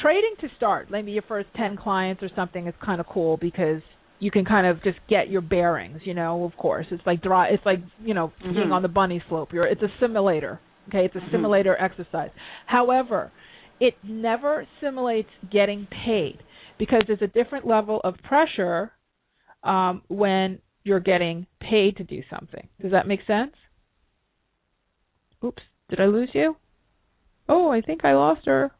trading 0.00 0.34
to 0.40 0.48
start, 0.56 0.90
maybe 0.90 1.12
your 1.12 1.24
first 1.26 1.48
ten 1.56 1.76
clients 1.76 2.22
or 2.22 2.30
something 2.34 2.66
is 2.66 2.74
kind 2.84 3.00
of 3.00 3.06
cool 3.06 3.36
because 3.36 3.82
you 4.20 4.30
can 4.30 4.44
kind 4.44 4.66
of 4.66 4.82
just 4.82 4.98
get 5.08 5.30
your 5.30 5.40
bearings, 5.40 6.00
you 6.04 6.14
know, 6.14 6.44
of 6.44 6.56
course. 6.56 6.86
It's 6.90 7.02
like 7.06 7.22
dry 7.22 7.48
it's 7.48 7.64
like, 7.64 7.78
you 8.02 8.14
know, 8.14 8.32
skiing 8.40 8.54
mm-hmm. 8.54 8.72
on 8.72 8.82
the 8.82 8.88
bunny 8.88 9.22
slope. 9.28 9.50
You're 9.52 9.66
it's 9.66 9.82
a 9.82 9.92
simulator. 10.00 10.60
Okay, 10.88 11.04
it's 11.04 11.14
a 11.14 11.18
mm-hmm. 11.18 11.32
simulator 11.32 11.76
exercise. 11.76 12.30
However, 12.66 13.30
it 13.80 13.94
never 14.02 14.66
simulates 14.80 15.28
getting 15.50 15.86
paid 16.04 16.38
because 16.78 17.02
there's 17.06 17.22
a 17.22 17.26
different 17.26 17.66
level 17.66 18.00
of 18.02 18.14
pressure 18.24 18.92
um, 19.62 20.02
when 20.08 20.60
you're 20.84 21.00
getting 21.00 21.46
paid 21.60 21.96
to 21.98 22.04
do 22.04 22.22
something. 22.30 22.68
Does 22.80 22.92
that 22.92 23.06
make 23.06 23.20
sense? 23.26 23.52
Oops, 25.44 25.62
did 25.90 26.00
I 26.00 26.06
lose 26.06 26.30
you? 26.32 26.56
Oh, 27.48 27.70
I 27.70 27.80
think 27.80 28.04
I 28.04 28.14
lost 28.14 28.46
her. 28.46 28.72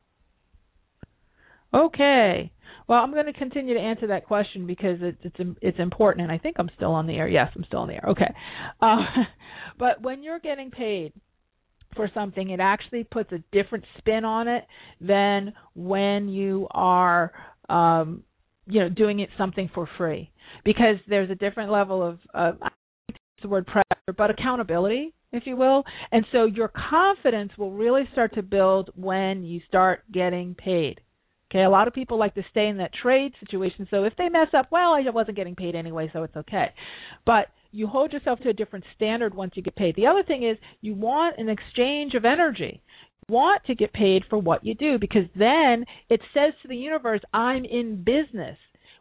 Okay. 1.73 2.53
Well, 2.89 3.01
I'm 3.01 3.13
going 3.13 3.27
to 3.27 3.35
continue 3.35 3.75
to 3.75 3.81
answer 3.81 4.07
that 4.09 4.27
question 4.27 4.67
because 4.67 4.99
it's 5.03 5.19
it's 5.23 5.59
it's 5.61 5.79
important, 5.79 6.23
and 6.23 6.33
I 6.33 6.39
think 6.39 6.57
I'm 6.59 6.71
still 6.75 6.93
on 6.93 7.07
the 7.07 7.15
air. 7.15 7.29
Yes, 7.29 7.53
I'm 7.55 7.65
still 7.65 7.81
on 7.81 7.89
the 7.89 7.95
air. 7.95 8.05
Okay, 8.09 8.35
uh, 8.81 8.97
but 9.79 10.01
when 10.03 10.23
you're 10.23 10.39
getting 10.41 10.71
paid 10.71 11.13
for 11.95 12.11
something, 12.15 12.51
it 12.51 12.61
actually 12.61 13.05
puts 13.05 13.31
a 13.33 13.43
different 13.53 13.85
spin 13.99 14.25
on 14.25 14.49
it 14.49 14.65
than 15.01 15.53
when 15.75 16.29
you 16.29 16.67
are, 16.71 17.33
um, 17.69 18.23
you 18.67 18.81
know, 18.81 18.89
doing 18.89 19.21
it 19.21 19.29
something 19.37 19.71
for 19.75 19.89
free 19.99 20.31
because 20.65 20.97
there's 21.09 21.31
a 21.31 21.35
different 21.35 21.71
level 21.71 22.03
of, 22.03 22.19
of 22.35 22.59
the 23.43 23.49
word 23.49 23.67
pressure, 23.67 24.15
but 24.17 24.31
accountability, 24.31 25.15
if 25.33 25.45
you 25.47 25.57
will. 25.57 25.85
And 26.13 26.25
so 26.33 26.45
your 26.47 26.69
confidence 26.91 27.53
will 27.59 27.73
really 27.73 28.09
start 28.13 28.35
to 28.35 28.43
build 28.43 28.91
when 28.95 29.45
you 29.45 29.61
start 29.69 30.03
getting 30.13 30.55
paid. 30.55 31.01
Okay, 31.51 31.65
a 31.65 31.71
lot 31.71 31.89
of 31.89 31.95
people 31.95 32.19
like 32.19 32.35
to 32.35 32.43
stay 32.51 32.67
in 32.67 32.77
that 32.77 32.93
trade 33.03 33.33
situation. 33.41 33.89
So 33.91 34.05
if 34.05 34.13
they 34.19 34.29
mess 34.29 34.49
up, 34.53 34.69
well, 34.71 34.93
I 34.93 35.03
wasn't 35.09 35.37
getting 35.37 35.55
paid 35.55 35.75
anyway, 35.75 36.11
so 36.13 36.23
it's 36.23 36.37
okay. 36.37 36.67
But 37.25 37.47
you 37.73 37.87
hold 37.87 38.13
yourself 38.13 38.41
to 38.41 38.51
a 38.51 38.55
different 38.55 38.85
standard 38.97 39.35
once 39.35 39.53
you 39.55 39.63
get 39.63 39.77
paid. 39.77 39.97
The 39.97 40.07
other 40.07 40.23
thing 40.23 40.47
is 40.47 40.59
you 40.83 40.95
want 40.95 41.39
an 41.39 41.49
exchange 41.49 42.15
of 42.15 42.27
energy. 42.27 42.83
You 43.29 43.35
want 43.35 43.65
to 43.65 43.75
get 43.75 43.93
paid 43.95 44.25
for 44.29 44.39
what 44.39 44.65
you 44.65 44.75
do 44.75 44.99
because 44.99 45.25
then 45.35 45.87
it 46.11 46.21
says 46.35 46.53
to 46.63 46.69
the 46.69 46.77
universe, 46.77 47.21
I'm 47.33 47.65
in 47.65 48.05
business. 48.05 48.59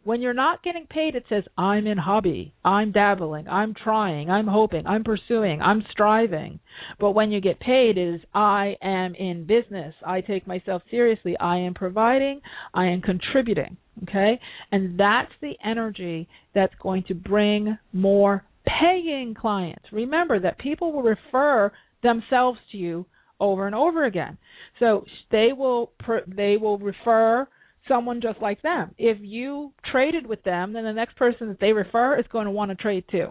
When 0.08 0.22
you're 0.22 0.34
not 0.34 0.64
getting 0.64 0.88
paid, 0.90 1.16
it 1.16 1.26
says, 1.28 1.44
I'm 1.58 1.86
in 1.86 1.98
hobby, 1.98 2.54
I'm 2.64 2.94
dabbling, 2.94 3.50
I'm 3.50 3.74
trying, 3.74 4.30
I'm 4.30 4.48
hoping, 4.48 4.88
I'm 4.88 5.04
pursuing, 5.04 5.62
I'm 5.62 5.84
striving. 5.92 6.62
But 6.98 7.12
when 7.12 7.30
you 7.30 7.42
get 7.42 7.60
paid, 7.60 7.98
it 7.98 8.16
is, 8.16 8.22
I 8.34 8.78
am 8.82 9.16
in 9.16 9.46
business. 9.46 9.94
I 10.06 10.22
take 10.22 10.48
myself 10.48 10.82
seriously. 10.90 11.36
I 11.38 11.58
am 11.58 11.74
providing, 11.74 12.40
I 12.74 12.86
am 12.86 13.02
contributing. 13.02 13.76
Okay? 14.04 14.40
And 14.72 14.98
that's 14.98 15.34
the 15.42 15.56
energy 15.62 16.30
that's 16.56 16.76
going 16.82 17.04
to 17.10 17.14
bring 17.14 17.78
more 17.92 18.46
paying 18.66 19.36
clients. 19.38 19.84
Remember 19.92 20.40
that 20.40 20.58
people 20.58 20.94
will 20.94 21.04
refer 21.04 21.74
themselves 22.02 22.60
to 22.72 22.78
you 22.78 23.06
over 23.42 23.66
and 23.68 23.76
over 23.76 24.06
again. 24.06 24.38
So 24.80 25.04
they 25.32 25.50
will 25.52 25.92
they 26.34 26.56
will 26.56 26.78
refer 26.78 27.50
someone 27.88 28.22
just 28.22 28.42
like 28.42 28.62
them. 28.62 28.94
If 28.98 29.18
you 29.22 29.74
traded 29.92 30.28
with 30.28 30.44
them, 30.44 30.74
then 30.74 30.84
the 30.84 30.94
next 30.94 31.16
person 31.16 31.48
that 31.50 31.60
they 31.60 31.74
refer 31.74 32.20
is 32.20 32.26
going 32.32 32.46
to 32.46 32.52
want 32.52 32.72
to 32.72 32.76
trade 32.76 33.06
too. 33.10 33.30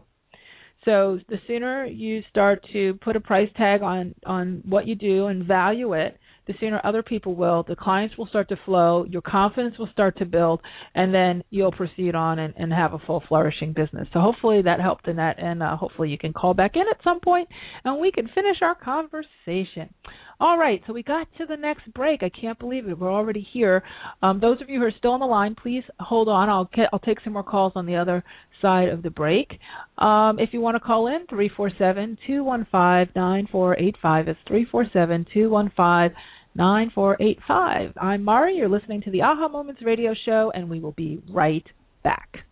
So 0.84 1.18
the 1.28 1.38
sooner 1.48 1.84
you 1.84 2.22
start 2.30 2.64
to 2.72 2.94
put 3.02 3.16
a 3.16 3.20
price 3.20 3.48
tag 3.56 3.82
on 3.82 4.14
on 4.24 4.62
what 4.64 4.86
you 4.86 4.94
do 4.94 5.26
and 5.26 5.44
value 5.44 5.94
it, 5.94 6.16
the 6.46 6.54
sooner 6.60 6.80
other 6.84 7.02
people 7.02 7.34
will. 7.34 7.64
The 7.66 7.74
clients 7.74 8.16
will 8.16 8.26
start 8.26 8.48
to 8.50 8.56
flow, 8.64 9.04
your 9.04 9.22
confidence 9.22 9.76
will 9.78 9.88
start 9.92 10.16
to 10.18 10.24
build, 10.24 10.60
and 10.94 11.12
then 11.12 11.42
you'll 11.50 11.72
proceed 11.72 12.14
on 12.14 12.38
and, 12.38 12.54
and 12.56 12.72
have 12.72 12.92
a 12.92 13.00
full 13.00 13.22
flourishing 13.26 13.72
business. 13.72 14.06
So 14.12 14.20
hopefully 14.20 14.62
that 14.62 14.80
helped 14.80 15.08
in 15.08 15.16
that, 15.16 15.40
and 15.40 15.60
uh, 15.62 15.76
hopefully 15.76 16.10
you 16.10 16.18
can 16.18 16.32
call 16.32 16.54
back 16.54 16.76
in 16.76 16.84
at 16.88 17.02
some 17.02 17.20
point 17.20 17.48
and 17.84 18.00
we 18.00 18.12
can 18.12 18.28
finish 18.32 18.58
our 18.62 18.76
conversation. 18.76 19.92
All 20.38 20.58
right, 20.58 20.82
so 20.86 20.92
we 20.92 21.02
got 21.02 21.28
to 21.38 21.46
the 21.46 21.56
next 21.56 21.92
break. 21.94 22.22
I 22.22 22.28
can't 22.28 22.58
believe 22.58 22.86
it. 22.86 22.98
We're 22.98 23.12
already 23.12 23.46
here. 23.52 23.82
Um, 24.22 24.38
those 24.38 24.60
of 24.60 24.68
you 24.68 24.80
who 24.80 24.84
are 24.84 24.92
still 24.98 25.12
on 25.12 25.20
the 25.20 25.26
line, 25.26 25.54
please 25.54 25.82
hold 25.98 26.28
on. 26.28 26.50
I'll 26.50 26.68
get, 26.74 26.90
I'll 26.92 26.98
take 26.98 27.20
some 27.24 27.32
more 27.32 27.42
calls 27.42 27.72
on 27.74 27.86
the 27.86 27.96
other 27.96 28.22
side 28.60 28.88
of 28.90 29.02
the 29.02 29.08
break. 29.08 29.58
Um, 29.96 30.38
if 30.38 30.50
you 30.52 30.60
want 30.60 30.74
to 30.74 30.80
call 30.80 31.06
in, 31.06 31.26
three 31.28 31.50
four 31.56 31.70
seven 31.78 32.18
two 32.26 32.44
one 32.44 32.66
five 32.70 33.08
nine 33.16 33.48
four 33.50 33.78
eight 33.78 33.96
five. 34.02 34.28
It's 34.28 34.38
three 34.46 34.66
four 34.70 34.84
seven 34.92 35.26
two 35.32 35.50
one 35.50 35.72
five. 35.76 36.12
9485. 36.54 37.92
I'm 38.00 38.24
Mari. 38.24 38.56
You're 38.56 38.70
listening 38.70 39.02
to 39.02 39.10
the 39.10 39.20
Aha 39.20 39.46
Moments 39.46 39.82
radio 39.84 40.14
show, 40.24 40.50
and 40.54 40.70
we 40.70 40.80
will 40.80 40.92
be 40.92 41.22
right 41.28 41.66
back. 42.02 42.45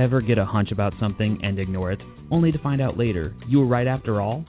Ever 0.00 0.20
get 0.20 0.38
a 0.38 0.44
hunch 0.44 0.72
about 0.72 0.94
something 0.98 1.38
and 1.42 1.58
ignore 1.58 1.92
it, 1.92 2.00
only 2.30 2.50
to 2.50 2.58
find 2.58 2.80
out 2.80 2.96
later 2.96 3.34
you 3.46 3.58
were 3.58 3.66
right 3.66 3.86
after 3.86 4.20
all? 4.20 4.44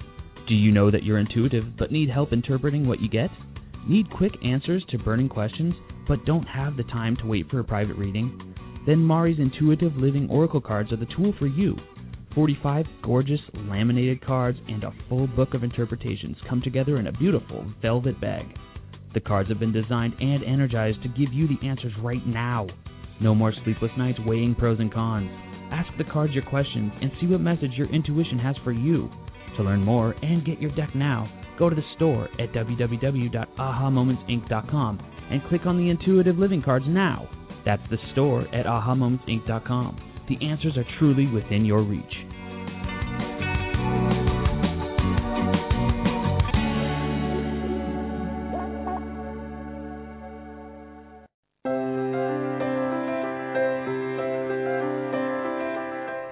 Do 0.48 0.56
you 0.56 0.72
know 0.72 0.90
that 0.90 1.04
you're 1.04 1.20
intuitive 1.20 1.78
but 1.78 1.92
need 1.92 2.10
help 2.10 2.32
interpreting 2.32 2.88
what 2.88 3.02
you 3.02 3.10
get? 3.10 3.30
Need 3.88 4.10
quick 4.10 4.34
answers 4.44 4.84
to 4.90 4.98
burning 4.98 5.30
questions 5.30 5.74
but 6.08 6.26
don't 6.26 6.46
have 6.46 6.78
the 6.78 6.84
time 6.84 7.16
to 7.18 7.28
wait 7.28 7.50
for 7.50 7.60
a 7.60 7.64
private 7.64 7.98
reading? 7.98 8.56
Then 8.88 9.00
Mari's 9.00 9.40
Intuitive 9.40 9.96
Living 9.96 10.28
Oracle 10.30 10.62
cards 10.62 10.92
are 10.92 10.98
the 10.98 11.08
tool 11.16 11.34
for 11.38 11.48
you. 11.48 11.76
45 12.34 12.86
gorgeous 13.04 13.42
laminated 13.54 14.26
cards 14.26 14.58
and 14.68 14.84
a 14.84 14.94
full 15.10 15.28
book 15.28 15.54
of 15.54 15.64
interpretations 15.64 16.38
come 16.50 16.62
together 16.62 16.98
in 16.98 17.08
a 17.08 17.12
beautiful 17.12 17.66
velvet 17.82 18.20
bag. 18.22 18.46
The 19.14 19.20
cards 19.20 19.50
have 19.50 19.60
been 19.60 19.74
designed 19.74 20.14
and 20.20 20.44
energized 20.44 21.04
to 21.04 21.10
give 21.10 21.34
you 21.34 21.48
the 21.48 21.68
answers 21.68 21.94
right 22.02 22.26
now. 22.26 22.68
No 23.22 23.36
more 23.36 23.54
sleepless 23.64 23.92
nights 23.98 24.20
weighing 24.26 24.56
pros 24.56 24.80
and 24.80 24.92
cons. 24.92 25.30
Ask 25.72 25.88
the 25.98 26.04
cards 26.04 26.34
your 26.34 26.44
questions 26.44 26.92
and 27.02 27.12
see 27.20 27.28
what 27.28 27.40
message 27.40 27.72
your 27.76 27.88
intuition 27.94 28.40
has 28.40 28.56
for 28.64 28.72
you. 28.72 29.10
To 29.58 29.64
learn 29.64 29.84
more 29.84 30.16
and 30.22 30.46
get 30.46 30.60
your 30.60 30.74
deck 30.76 30.96
now, 30.96 31.32
go 31.60 31.70
to 31.70 31.76
the 31.76 31.84
store 31.96 32.30
at 32.40 32.54
www.ahamomentsinc.com 32.54 35.00
and 35.30 35.44
click 35.50 35.66
on 35.66 35.78
the 35.78 35.90
Intuitive 35.90 36.38
Living 36.38 36.62
cards 36.62 36.86
now. 36.88 37.28
That's 37.66 37.84
the 37.90 37.98
store 38.12 38.42
at 38.54 38.66
ahamomentsinc.com. 38.66 40.00
The 40.28 40.46
answers 40.46 40.76
are 40.78 40.86
truly 40.98 41.28
within 41.28 41.64
your 41.64 41.84
reach. 41.84 42.31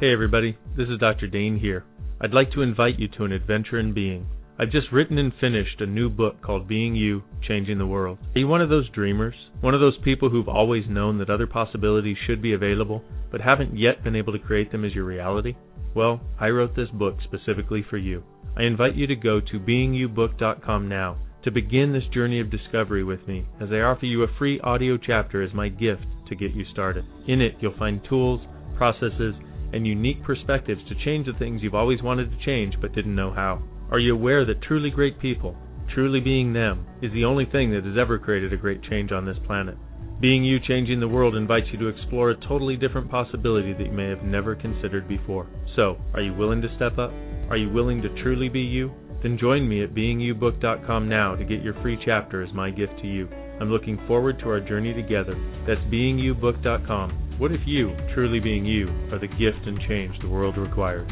Hey 0.00 0.14
everybody, 0.14 0.56
this 0.78 0.88
is 0.88 0.98
Dr. 0.98 1.26
Dain 1.26 1.58
here. 1.58 1.84
I'd 2.22 2.32
like 2.32 2.50
to 2.52 2.62
invite 2.62 2.98
you 2.98 3.06
to 3.18 3.24
an 3.24 3.32
adventure 3.32 3.78
in 3.78 3.92
being. 3.92 4.26
I've 4.58 4.70
just 4.70 4.90
written 4.90 5.18
and 5.18 5.30
finished 5.38 5.78
a 5.78 5.84
new 5.84 6.08
book 6.08 6.40
called 6.40 6.66
Being 6.66 6.96
You, 6.96 7.22
Changing 7.46 7.76
the 7.76 7.86
World. 7.86 8.16
Are 8.34 8.38
you 8.38 8.48
one 8.48 8.62
of 8.62 8.70
those 8.70 8.88
dreamers? 8.88 9.34
One 9.60 9.74
of 9.74 9.80
those 9.80 9.98
people 10.02 10.30
who've 10.30 10.48
always 10.48 10.84
known 10.88 11.18
that 11.18 11.28
other 11.28 11.46
possibilities 11.46 12.16
should 12.26 12.40
be 12.40 12.54
available, 12.54 13.04
but 13.30 13.42
haven't 13.42 13.78
yet 13.78 14.02
been 14.02 14.16
able 14.16 14.32
to 14.32 14.38
create 14.38 14.72
them 14.72 14.86
as 14.86 14.94
your 14.94 15.04
reality? 15.04 15.54
Well, 15.94 16.22
I 16.40 16.48
wrote 16.48 16.74
this 16.74 16.88
book 16.94 17.16
specifically 17.22 17.84
for 17.90 17.98
you. 17.98 18.22
I 18.56 18.62
invite 18.62 18.94
you 18.94 19.06
to 19.06 19.14
go 19.14 19.38
to 19.38 19.60
beingyoubook.com 19.60 20.88
now 20.88 21.18
to 21.44 21.50
begin 21.50 21.92
this 21.92 22.08
journey 22.14 22.40
of 22.40 22.50
discovery 22.50 23.04
with 23.04 23.28
me 23.28 23.44
as 23.60 23.68
I 23.70 23.80
offer 23.80 24.06
you 24.06 24.22
a 24.22 24.38
free 24.38 24.60
audio 24.60 24.96
chapter 24.96 25.42
as 25.42 25.52
my 25.52 25.68
gift 25.68 26.06
to 26.30 26.36
get 26.36 26.54
you 26.54 26.64
started. 26.72 27.04
In 27.28 27.42
it, 27.42 27.56
you'll 27.60 27.76
find 27.76 28.00
tools, 28.08 28.40
processes, 28.78 29.34
and 29.72 29.86
unique 29.86 30.22
perspectives 30.24 30.80
to 30.88 31.04
change 31.04 31.26
the 31.26 31.38
things 31.38 31.62
you've 31.62 31.74
always 31.74 32.02
wanted 32.02 32.30
to 32.30 32.44
change 32.44 32.74
but 32.80 32.94
didn't 32.94 33.14
know 33.14 33.32
how? 33.32 33.62
Are 33.90 33.98
you 33.98 34.14
aware 34.14 34.44
that 34.44 34.62
truly 34.62 34.90
great 34.90 35.18
people, 35.18 35.56
truly 35.94 36.20
being 36.20 36.52
them, 36.52 36.86
is 37.02 37.12
the 37.12 37.24
only 37.24 37.44
thing 37.44 37.70
that 37.72 37.84
has 37.84 37.96
ever 37.98 38.18
created 38.18 38.52
a 38.52 38.56
great 38.56 38.82
change 38.84 39.12
on 39.12 39.26
this 39.26 39.38
planet? 39.46 39.76
Being 40.20 40.44
You 40.44 40.58
Changing 40.60 41.00
the 41.00 41.08
World 41.08 41.34
invites 41.34 41.66
you 41.72 41.78
to 41.78 41.88
explore 41.88 42.30
a 42.30 42.46
totally 42.46 42.76
different 42.76 43.10
possibility 43.10 43.72
that 43.72 43.86
you 43.86 43.92
may 43.92 44.08
have 44.08 44.22
never 44.22 44.54
considered 44.54 45.08
before. 45.08 45.46
So, 45.76 45.96
are 46.12 46.20
you 46.20 46.34
willing 46.34 46.60
to 46.60 46.76
step 46.76 46.98
up? 46.98 47.10
Are 47.48 47.56
you 47.56 47.70
willing 47.70 48.02
to 48.02 48.22
truly 48.22 48.50
be 48.50 48.60
you? 48.60 48.92
Then 49.22 49.38
join 49.38 49.66
me 49.66 49.82
at 49.82 49.94
beingyoubook.com 49.94 51.08
now 51.08 51.36
to 51.36 51.44
get 51.44 51.62
your 51.62 51.74
free 51.82 51.98
chapter 52.04 52.42
as 52.42 52.52
my 52.54 52.70
gift 52.70 52.92
to 53.00 53.06
you. 53.06 53.28
I'm 53.60 53.70
looking 53.70 53.98
forward 54.06 54.38
to 54.40 54.50
our 54.50 54.60
journey 54.60 54.92
together. 54.92 55.34
That's 55.66 55.80
beingyoubook.com 55.92 57.29
what 57.40 57.52
if 57.52 57.60
you, 57.64 57.96
truly 58.12 58.38
being 58.38 58.66
you, 58.66 58.86
are 59.10 59.18
the 59.18 59.26
gift 59.26 59.64
and 59.64 59.80
change 59.88 60.14
the 60.20 60.28
world 60.28 60.58
requires? 60.58 61.08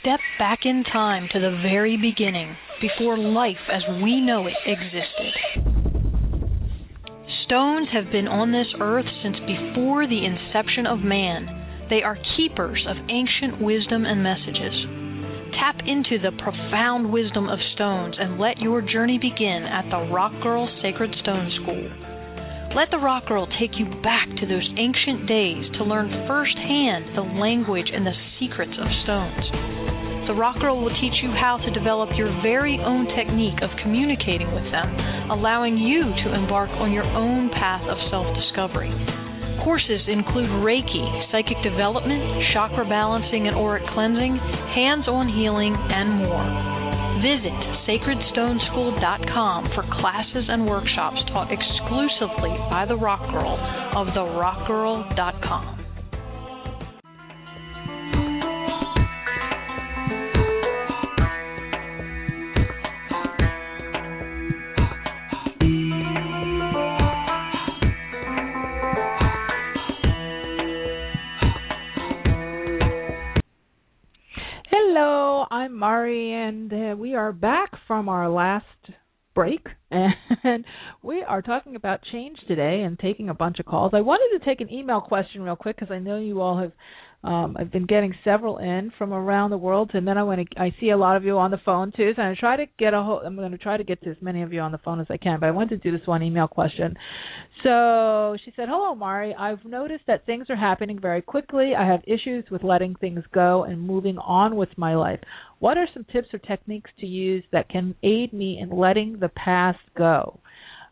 Step 0.00 0.20
back 0.38 0.58
in 0.66 0.84
time 0.92 1.30
to 1.32 1.40
the 1.40 1.58
very 1.62 1.96
beginning, 1.96 2.54
before 2.82 3.16
life 3.16 3.56
as 3.72 3.80
we 4.02 4.20
know 4.20 4.46
it 4.46 4.52
existed 4.66 5.72
stones 7.54 7.88
have 7.92 8.10
been 8.10 8.26
on 8.26 8.50
this 8.50 8.66
earth 8.80 9.06
since 9.22 9.36
before 9.46 10.06
the 10.08 10.24
inception 10.24 10.86
of 10.86 10.98
man. 11.00 11.63
They 11.90 12.02
are 12.02 12.16
keepers 12.36 12.84
of 12.88 12.96
ancient 13.08 13.60
wisdom 13.60 14.04
and 14.04 14.22
messages. 14.22 14.72
Tap 15.60 15.76
into 15.86 16.18
the 16.18 16.32
profound 16.42 17.12
wisdom 17.12 17.48
of 17.48 17.58
stones 17.74 18.16
and 18.18 18.40
let 18.40 18.58
your 18.58 18.80
journey 18.80 19.18
begin 19.18 19.62
at 19.68 19.86
the 19.90 20.10
Rock 20.10 20.32
Girl 20.42 20.66
Sacred 20.82 21.14
Stone 21.22 21.52
School. 21.62 21.84
Let 22.74 22.90
the 22.90 22.98
Rock 22.98 23.28
Girl 23.28 23.46
take 23.60 23.78
you 23.78 23.86
back 24.02 24.26
to 24.26 24.46
those 24.50 24.66
ancient 24.74 25.28
days 25.28 25.62
to 25.78 25.84
learn 25.84 26.10
firsthand 26.26 27.14
the 27.14 27.22
language 27.22 27.86
and 27.92 28.04
the 28.04 28.18
secrets 28.40 28.74
of 28.74 28.88
stones. 29.04 29.46
The 30.26 30.34
Rock 30.34 30.58
Girl 30.58 30.80
will 30.80 30.94
teach 30.98 31.20
you 31.22 31.30
how 31.36 31.60
to 31.62 31.70
develop 31.70 32.10
your 32.16 32.32
very 32.42 32.80
own 32.82 33.06
technique 33.14 33.60
of 33.62 33.70
communicating 33.84 34.50
with 34.50 34.66
them, 34.72 34.88
allowing 35.30 35.76
you 35.76 36.02
to 36.24 36.34
embark 36.34 36.70
on 36.80 36.90
your 36.90 37.04
own 37.04 37.50
path 37.50 37.84
of 37.86 37.98
self 38.10 38.26
discovery. 38.34 38.90
Courses 39.64 40.02
include 40.08 40.50
Reiki, 40.60 41.32
psychic 41.32 41.56
development, 41.64 42.20
chakra 42.52 42.84
balancing 42.86 43.48
and 43.48 43.56
auric 43.56 43.82
cleansing, 43.94 44.36
hands 44.76 45.08
on 45.08 45.26
healing, 45.26 45.72
and 45.72 46.20
more. 46.20 46.44
Visit 47.24 47.56
sacredstoneschool.com 47.88 49.70
for 49.74 49.82
classes 50.00 50.44
and 50.48 50.66
workshops 50.66 51.16
taught 51.32 51.48
exclusively 51.50 52.52
by 52.68 52.84
the 52.86 52.96
Rock 52.96 53.24
Girl 53.32 53.56
of 53.96 54.08
therockgirl.com. 54.08 55.83
I'm 75.64 75.78
Mari, 75.78 76.30
and 76.30 76.70
uh, 76.70 76.94
we 76.94 77.14
are 77.14 77.32
back 77.32 77.70
from 77.86 78.10
our 78.10 78.28
last 78.28 78.66
break, 79.34 79.66
and 79.90 80.62
we 81.02 81.22
are 81.22 81.40
talking 81.40 81.74
about 81.74 82.00
change 82.12 82.36
today 82.46 82.82
and 82.82 82.98
taking 82.98 83.30
a 83.30 83.34
bunch 83.34 83.60
of 83.60 83.64
calls. 83.64 83.92
I 83.94 84.02
wanted 84.02 84.38
to 84.38 84.44
take 84.44 84.60
an 84.60 84.70
email 84.70 85.00
question 85.00 85.40
real 85.40 85.56
quick 85.56 85.76
because 85.76 85.90
I 85.90 86.00
know 86.00 86.18
you 86.18 86.42
all 86.42 86.58
have 86.58 86.72
um, 87.24 87.56
I've 87.58 87.72
been 87.72 87.86
getting 87.86 88.14
several 88.22 88.58
in 88.58 88.92
from 88.98 89.14
around 89.14 89.48
the 89.48 89.56
world, 89.56 89.92
and 89.94 90.06
then 90.06 90.18
I 90.18 90.22
want 90.22 90.46
to. 90.46 90.60
I 90.60 90.74
see 90.78 90.90
a 90.90 90.96
lot 90.96 91.16
of 91.16 91.24
you 91.24 91.38
on 91.38 91.50
the 91.50 91.60
phone 91.64 91.90
too, 91.96 92.12
so 92.14 92.20
I 92.20 92.34
try 92.38 92.56
to 92.56 92.66
get 92.78 92.92
a. 92.92 93.02
Whole, 93.02 93.22
I'm 93.24 93.34
going 93.34 93.50
to 93.50 93.56
try 93.56 93.78
to 93.78 93.84
get 93.84 94.02
to 94.02 94.10
as 94.10 94.16
many 94.20 94.42
of 94.42 94.52
you 94.52 94.60
on 94.60 94.72
the 94.72 94.78
phone 94.78 95.00
as 95.00 95.06
I 95.08 95.16
can. 95.16 95.40
But 95.40 95.46
I 95.46 95.52
wanted 95.52 95.82
to 95.82 95.90
do 95.90 95.96
this 95.96 96.06
one 96.06 96.22
email 96.22 96.46
question. 96.46 96.94
So 97.62 98.36
she 98.44 98.52
said, 98.54 98.68
"Hello, 98.68 98.94
Mari. 98.94 99.34
I've 99.34 99.64
noticed 99.64 100.04
that 100.06 100.26
things 100.26 100.50
are 100.50 100.56
happening 100.56 100.98
very 101.00 101.22
quickly. 101.22 101.72
I 101.74 101.86
have 101.86 102.02
issues 102.06 102.44
with 102.50 102.62
letting 102.62 102.94
things 102.96 103.24
go 103.32 103.64
and 103.64 103.80
moving 103.80 104.18
on 104.18 104.56
with 104.56 104.76
my 104.76 104.94
life. 104.94 105.20
What 105.64 105.78
are 105.78 105.88
some 105.94 106.04
tips 106.12 106.28
or 106.34 106.38
techniques 106.40 106.90
to 107.00 107.06
use 107.06 107.42
that 107.50 107.70
can 107.70 107.94
aid 108.02 108.34
me 108.34 108.58
in 108.60 108.68
letting 108.68 109.18
the 109.18 109.30
past 109.30 109.78
go?" 109.96 110.40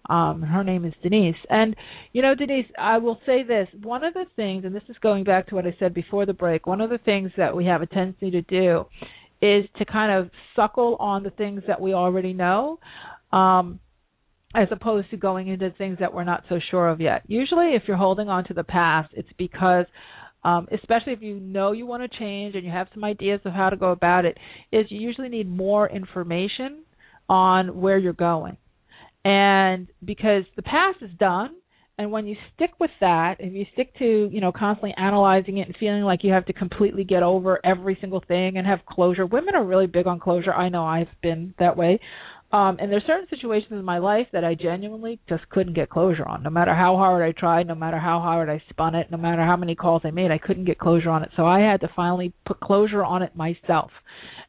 Um, 0.08 0.40
her 0.40 0.64
name 0.64 0.86
is 0.86 0.94
Denise. 1.02 1.36
And, 1.50 1.76
you 2.14 2.22
know, 2.22 2.34
Denise, 2.34 2.70
I 2.78 2.96
will 2.96 3.20
say 3.26 3.42
this. 3.42 3.68
One 3.82 4.02
of 4.02 4.14
the 4.14 4.24
things, 4.34 4.64
and 4.64 4.74
this 4.74 4.88
is 4.88 4.96
going 4.98 5.24
back 5.24 5.46
to 5.48 5.54
what 5.54 5.66
I 5.66 5.76
said 5.78 5.92
before 5.92 6.24
the 6.24 6.32
break, 6.32 6.66
one 6.66 6.80
of 6.80 6.88
the 6.88 7.04
things 7.10 7.30
that 7.36 7.54
we 7.54 7.66
have 7.66 7.82
a 7.82 7.86
tendency 7.86 8.30
to 8.30 8.40
do 8.40 8.86
is 9.42 9.66
to 9.76 9.84
kind 9.84 10.10
of 10.10 10.30
suckle 10.56 10.96
on 10.98 11.22
the 11.22 11.30
things 11.30 11.62
that 11.66 11.80
we 11.80 11.92
already 11.92 12.32
know. 12.32 12.78
Um, 13.30 13.78
as 14.54 14.68
opposed 14.70 15.10
to 15.10 15.16
going 15.16 15.48
into 15.48 15.70
things 15.70 15.98
that 16.00 16.12
we're 16.12 16.24
not 16.24 16.44
so 16.48 16.58
sure 16.70 16.88
of 16.88 17.00
yet. 17.00 17.22
Usually, 17.26 17.74
if 17.74 17.82
you're 17.86 17.96
holding 17.96 18.28
on 18.28 18.44
to 18.44 18.54
the 18.54 18.64
past, 18.64 19.10
it's 19.14 19.32
because, 19.36 19.86
um, 20.44 20.66
especially 20.72 21.12
if 21.12 21.22
you 21.22 21.38
know 21.38 21.72
you 21.72 21.86
want 21.86 22.02
to 22.02 22.18
change 22.18 22.54
and 22.54 22.64
you 22.64 22.70
have 22.70 22.88
some 22.94 23.04
ideas 23.04 23.40
of 23.44 23.52
how 23.52 23.70
to 23.70 23.76
go 23.76 23.90
about 23.90 24.24
it, 24.24 24.36
is 24.70 24.86
you 24.90 25.00
usually 25.00 25.28
need 25.28 25.48
more 25.48 25.88
information 25.88 26.82
on 27.28 27.80
where 27.80 27.98
you're 27.98 28.12
going. 28.12 28.56
And 29.24 29.86
because 30.04 30.44
the 30.56 30.62
past 30.62 30.98
is 31.00 31.10
done, 31.18 31.50
and 31.98 32.10
when 32.10 32.26
you 32.26 32.36
stick 32.54 32.70
with 32.80 32.90
that, 33.00 33.36
if 33.38 33.52
you 33.52 33.64
stick 33.74 33.96
to, 33.98 34.28
you 34.32 34.40
know, 34.40 34.50
constantly 34.50 34.94
analyzing 34.96 35.58
it 35.58 35.68
and 35.68 35.76
feeling 35.78 36.02
like 36.02 36.24
you 36.24 36.32
have 36.32 36.46
to 36.46 36.52
completely 36.52 37.04
get 37.04 37.22
over 37.22 37.60
every 37.64 37.96
single 38.00 38.22
thing 38.26 38.56
and 38.56 38.66
have 38.66 38.80
closure, 38.86 39.26
women 39.26 39.54
are 39.54 39.64
really 39.64 39.86
big 39.86 40.06
on 40.06 40.18
closure. 40.18 40.52
I 40.52 40.68
know 40.68 40.84
I've 40.84 41.08
been 41.22 41.54
that 41.58 41.76
way. 41.76 42.00
Um, 42.52 42.76
and 42.78 42.92
there's 42.92 43.04
certain 43.06 43.26
situations 43.30 43.72
in 43.72 43.84
my 43.84 43.96
life 43.96 44.26
that 44.32 44.44
I 44.44 44.54
genuinely 44.54 45.18
just 45.26 45.48
couldn't 45.48 45.72
get 45.72 45.88
closure 45.88 46.28
on. 46.28 46.42
No 46.42 46.50
matter 46.50 46.74
how 46.74 46.96
hard 46.96 47.22
I 47.22 47.32
tried, 47.32 47.66
no 47.66 47.74
matter 47.74 47.98
how 47.98 48.20
hard 48.20 48.50
I 48.50 48.62
spun 48.68 48.94
it, 48.94 49.10
no 49.10 49.16
matter 49.16 49.42
how 49.42 49.56
many 49.56 49.74
calls 49.74 50.02
I 50.04 50.10
made, 50.10 50.30
I 50.30 50.36
couldn't 50.36 50.66
get 50.66 50.78
closure 50.78 51.08
on 51.08 51.22
it. 51.22 51.30
So 51.34 51.46
I 51.46 51.60
had 51.60 51.80
to 51.80 51.88
finally 51.96 52.34
put 52.44 52.60
closure 52.60 53.02
on 53.02 53.22
it 53.22 53.34
myself 53.34 53.90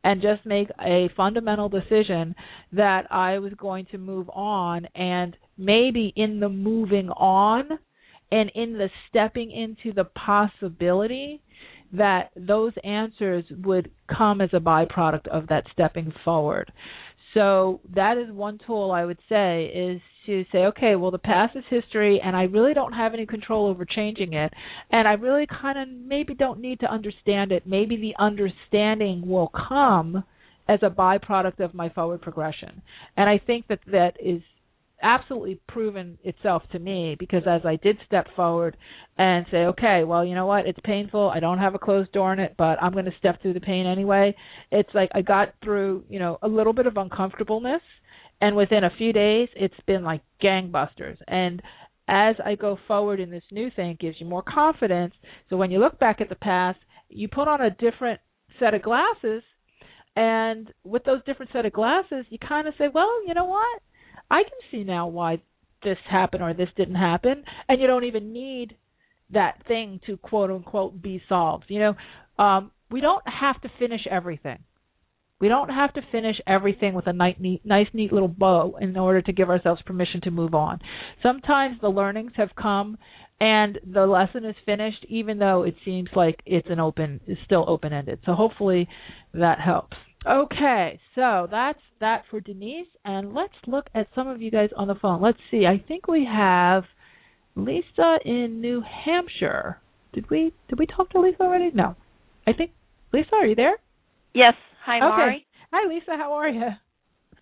and 0.04 0.22
just 0.22 0.46
make 0.46 0.68
a 0.86 1.10
fundamental 1.16 1.70
decision 1.70 2.36
that 2.74 3.10
I 3.10 3.40
was 3.40 3.54
going 3.58 3.86
to 3.92 3.98
move 3.98 4.30
on 4.34 4.86
and 4.96 5.38
maybe 5.58 6.12
in 6.18 6.42
the 6.42 6.50
moving 6.50 7.10
on 7.10 7.70
and 8.32 8.52
in 8.54 8.74
the 8.74 8.90
stepping 9.10 9.52
into 9.52 9.94
the 9.94 10.04
possibility 10.04 11.42
that 11.94 12.32
those 12.36 12.74
answers 12.84 13.46
would 13.64 13.92
come 14.14 14.42
as 14.42 14.50
a 14.54 14.60
byproduct 14.60 15.28
of 15.28 15.48
that 15.48 15.64
stepping 15.72 16.12
forward. 16.26 16.72
So 17.34 17.82
that 17.96 18.18
is 18.18 18.32
one 18.32 18.60
tool 18.66 18.92
I 18.92 19.06
would 19.06 19.20
say 19.28 19.66
is 19.66 20.02
to 20.26 20.46
say, 20.52 20.60
okay, 20.60 20.96
well, 20.96 21.12
the 21.12 21.18
past 21.18 21.56
is 21.56 21.64
history, 21.70 22.22
and 22.24 22.36
I 22.36 22.44
really 22.44 22.74
don't 22.74 22.94
have 22.94 23.14
any 23.14 23.26
control 23.26 23.68
over 23.68 23.86
changing 23.86 24.34
it, 24.34 24.54
and 24.92 25.08
I 25.08 25.14
really 25.14 25.46
kind 25.48 25.78
of 25.78 25.88
maybe 25.90 26.34
don't 26.34 26.62
need 26.62 26.80
to 26.82 26.92
understand 26.92 27.52
it. 27.52 27.68
Maybe 27.68 27.98
the 27.98 28.14
understanding 28.24 29.28
will 29.28 29.52
come 29.68 30.24
as 30.70 30.80
a 30.82 30.90
byproduct 30.90 31.60
of 31.60 31.74
my 31.74 31.90
forward 31.90 32.22
progression, 32.22 32.82
and 33.18 33.30
I 33.30 33.38
think 33.46 33.68
that 33.68 33.80
that 33.88 34.14
is 34.24 34.42
absolutely 35.04 35.60
proven 35.68 36.18
itself 36.24 36.64
to 36.72 36.80
me 36.80 37.16
because 37.20 37.44
as 37.48 37.62
I 37.66 37.76
did 37.76 37.98
step 38.06 38.28
forward 38.36 38.78
and 39.18 39.46
say, 39.52 39.58
okay, 39.58 40.04
well, 40.04 40.26
you 40.26 40.34
know 40.34 40.46
what, 40.46 40.66
it's 40.66 40.80
painful. 40.84 41.30
I 41.30 41.40
don't 41.40 41.60
have 41.60 41.76
a 41.76 41.80
closed 41.80 42.12
door 42.14 42.34
in 42.34 42.40
it, 42.40 42.56
but 42.58 42.82
I'm 42.82 42.94
going 42.94 43.06
to 43.06 43.12
step 43.20 43.42
through 43.42 43.54
the 43.54 43.62
pain 43.62 43.86
anyway. 43.86 44.36
It's 44.72 44.90
like 44.94 45.10
I 45.14 45.22
got 45.22 45.54
through, 45.64 46.06
you 46.10 46.20
know, 46.20 46.40
a 46.42 46.48
little 46.48 46.74
bit 46.74 46.88
of 46.88 46.98
uncomfortableness, 46.98 47.82
and 48.42 48.56
within 48.56 48.84
a 48.84 48.96
few 48.98 49.14
days, 49.14 49.50
it's 49.56 49.74
been 49.86 50.04
like 50.04 50.22
gangbusters. 50.42 51.18
And 51.28 51.62
as 52.08 52.36
I 52.44 52.56
go 52.56 52.78
forward 52.88 53.20
in 53.20 53.30
this 53.30 53.44
new 53.52 53.70
thing, 53.76 53.92
it 53.92 54.00
gives 54.00 54.18
you 54.20 54.26
more 54.26 54.44
confidence. 54.44 55.14
So 55.50 55.58
when 55.58 55.72
you 55.72 55.80
look 55.80 56.00
back 56.00 56.20
at 56.20 56.30
the 56.30 56.36
past, 56.36 56.80
you 57.10 57.28
put 57.28 57.48
on 57.48 57.62
a 57.62 57.70
different 57.70 58.20
set 58.60 58.74
of 58.74 58.82
glasses 58.82 59.44
and 60.16 60.72
with 60.84 61.04
those 61.06 61.24
different 61.26 61.52
set 61.52 61.66
of 61.66 61.74
glasses, 61.74 62.26
you 62.30 62.38
kind 62.38 62.68
of 62.68 62.74
say, 62.78 62.86
well, 62.94 63.28
you 63.28 63.34
know 63.34 63.46
what? 63.46 63.82
I 64.30 64.44
can 64.44 64.60
see 64.72 64.84
now 64.84 65.08
why 65.08 65.42
this 65.84 65.98
happened 66.10 66.44
or 66.44 66.54
this 66.54 66.70
didn't 66.78 66.96
happen, 66.96 67.44
and 67.68 67.82
you 67.82 67.88
don't 67.88 68.06
even 68.06 68.34
need 68.34 68.76
that 69.32 69.66
thing 69.68 70.00
to 70.06 70.18
quote 70.18 70.50
unquote 70.50 71.02
be 71.02 71.22
solved. 71.28 71.66
You 71.68 71.80
know, 71.80 72.44
um, 72.44 72.72
we 72.90 73.02
don't 73.02 73.24
have 73.28 73.60
to 73.62 73.70
finish 73.80 74.02
everything. 74.10 74.60
We 75.40 75.50
don't 75.50 75.70
have 75.70 75.94
to 75.96 76.02
finish 76.12 76.38
everything 76.48 76.94
with 76.94 77.08
a 77.08 77.12
nice, 77.12 77.36
neat, 77.38 77.66
nice, 77.66 77.88
neat 77.92 78.14
little 78.14 78.30
bow 78.30 78.78
in 78.80 78.96
order 78.96 79.22
to 79.22 79.34
give 79.34 79.50
ourselves 79.50 79.82
permission 79.86 80.22
to 80.22 80.32
move 80.32 80.54
on. 80.54 80.80
Sometimes 81.22 81.82
the 81.82 81.90
learnings 81.90 82.32
have 82.38 82.56
come 82.56 82.98
and 83.42 83.78
the 83.86 84.06
lesson 84.06 84.46
is 84.46 84.56
finished, 84.66 85.06
even 85.10 85.40
though 85.40 85.64
it 85.64 85.76
seems 85.84 86.08
like 86.16 86.40
it's 86.46 86.70
an 86.70 86.80
open, 86.80 87.20
it's 87.28 87.42
still 87.44 87.66
open 87.68 87.92
ended. 87.92 88.20
So 88.26 88.34
hopefully 88.34 88.88
that 89.34 89.60
helps. 89.60 89.98
Okay, 90.26 91.00
so 91.16 91.48
that's 91.52 91.80
that 92.00 92.24
for 92.30 92.40
Denise, 92.40 92.88
and 93.04 93.34
let's 93.34 93.54
look 93.68 93.88
at 93.94 94.08
some 94.16 94.28
of 94.30 94.42
you 94.42 94.52
guys 94.52 94.70
on 94.78 94.88
the 94.88 94.96
phone. 94.96 95.22
Let's 95.22 95.40
see. 95.52 95.66
I 95.66 95.84
think 95.86 96.08
we 96.08 96.26
have 96.32 96.84
Lisa 97.56 98.20
in 98.24 98.62
New 98.62 98.82
Hampshire. 99.06 99.82
Did 100.14 100.30
we 100.30 100.54
did 100.70 100.80
we 100.80 100.86
talk 100.86 101.10
to 101.12 101.20
Lisa 101.20 101.42
already? 101.42 101.72
No. 101.74 101.96
I 102.48 102.54
think 102.54 102.72
Lisa, 103.12 103.36
are 103.36 103.46
you 103.46 103.56
there? 103.56 103.78
Yes. 104.34 104.54
Hi, 104.86 104.98
okay. 104.98 105.08
Mari. 105.08 105.46
Hi, 105.74 105.94
Lisa. 105.94 106.12
How 106.18 106.34
are 106.34 106.50
you? 106.50 106.70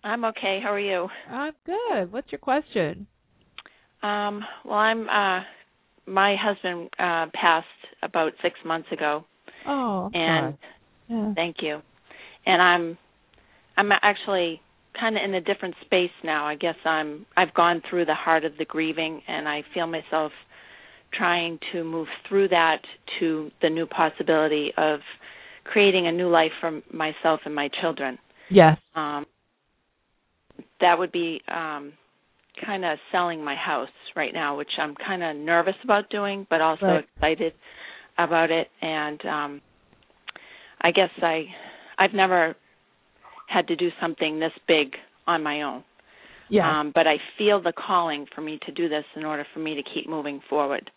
I'm 0.02 0.24
okay. 0.24 0.58
How 0.60 0.72
are 0.72 0.80
you? 0.80 1.06
I'm 1.30 1.52
good. 1.64 2.12
What's 2.12 2.32
your 2.32 2.40
question? 2.40 3.06
Um, 4.02 4.42
well, 4.64 4.74
I'm 4.74 5.08
uh 5.08 5.44
my 6.06 6.34
husband 6.36 6.90
uh 6.98 7.26
passed 7.32 7.66
about 8.02 8.32
6 8.42 8.58
months 8.64 8.88
ago. 8.90 9.24
Oh, 9.68 10.10
and 10.12 10.58
yeah. 11.08 11.32
thank 11.36 11.56
you 11.60 11.82
and 12.46 12.62
I'm 12.62 12.98
I'm 13.76 13.90
actually 14.02 14.60
kind 14.98 15.16
of 15.16 15.22
in 15.24 15.34
a 15.34 15.40
different 15.40 15.74
space 15.84 16.10
now. 16.22 16.46
I 16.46 16.54
guess 16.54 16.74
I'm 16.84 17.26
I've 17.36 17.54
gone 17.54 17.82
through 17.88 18.06
the 18.06 18.14
heart 18.14 18.44
of 18.44 18.52
the 18.58 18.64
grieving 18.64 19.22
and 19.26 19.48
I 19.48 19.62
feel 19.74 19.86
myself 19.86 20.32
trying 21.12 21.58
to 21.72 21.84
move 21.84 22.08
through 22.28 22.48
that 22.48 22.78
to 23.20 23.50
the 23.60 23.68
new 23.68 23.86
possibility 23.86 24.72
of 24.76 25.00
creating 25.64 26.06
a 26.06 26.12
new 26.12 26.28
life 26.28 26.50
for 26.60 26.80
myself 26.92 27.40
and 27.44 27.54
my 27.54 27.68
children. 27.80 28.18
Yes. 28.50 28.78
Um, 28.94 29.26
that 30.80 30.98
would 30.98 31.12
be 31.12 31.40
um, 31.48 31.92
kind 32.64 32.84
of 32.84 32.98
selling 33.10 33.44
my 33.44 33.54
house 33.54 33.88
right 34.16 34.32
now, 34.32 34.56
which 34.56 34.70
I'm 34.78 34.94
kind 34.94 35.22
of 35.22 35.36
nervous 35.36 35.74
about 35.84 36.10
doing, 36.10 36.46
but 36.50 36.60
also 36.60 36.86
right. 36.86 37.04
excited 37.16 37.52
about 38.18 38.50
it. 38.50 38.68
And 38.80 39.20
um, 39.24 39.60
I 40.80 40.90
guess 40.90 41.10
I 41.22 41.44
I've 41.98 42.14
never 42.14 42.56
had 43.48 43.68
to 43.68 43.76
do 43.76 43.88
something 44.00 44.40
this 44.40 44.52
big 44.66 44.94
on 45.26 45.42
my 45.42 45.62
own. 45.62 45.84
Yeah. 46.48 46.80
Um, 46.80 46.92
but 46.94 47.06
I 47.06 47.16
feel 47.38 47.62
the 47.62 47.72
calling 47.72 48.26
for 48.34 48.40
me 48.40 48.58
to 48.66 48.72
do 48.72 48.88
this 48.88 49.04
in 49.16 49.24
order 49.24 49.46
for 49.54 49.60
me 49.60 49.74
to 49.74 49.82
keep 49.82 50.08
moving 50.08 50.40
forward. 50.50 50.90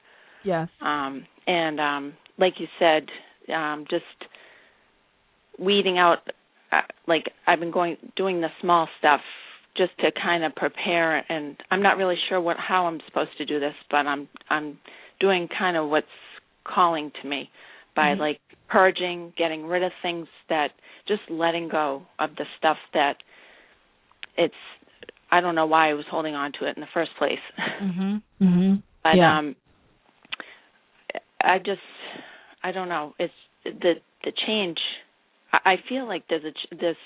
Yes. 0.43 0.67
Um, 0.81 1.25
and 1.47 1.79
um, 1.79 2.13
like 2.37 2.53
you 2.59 2.67
said, 2.79 3.05
um, 3.53 3.85
just 3.89 4.03
weeding 5.57 5.97
out. 5.97 6.19
Uh, 6.71 6.81
like 7.07 7.31
I've 7.47 7.59
been 7.59 7.71
going 7.71 7.97
doing 8.15 8.41
the 8.41 8.49
small 8.61 8.87
stuff 8.99 9.21
just 9.77 9.91
to 9.99 10.09
kind 10.21 10.43
of 10.43 10.55
prepare 10.55 11.23
and 11.31 11.57
I'm 11.69 11.81
not 11.81 11.97
really 11.97 12.15
sure 12.29 12.39
what 12.39 12.57
how 12.57 12.87
I'm 12.87 12.99
supposed 13.07 13.37
to 13.37 13.45
do 13.45 13.59
this, 13.59 13.75
but 13.89 14.07
I'm 14.07 14.27
I'm 14.49 14.77
doing 15.19 15.47
kind 15.57 15.77
of 15.77 15.89
what's 15.89 16.07
calling 16.63 17.11
to 17.21 17.27
me 17.27 17.49
by 17.95 18.09
mm-hmm. 18.09 18.21
like 18.21 18.39
purging, 18.75 19.31
getting 19.37 19.65
rid 19.65 19.83
of 19.83 19.93
things 20.01 20.27
that 20.49 20.71
just 21.07 21.21
letting 21.29 21.69
go 21.69 22.01
of 22.19 22.31
the 22.35 22.43
stuff 22.57 22.75
that 22.93 23.15
it's 24.37 24.53
I 25.31 25.39
don't 25.39 25.55
know 25.55 25.65
why 25.65 25.89
I 25.89 25.93
was 25.93 26.03
holding 26.11 26.35
on 26.35 26.51
to 26.59 26.67
it 26.67 26.75
in 26.75 26.81
the 26.81 26.87
first 26.93 27.11
place. 27.17 27.39
Mhm. 27.81 28.21
Mhm. 28.41 28.83
But 29.01 29.15
yeah. 29.15 29.37
um 29.37 29.55
I 31.41 31.59
just 31.59 31.79
I 32.63 32.73
don't 32.73 32.89
know. 32.89 33.13
It's 33.17 33.33
the 33.63 33.93
the 34.25 34.33
change 34.45 34.77
I, 35.53 35.75
feel 35.87 36.05
like 36.05 36.23
there's 36.27 36.43
a 36.43 36.75
there's 36.75 36.97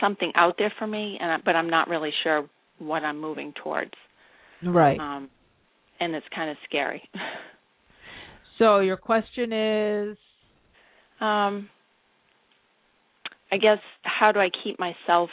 something 0.00 0.32
out 0.34 0.56
there 0.58 0.72
for 0.76 0.88
me 0.88 1.18
and 1.20 1.30
I, 1.30 1.36
but 1.44 1.54
I'm 1.54 1.70
not 1.70 1.86
really 1.86 2.12
sure 2.24 2.48
what 2.80 3.04
I'm 3.04 3.20
moving 3.20 3.52
towards. 3.62 3.92
Right. 4.60 4.98
Um 4.98 5.30
and 6.00 6.16
it's 6.16 6.26
kind 6.34 6.50
of 6.50 6.56
scary. 6.68 7.08
So 8.58 8.80
your 8.80 8.98
question 8.98 9.52
is 9.52 10.18
um 11.22 11.68
I 13.50 13.58
guess 13.58 13.78
how 14.02 14.32
do 14.32 14.40
I 14.40 14.48
keep 14.64 14.78
myself 14.78 15.30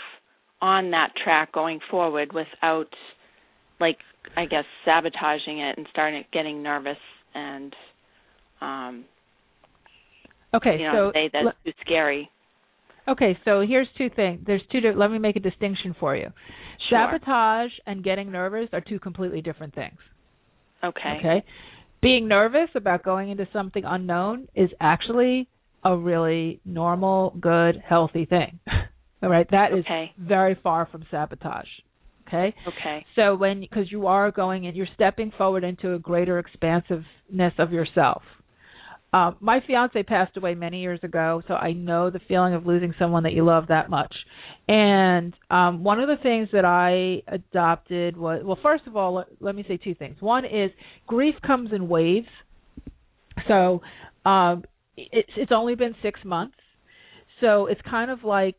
on 0.62 0.92
that 0.92 1.14
track 1.24 1.54
going 1.54 1.80
forward 1.90 2.32
without 2.34 2.90
like 3.80 3.98
I 4.38 4.46
guess 4.46 4.66
sabotaging 4.86 5.60
it 5.60 5.78
and 5.78 5.88
starting 5.92 6.24
getting 6.32 6.62
nervous 6.62 6.98
and 7.34 7.76
um 8.62 9.06
Okay, 10.54 10.78
you 10.80 10.86
know, 10.86 11.10
so 11.10 11.12
say 11.14 11.30
that's 11.32 11.56
too 11.64 11.74
scary. 11.86 12.30
Okay, 13.08 13.38
so 13.46 13.62
here's 13.68 13.88
two 13.98 14.10
things. 14.16 14.42
There's 14.46 14.62
two. 14.72 14.80
Let 14.96 15.12
me 15.12 15.20
make 15.20 15.36
a 15.36 15.40
distinction 15.40 15.96
for 16.00 16.16
you. 16.16 16.28
Sure. 16.90 17.08
Sabotage 17.12 17.72
and 17.86 18.04
getting 18.04 18.32
nervous 18.32 18.70
are 18.74 18.82
two 18.82 19.00
completely 19.00 19.42
different 19.42 19.76
things. 19.76 19.98
Okay. 20.84 21.18
Okay. 21.20 21.44
Being 22.02 22.28
nervous 22.28 22.70
about 22.76 23.04
going 23.04 23.30
into 23.30 23.48
something 23.52 23.84
unknown 23.86 24.48
is 24.56 24.70
actually 24.80 25.48
a 25.84 25.96
really 25.96 26.60
normal, 26.66 27.36
good, 27.40 27.82
healthy 27.88 28.26
thing. 28.26 28.60
All 29.24 29.30
right, 29.30 29.48
that 29.52 29.74
is 29.74 29.86
okay. 29.86 30.14
very 30.18 30.58
far 30.62 30.88
from 30.92 31.06
sabotage. 31.12 31.68
Okay. 32.28 32.56
Okay. 32.68 33.06
So 33.16 33.36
when 33.36 33.60
because 33.60 33.92
you 33.92 34.08
are 34.08 34.32
going 34.32 34.68
and 34.68 34.76
you're 34.76 34.88
stepping 34.94 35.32
forward 35.38 35.64
into 35.64 35.94
a 35.94 36.00
greater 36.00 36.40
expansiveness 36.40 37.54
of 37.58 37.72
yourself. 37.72 38.22
Um, 39.12 39.38
my 39.40 39.60
fiance 39.66 40.04
passed 40.04 40.38
away 40.38 40.54
many 40.54 40.82
years 40.82 41.00
ago, 41.02 41.42
so 41.48 41.56
I 41.56 41.74
know 41.74 42.12
the 42.12 42.20
feeling 42.28 42.54
of 42.54 42.68
losing 42.68 42.94
someone 43.00 43.24
that 43.24 43.34
you 43.34 43.44
love 43.44 43.66
that 43.70 43.90
much. 43.90 44.14
And 44.68 45.34
um, 45.50 45.84
one 45.84 46.00
of 46.00 46.08
the 46.08 46.22
things 46.22 46.50
that 46.54 46.64
I 46.64 47.24
adopted 47.28 48.16
was 48.16 48.44
well, 48.46 48.60
first 48.62 48.86
of 48.86 48.96
all, 48.96 49.16
let, 49.16 49.28
let 49.40 49.56
me 49.56 49.66
say 49.68 49.78
two 49.78 49.96
things. 49.96 50.18
One 50.20 50.46
is 50.46 50.70
grief 51.08 51.34
comes 51.46 51.72
in 51.74 51.90
waves. 51.90 52.28
So 53.48 53.82
um, 54.26 54.64
it's 55.12 55.32
it's 55.38 55.52
only 55.52 55.76
been 55.76 55.96
six 56.02 56.20
months, 56.24 56.58
so 57.42 57.68
it's 57.68 57.82
kind 57.90 58.12
of 58.12 58.24
like 58.24 58.58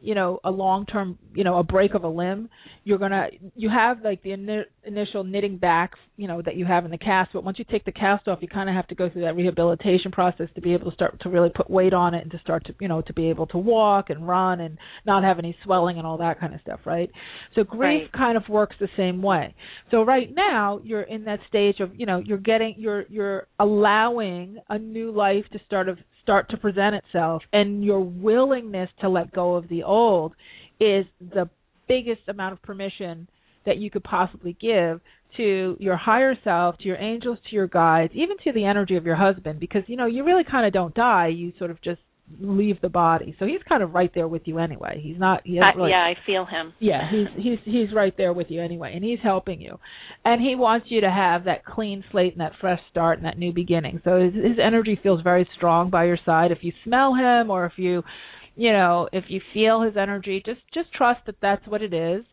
you 0.00 0.14
know 0.14 0.40
a 0.44 0.50
long 0.50 0.86
term 0.86 1.18
you 1.34 1.44
know 1.44 1.58
a 1.58 1.64
break 1.64 1.94
of 1.94 2.04
a 2.04 2.08
limb. 2.08 2.48
You're 2.84 2.98
to 3.12 3.28
you 3.54 3.68
have 3.68 4.02
like 4.02 4.22
the 4.22 4.32
in, 4.32 4.64
initial 4.84 5.24
knitting 5.24 5.58
back 5.58 5.92
you 6.20 6.28
know 6.28 6.42
that 6.42 6.54
you 6.54 6.66
have 6.66 6.84
in 6.84 6.90
the 6.90 6.98
cast 6.98 7.32
but 7.32 7.42
once 7.42 7.58
you 7.58 7.64
take 7.70 7.84
the 7.86 7.92
cast 7.92 8.28
off 8.28 8.38
you 8.42 8.48
kind 8.48 8.68
of 8.68 8.74
have 8.74 8.86
to 8.86 8.94
go 8.94 9.08
through 9.08 9.22
that 9.22 9.34
rehabilitation 9.34 10.12
process 10.12 10.48
to 10.54 10.60
be 10.60 10.74
able 10.74 10.90
to 10.90 10.94
start 10.94 11.18
to 11.20 11.30
really 11.30 11.48
put 11.48 11.70
weight 11.70 11.94
on 11.94 12.12
it 12.14 12.22
and 12.22 12.30
to 12.30 12.38
start 12.40 12.64
to 12.66 12.74
you 12.78 12.88
know 12.88 13.00
to 13.00 13.14
be 13.14 13.30
able 13.30 13.46
to 13.46 13.56
walk 13.56 14.10
and 14.10 14.28
run 14.28 14.60
and 14.60 14.76
not 15.06 15.24
have 15.24 15.38
any 15.38 15.56
swelling 15.64 15.96
and 15.96 16.06
all 16.06 16.18
that 16.18 16.38
kind 16.38 16.54
of 16.54 16.60
stuff 16.60 16.80
right 16.84 17.10
so 17.54 17.64
grief 17.64 18.02
right. 18.02 18.12
kind 18.12 18.36
of 18.36 18.42
works 18.50 18.76
the 18.80 18.88
same 18.98 19.22
way 19.22 19.54
so 19.90 20.02
right 20.02 20.34
now 20.34 20.78
you're 20.84 21.02
in 21.02 21.24
that 21.24 21.40
stage 21.48 21.80
of 21.80 21.90
you 21.98 22.04
know 22.04 22.18
you're 22.18 22.38
getting 22.38 22.74
you're 22.76 23.06
you're 23.08 23.46
allowing 23.58 24.58
a 24.68 24.78
new 24.78 25.10
life 25.10 25.44
to 25.52 25.58
start 25.66 25.88
of 25.88 25.96
start 26.22 26.50
to 26.50 26.58
present 26.58 26.94
itself 26.94 27.42
and 27.52 27.82
your 27.82 28.00
willingness 28.00 28.90
to 29.00 29.08
let 29.08 29.32
go 29.32 29.54
of 29.54 29.66
the 29.68 29.82
old 29.82 30.34
is 30.78 31.06
the 31.18 31.48
biggest 31.88 32.20
amount 32.28 32.52
of 32.52 32.60
permission 32.62 33.26
that 33.66 33.78
you 33.78 33.90
could 33.90 34.04
possibly 34.04 34.56
give 34.60 35.00
to 35.36 35.76
your 35.78 35.96
higher 35.96 36.34
self, 36.42 36.76
to 36.78 36.84
your 36.84 36.96
angels, 36.96 37.38
to 37.48 37.54
your 37.54 37.68
guides, 37.68 38.12
even 38.14 38.36
to 38.44 38.52
the 38.52 38.64
energy 38.64 38.96
of 38.96 39.06
your 39.06 39.16
husband 39.16 39.60
because 39.60 39.82
you 39.86 39.96
know 39.96 40.06
you 40.06 40.24
really 40.24 40.44
kind 40.44 40.66
of 40.66 40.72
don't 40.72 40.94
die, 40.94 41.28
you 41.28 41.52
sort 41.58 41.70
of 41.70 41.80
just 41.82 42.00
leave 42.38 42.80
the 42.80 42.88
body. 42.88 43.34
So 43.38 43.46
he's 43.46 43.60
kind 43.68 43.82
of 43.82 43.92
right 43.92 44.10
there 44.14 44.28
with 44.28 44.42
you 44.44 44.58
anyway. 44.58 45.00
He's 45.02 45.18
not. 45.18 45.42
He 45.44 45.58
really, 45.76 45.90
yeah, 45.90 45.98
I 46.02 46.14
feel 46.26 46.46
him. 46.46 46.72
Yeah, 46.78 47.10
he's 47.10 47.42
he's 47.42 47.58
he's 47.64 47.94
right 47.94 48.14
there 48.16 48.32
with 48.32 48.48
you 48.50 48.62
anyway, 48.62 48.92
and 48.94 49.04
he's 49.04 49.18
helping 49.22 49.60
you, 49.60 49.78
and 50.24 50.40
he 50.40 50.54
wants 50.54 50.86
you 50.90 51.00
to 51.00 51.10
have 51.10 51.44
that 51.44 51.64
clean 51.64 52.04
slate 52.10 52.32
and 52.32 52.40
that 52.40 52.52
fresh 52.60 52.80
start 52.90 53.18
and 53.18 53.26
that 53.26 53.38
new 53.38 53.52
beginning. 53.52 54.00
So 54.04 54.20
his, 54.20 54.34
his 54.34 54.58
energy 54.64 54.98
feels 55.02 55.22
very 55.22 55.48
strong 55.56 55.90
by 55.90 56.04
your 56.04 56.18
side. 56.24 56.52
If 56.52 56.58
you 56.62 56.72
smell 56.84 57.14
him 57.14 57.50
or 57.50 57.66
if 57.66 57.72
you, 57.76 58.02
you 58.60 58.72
know, 58.72 59.08
if 59.10 59.24
you 59.28 59.40
feel 59.54 59.80
his 59.80 59.96
energy, 59.96 60.42
just 60.44 60.60
just 60.74 60.92
trust 60.92 61.20
that 61.24 61.36
that's 61.40 61.66
what 61.66 61.80
it 61.80 61.94
is. 61.94 62.26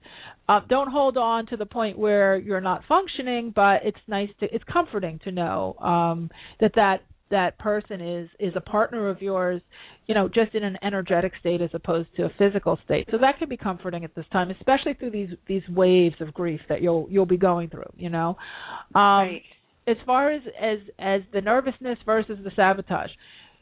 Uh, 0.50 0.60
don't 0.68 0.92
hold 0.92 1.16
on 1.16 1.46
to 1.46 1.56
the 1.56 1.66
point 1.66 1.98
where 1.98 2.38
you're 2.38 2.60
not 2.60 2.82
functioning, 2.86 3.54
but 3.56 3.80
it's 3.86 3.98
nice 4.08 4.28
to 4.42 4.54
it's 4.54 4.64
comforting 4.66 5.22
to 5.24 5.32
know 5.32 5.76
um, 5.80 6.30
that 6.60 6.74
that 6.76 6.98
that 7.32 7.58
person 7.60 8.02
is 8.02 8.30
is 8.42 8.52
a 8.58 8.62
partner 8.62 9.08
of 9.08 9.22
yours 9.22 9.62
you 10.08 10.16
know 10.16 10.28
just 10.28 10.54
in 10.54 10.66
an 10.66 10.78
energetic 10.82 11.32
state 11.40 11.62
as 11.62 11.70
opposed 11.74 12.08
to 12.16 12.24
a 12.24 12.30
physical 12.38 12.80
state 12.86 13.06
so 13.12 13.18
that 13.18 13.38
can 13.38 13.50
be 13.50 13.58
comforting 13.58 14.06
at 14.06 14.16
this 14.16 14.24
time 14.32 14.50
especially 14.50 14.94
through 14.94 15.12
these 15.12 15.28
these 15.46 15.64
waves 15.68 16.16
of 16.22 16.34
grief 16.34 16.62
that 16.70 16.82
you'll 16.82 17.06
you'll 17.10 17.26
be 17.26 17.36
going 17.36 17.70
through 17.70 17.92
you 17.98 18.10
know 18.10 18.30
um 18.96 19.28
right. 19.28 19.42
as 19.88 19.98
far 20.06 20.32
as 20.32 20.42
as 20.58 20.78
as 21.00 21.20
the 21.34 21.42
nervousness 21.42 21.98
versus 22.06 22.38
the 22.46 22.52
sabotage 22.56 23.12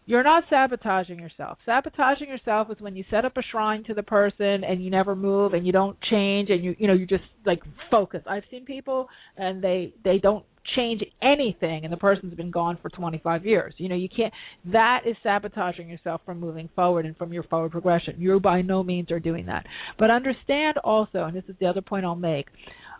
you're 0.08 0.24
not 0.24 0.44
sabotaging 0.50 1.20
yourself. 1.20 1.58
Sabotaging 1.66 2.30
yourself 2.30 2.68
is 2.70 2.80
when 2.80 2.96
you 2.96 3.04
set 3.10 3.26
up 3.26 3.38
a 3.38 3.42
shrine 3.52 3.84
to 3.86 3.94
the 3.94 4.04
person 4.04 4.64
and 4.64 4.84
you 4.84 4.92
never 4.92 5.16
move 5.16 5.54
and 5.54 5.66
you 5.66 5.72
don't 5.72 5.98
change 6.10 6.50
and 6.50 6.64
you 6.64 6.76
you 6.78 6.88
know 6.88 6.94
you 6.94 7.08
just 7.08 7.24
like 7.46 7.62
focus. 7.90 8.22
I've 8.28 8.44
seen 8.52 8.66
people 8.66 9.08
and 9.36 9.64
they 9.64 9.94
they 10.04 10.20
don't 10.20 10.46
change 10.76 11.04
anything 11.22 11.84
and 11.84 11.94
the 11.94 11.98
person's 11.98 12.34
been 12.34 12.52
gone 12.52 12.78
for 12.82 12.90
25 12.90 13.46
years. 13.46 13.74
You 13.78 13.90
know, 13.90 13.96
you 13.96 14.10
can't 14.10 14.34
that 14.72 15.02
is 15.08 15.16
sabotaging 15.24 15.90
yourself 15.90 16.22
from 16.26 16.40
moving 16.40 16.70
forward 16.76 17.06
and 17.06 17.18
from 17.18 17.34
your 17.34 17.44
forward 17.44 17.72
progression. 17.72 18.16
You 18.20 18.40
by 18.40 18.62
no 18.62 18.84
means 18.84 19.10
are 19.10 19.20
doing 19.20 19.48
that. 19.48 19.66
But 19.98 20.12
understand 20.12 20.78
also, 20.84 21.24
and 21.24 21.36
this 21.36 21.46
is 21.48 21.56
the 21.60 21.66
other 21.66 21.82
point 21.82 22.06
I'll 22.06 22.16
make 22.16 22.48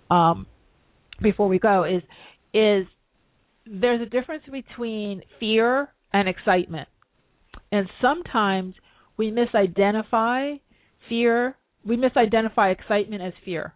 um 0.10 0.48
before 1.22 1.48
we 1.48 1.60
go 1.60 1.84
is 1.84 2.02
is 2.54 2.88
there's 3.68 4.02
a 4.02 4.06
difference 4.06 4.44
between 4.52 5.22
fear 5.40 5.90
and 6.14 6.30
excitement. 6.30 6.88
And 7.72 7.90
sometimes 8.02 8.76
we 9.18 9.32
misidentify 9.32 10.60
fear, 11.10 11.56
we 11.86 11.98
misidentify 11.98 12.72
excitement 12.72 13.22
as 13.22 13.34
fear. 13.44 13.74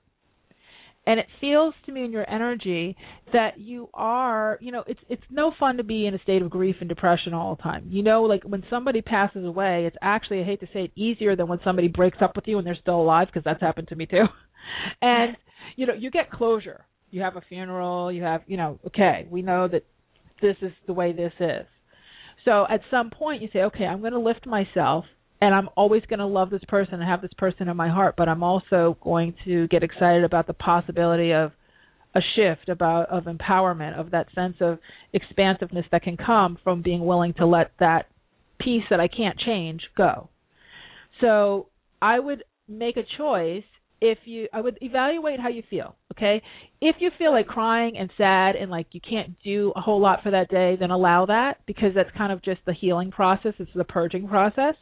And 1.08 1.20
it 1.20 1.26
feels 1.42 1.74
to 1.86 1.92
me 1.92 2.04
in 2.04 2.12
your 2.12 2.30
energy 2.30 2.96
that 3.34 3.60
you 3.60 3.90
are, 3.96 4.60
you 4.62 4.72
know, 4.72 4.84
it's 4.86 5.00
it's 5.10 5.24
no 5.32 5.52
fun 5.60 5.78
to 5.78 5.84
be 5.84 6.06
in 6.06 6.14
a 6.14 6.20
state 6.20 6.42
of 6.44 6.52
grief 6.52 6.76
and 6.82 6.90
depression 6.90 7.34
all 7.34 7.56
the 7.56 7.64
time. 7.64 7.88
You 7.90 8.04
know, 8.04 8.24
like 8.24 8.44
when 8.44 8.64
somebody 8.70 9.02
passes 9.02 9.44
away, 9.44 9.86
it's 9.88 9.96
actually 10.04 10.42
I 10.42 10.44
hate 10.44 10.60
to 10.60 10.68
say 10.68 10.84
it 10.84 10.92
easier 10.96 11.36
than 11.36 11.48
when 11.48 11.60
somebody 11.64 11.88
breaks 11.88 12.20
up 12.22 12.36
with 12.36 12.48
you 12.48 12.60
and 12.60 12.68
they're 12.68 12.78
still 12.80 13.02
alive 13.02 13.28
because 13.28 13.44
that's 13.44 13.62
happened 13.62 13.88
to 13.88 13.96
me 13.96 14.06
too. 14.06 14.26
And 15.02 15.36
you 15.78 15.88
know, 15.88 15.94
you 15.94 16.12
get 16.12 16.30
closure. 16.30 16.86
You 17.10 17.22
have 17.22 17.38
a 17.38 17.42
funeral, 17.42 18.12
you 18.12 18.22
have, 18.24 18.42
you 18.46 18.58
know, 18.58 18.80
okay, 18.88 19.26
we 19.32 19.42
know 19.42 19.68
that 19.68 19.84
this 20.42 20.56
is 20.62 20.72
the 20.86 20.94
way 20.94 21.12
this 21.12 21.34
is. 21.40 21.66
So 22.46 22.66
at 22.70 22.82
some 22.90 23.10
point 23.10 23.42
you 23.42 23.50
say, 23.52 23.60
okay, 23.60 23.86
I'm 23.86 24.02
going 24.02 24.14
to 24.14 24.20
lift 24.20 24.46
myself 24.46 25.06
and 25.42 25.54
I'm 25.54 25.70
always 25.76 26.04
going 26.10 26.20
to 26.20 26.26
love 26.26 26.50
this 26.50 26.64
person 26.68 26.96
and 26.96 27.04
have 27.04 27.22
this 27.22 27.34
person 27.38 27.70
in 27.70 27.78
my 27.78 27.90
heart, 27.90 28.16
but 28.18 28.28
I'm 28.28 28.44
also 28.44 28.98
going 29.02 29.36
to 29.46 29.68
get 29.70 29.84
excited 29.84 30.24
about 30.24 30.48
the 30.48 30.54
possibility 30.54 31.32
of 31.34 31.52
a 32.16 32.22
shift 32.36 32.70
about 32.70 33.08
of 33.10 33.26
empowerment 33.26 34.00
of 34.00 34.12
that 34.12 34.28
sense 34.34 34.56
of 34.62 34.80
expansiveness 35.14 35.86
that 35.92 36.02
can 36.02 36.18
come 36.18 36.58
from 36.64 36.82
being 36.82 37.06
willing 37.06 37.34
to 37.34 37.46
let 37.46 37.72
that 37.80 38.08
piece 38.60 38.84
that 38.90 39.00
I 39.00 39.08
can't 39.08 39.38
change, 39.40 39.82
go. 39.96 40.30
So 41.22 41.68
I 42.02 42.20
would 42.20 42.44
make 42.68 42.98
a 42.98 43.04
choice 43.18 43.64
if 44.02 44.18
you 44.26 44.48
I 44.54 44.62
would 44.62 44.78
evaluate 44.82 45.40
how 45.40 45.50
you 45.50 45.64
feel, 45.70 45.96
okay? 46.16 46.42
If 46.82 46.98
you 47.00 47.12
feel 47.18 47.32
like 47.32 47.48
crying 47.48 47.98
and 47.98 48.10
sad 48.18 48.56
and 48.56 48.72
like 48.72 48.88
you 48.92 49.02
can't 49.02 49.36
do 49.44 49.74
a 49.76 49.82
whole 49.82 50.02
lot 50.02 50.24
for 50.24 50.32
that 50.32 50.50
day, 50.50 50.78
then 50.80 50.92
allow 50.92 51.26
that 51.26 51.58
because 51.66 51.94
that's 51.96 52.10
kind 52.18 52.32
of 52.32 52.42
just 52.44 52.62
the 52.66 52.74
healing 52.74 53.12
process, 53.12 53.54
it's 53.60 53.72
the 53.76 53.84
purging 53.84 54.28
process. 54.28 54.76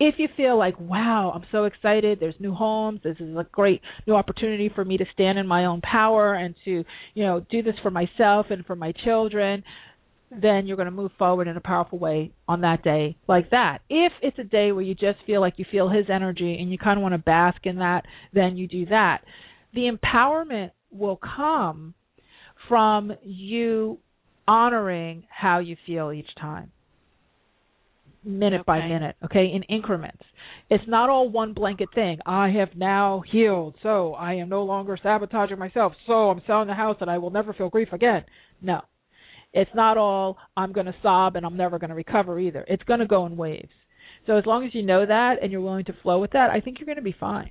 If 0.00 0.16
you 0.18 0.28
feel 0.36 0.58
like, 0.58 0.78
wow, 0.80 1.32
I'm 1.34 1.44
so 1.52 1.64
excited, 1.64 2.18
there's 2.20 2.34
new 2.38 2.54
homes, 2.54 3.00
this 3.04 3.16
is 3.20 3.36
a 3.36 3.46
great 3.52 3.80
new 4.06 4.14
opportunity 4.14 4.70
for 4.74 4.84
me 4.84 4.96
to 4.96 5.04
stand 5.12 5.38
in 5.38 5.46
my 5.46 5.66
own 5.66 5.80
power 5.80 6.34
and 6.34 6.54
to, 6.64 6.84
you 7.14 7.24
know, 7.24 7.44
do 7.50 7.62
this 7.62 7.74
for 7.82 7.90
myself 7.90 8.46
and 8.50 8.64
for 8.64 8.76
my 8.76 8.92
children, 9.04 9.62
then 10.40 10.66
you're 10.66 10.76
going 10.76 10.86
to 10.86 10.92
move 10.92 11.12
forward 11.18 11.48
in 11.48 11.56
a 11.56 11.60
powerful 11.60 11.98
way 11.98 12.32
on 12.48 12.60
that 12.62 12.82
day 12.82 13.16
like 13.28 13.50
that. 13.50 13.80
If 13.88 14.12
it's 14.22 14.38
a 14.38 14.44
day 14.44 14.72
where 14.72 14.82
you 14.82 14.94
just 14.94 15.18
feel 15.26 15.40
like 15.40 15.54
you 15.56 15.64
feel 15.70 15.88
his 15.88 16.06
energy 16.12 16.58
and 16.60 16.70
you 16.70 16.78
kind 16.78 16.98
of 16.98 17.02
want 17.02 17.14
to 17.14 17.18
bask 17.18 17.58
in 17.64 17.76
that, 17.76 18.04
then 18.32 18.56
you 18.56 18.66
do 18.68 18.86
that. 18.86 19.22
The 19.74 19.90
empowerment 19.90 20.70
will 20.90 21.16
come 21.16 21.94
from 22.68 23.12
you 23.22 23.98
honoring 24.46 25.24
how 25.28 25.58
you 25.58 25.76
feel 25.86 26.12
each 26.12 26.34
time. 26.40 26.70
Minute 28.24 28.60
okay. 28.60 28.64
by 28.66 28.88
minute, 28.88 29.16
okay, 29.22 29.50
in 29.54 29.62
increments. 29.64 30.22
It's 30.70 30.84
not 30.88 31.10
all 31.10 31.28
one 31.28 31.52
blanket 31.52 31.88
thing. 31.94 32.18
I 32.24 32.48
have 32.50 32.70
now 32.74 33.22
healed, 33.30 33.74
so 33.82 34.14
I 34.14 34.34
am 34.34 34.48
no 34.48 34.64
longer 34.64 34.98
sabotaging 35.02 35.58
myself, 35.58 35.92
so 36.06 36.30
I'm 36.30 36.40
selling 36.46 36.68
the 36.68 36.74
house 36.74 36.96
and 37.00 37.10
I 37.10 37.18
will 37.18 37.30
never 37.30 37.52
feel 37.52 37.68
grief 37.68 37.92
again. 37.92 38.24
No 38.62 38.80
it's 39.54 39.70
not 39.74 39.96
all 39.96 40.36
I'm 40.56 40.72
going 40.72 40.86
to 40.86 40.94
sob 41.02 41.36
and 41.36 41.46
I'm 41.46 41.56
never 41.56 41.78
going 41.78 41.90
to 41.90 41.96
recover 41.96 42.38
either. 42.38 42.64
It's 42.68 42.82
going 42.82 43.00
to 43.00 43.06
go 43.06 43.24
in 43.24 43.36
waves. 43.36 43.70
So 44.26 44.36
as 44.36 44.44
long 44.44 44.64
as 44.66 44.74
you 44.74 44.82
know 44.82 45.06
that 45.06 45.36
and 45.40 45.52
you're 45.52 45.60
willing 45.60 45.84
to 45.86 45.94
flow 46.02 46.18
with 46.18 46.32
that, 46.32 46.50
I 46.50 46.60
think 46.60 46.78
you're 46.78 46.86
going 46.86 46.96
to 46.96 47.02
be 47.02 47.16
fine. 47.18 47.50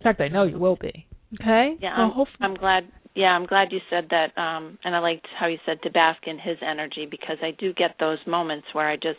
In 0.00 0.04
fact, 0.04 0.20
I 0.20 0.28
know 0.28 0.44
you 0.44 0.58
will 0.58 0.76
be. 0.76 1.06
Okay. 1.40 1.74
Yeah, 1.80 1.90
I'm, 1.90 2.12
I'm 2.40 2.54
glad. 2.54 2.84
Yeah, 3.14 3.28
I'm 3.28 3.46
glad 3.46 3.68
you 3.70 3.78
said 3.90 4.08
that. 4.10 4.40
Um, 4.40 4.78
and 4.84 4.94
I 4.94 5.00
liked 5.00 5.26
how 5.38 5.46
you 5.46 5.58
said 5.66 5.78
to 5.82 5.90
bask 5.90 6.20
in 6.26 6.38
his 6.38 6.56
energy 6.62 7.06
because 7.10 7.36
I 7.42 7.50
do 7.58 7.72
get 7.72 7.96
those 7.98 8.18
moments 8.26 8.66
where 8.72 8.88
I 8.88 8.96
just 8.96 9.18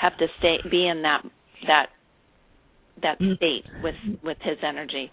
have 0.00 0.16
to 0.18 0.26
stay, 0.38 0.56
be 0.70 0.88
in 0.88 1.02
that 1.02 1.22
that 1.66 1.86
that 3.00 3.20
mm. 3.20 3.36
state 3.36 3.64
with 3.82 3.94
with 4.22 4.36
his 4.42 4.58
energy. 4.66 5.10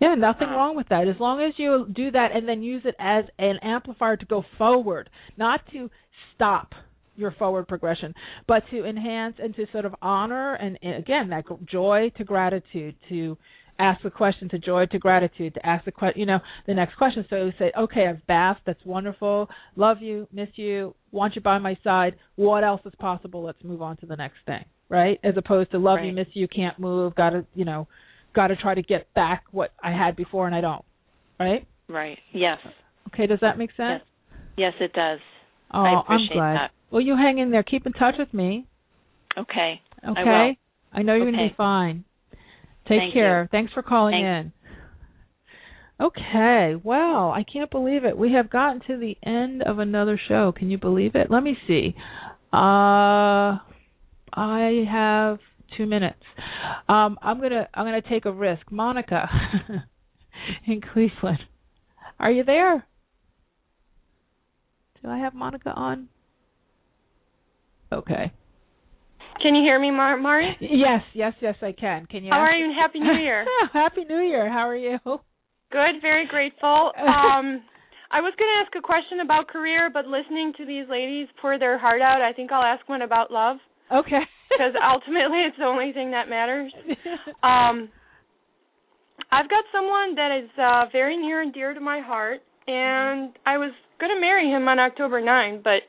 Yeah, 0.00 0.14
nothing 0.14 0.48
um, 0.48 0.54
wrong 0.54 0.76
with 0.76 0.88
that. 0.88 1.08
As 1.08 1.20
long 1.20 1.40
as 1.40 1.54
you 1.56 1.86
do 1.94 2.10
that 2.10 2.28
and 2.34 2.48
then 2.48 2.62
use 2.62 2.82
it 2.84 2.94
as 2.98 3.24
an 3.38 3.58
amplifier 3.62 4.16
to 4.16 4.26
go 4.26 4.44
forward, 4.58 5.10
not 5.36 5.60
to 5.72 5.90
stop 6.34 6.72
your 7.16 7.32
forward 7.32 7.68
progression, 7.68 8.14
but 8.48 8.62
to 8.70 8.84
enhance 8.84 9.36
and 9.38 9.54
to 9.56 9.66
sort 9.72 9.84
of 9.84 9.94
honor 10.00 10.54
and, 10.54 10.78
and 10.82 10.96
again 10.96 11.28
that 11.30 11.44
joy 11.70 12.10
to 12.16 12.24
gratitude 12.24 12.94
to 13.08 13.36
ask 13.78 14.02
the 14.02 14.10
question 14.10 14.48
to 14.50 14.58
joy 14.58 14.84
to 14.86 14.98
gratitude 14.98 15.54
to 15.54 15.66
ask 15.66 15.84
the 15.86 15.92
question 15.92 16.20
you 16.20 16.26
know 16.26 16.38
the 16.66 16.74
next 16.74 16.96
question. 16.96 17.24
So 17.30 17.36
you 17.36 17.52
say 17.58 17.72
okay 17.78 18.06
i've 18.08 18.26
bathed 18.26 18.60
that's 18.66 18.84
wonderful. 18.84 19.48
Love 19.76 19.98
you. 20.00 20.26
Miss 20.32 20.48
you. 20.56 20.94
Want 21.12 21.34
you 21.36 21.42
by 21.42 21.58
my 21.58 21.76
side. 21.84 22.16
What 22.36 22.64
else 22.64 22.80
is 22.84 22.92
possible? 22.98 23.44
Let's 23.44 23.62
move 23.62 23.82
on 23.82 23.96
to 23.98 24.06
the 24.06 24.16
next 24.16 24.38
thing 24.46 24.64
right 24.90 25.18
as 25.24 25.34
opposed 25.36 25.70
to 25.70 25.78
love 25.78 25.96
right. 25.96 26.06
you 26.06 26.12
miss 26.12 26.26
you 26.34 26.46
can't 26.46 26.78
move 26.78 27.14
gotta 27.14 27.46
you 27.54 27.64
know 27.64 27.88
gotta 28.34 28.54
try 28.56 28.74
to 28.74 28.82
get 28.82 29.12
back 29.14 29.44
what 29.50 29.72
i 29.82 29.90
had 29.90 30.14
before 30.14 30.46
and 30.46 30.54
i 30.54 30.60
don't 30.60 30.84
right 31.38 31.66
right 31.88 32.18
yes 32.32 32.58
okay 33.08 33.26
does 33.26 33.38
that 33.40 33.56
make 33.56 33.70
sense 33.70 34.02
yes, 34.58 34.72
yes 34.72 34.72
it 34.80 34.92
does 34.92 35.20
oh 35.72 35.82
I 35.82 36.14
am 36.14 36.20
glad 36.32 36.54
that. 36.56 36.70
well 36.90 37.00
you 37.00 37.16
hang 37.16 37.38
in 37.38 37.50
there 37.50 37.62
keep 37.62 37.86
in 37.86 37.92
touch 37.92 38.16
with 38.18 38.34
me 38.34 38.66
okay 39.38 39.80
okay 40.06 40.56
I, 40.92 40.98
I 40.98 41.02
know 41.02 41.14
you're 41.14 41.28
okay. 41.28 41.36
gonna 41.36 41.48
be 41.48 41.54
fine 41.56 42.04
Take 42.90 42.98
Thank 42.98 43.14
care. 43.14 43.42
You. 43.42 43.48
Thanks 43.52 43.72
for 43.72 43.82
calling 43.82 44.14
Thanks. 44.14 44.52
in. 46.00 46.04
Okay, 46.04 46.80
well, 46.82 47.30
I 47.30 47.44
can't 47.50 47.70
believe 47.70 48.04
it. 48.04 48.16
We 48.16 48.32
have 48.32 48.50
gotten 48.50 48.80
to 48.86 48.96
the 48.96 49.16
end 49.22 49.62
of 49.62 49.78
another 49.78 50.18
show. 50.28 50.52
Can 50.56 50.70
you 50.70 50.78
believe 50.78 51.14
it? 51.14 51.30
Let 51.30 51.42
me 51.42 51.56
see. 51.68 51.94
Uh 52.52 53.58
I 54.32 54.84
have 54.90 55.38
2 55.76 55.86
minutes. 55.86 56.22
Um 56.88 57.18
I'm 57.22 57.38
going 57.38 57.52
to 57.52 57.68
I'm 57.74 57.86
to 57.86 58.08
take 58.08 58.24
a 58.24 58.32
risk. 58.32 58.70
Monica 58.70 59.28
in 60.66 60.80
Cleveland. 60.80 61.40
Are 62.18 62.30
you 62.30 62.44
there? 62.44 62.86
Do 65.02 65.08
I 65.08 65.18
have 65.18 65.34
Monica 65.34 65.70
on? 65.70 66.08
Okay. 67.92 68.32
Can 69.42 69.54
you 69.54 69.62
hear 69.62 69.80
me, 69.80 69.90
Mar- 69.90 70.18
Mari? 70.18 70.54
Yes, 70.60 71.00
yes, 71.14 71.32
yes, 71.40 71.56
I 71.62 71.72
can. 71.72 72.04
Can 72.06 72.24
you? 72.24 72.30
How 72.30 72.40
are 72.40 72.52
you? 72.52 72.72
Happy 72.78 73.00
New 73.00 73.18
Year. 73.18 73.46
Happy 73.72 74.04
New 74.04 74.18
Year. 74.20 74.50
How 74.50 74.68
are 74.68 74.76
you? 74.76 74.98
Good. 75.72 76.02
Very 76.02 76.26
grateful. 76.26 76.92
Um, 76.98 77.62
I 78.12 78.20
was 78.20 78.34
going 78.36 78.50
to 78.50 78.60
ask 78.66 78.74
a 78.76 78.82
question 78.82 79.20
about 79.20 79.48
career, 79.48 79.88
but 79.92 80.04
listening 80.06 80.52
to 80.58 80.66
these 80.66 80.84
ladies 80.90 81.28
pour 81.40 81.58
their 81.58 81.78
heart 81.78 82.02
out, 82.02 82.20
I 82.20 82.32
think 82.34 82.52
I'll 82.52 82.62
ask 82.62 82.86
one 82.88 83.02
about 83.02 83.30
love. 83.30 83.56
Okay. 83.92 84.22
Because 84.50 84.74
ultimately, 84.82 85.46
it's 85.46 85.56
the 85.58 85.64
only 85.64 85.92
thing 85.92 86.10
that 86.10 86.28
matters. 86.28 86.72
Um, 87.42 87.88
I've 89.30 89.48
got 89.48 89.62
someone 89.72 90.16
that 90.16 90.42
is 90.42 90.50
uh, 90.58 90.86
very 90.90 91.16
near 91.16 91.40
and 91.40 91.54
dear 91.54 91.72
to 91.72 91.80
my 91.80 92.00
heart, 92.00 92.40
and 92.66 93.30
I 93.46 93.58
was 93.58 93.70
going 94.00 94.12
to 94.12 94.20
marry 94.20 94.50
him 94.50 94.66
on 94.66 94.80
October 94.80 95.20
9, 95.20 95.60
but 95.62 95.86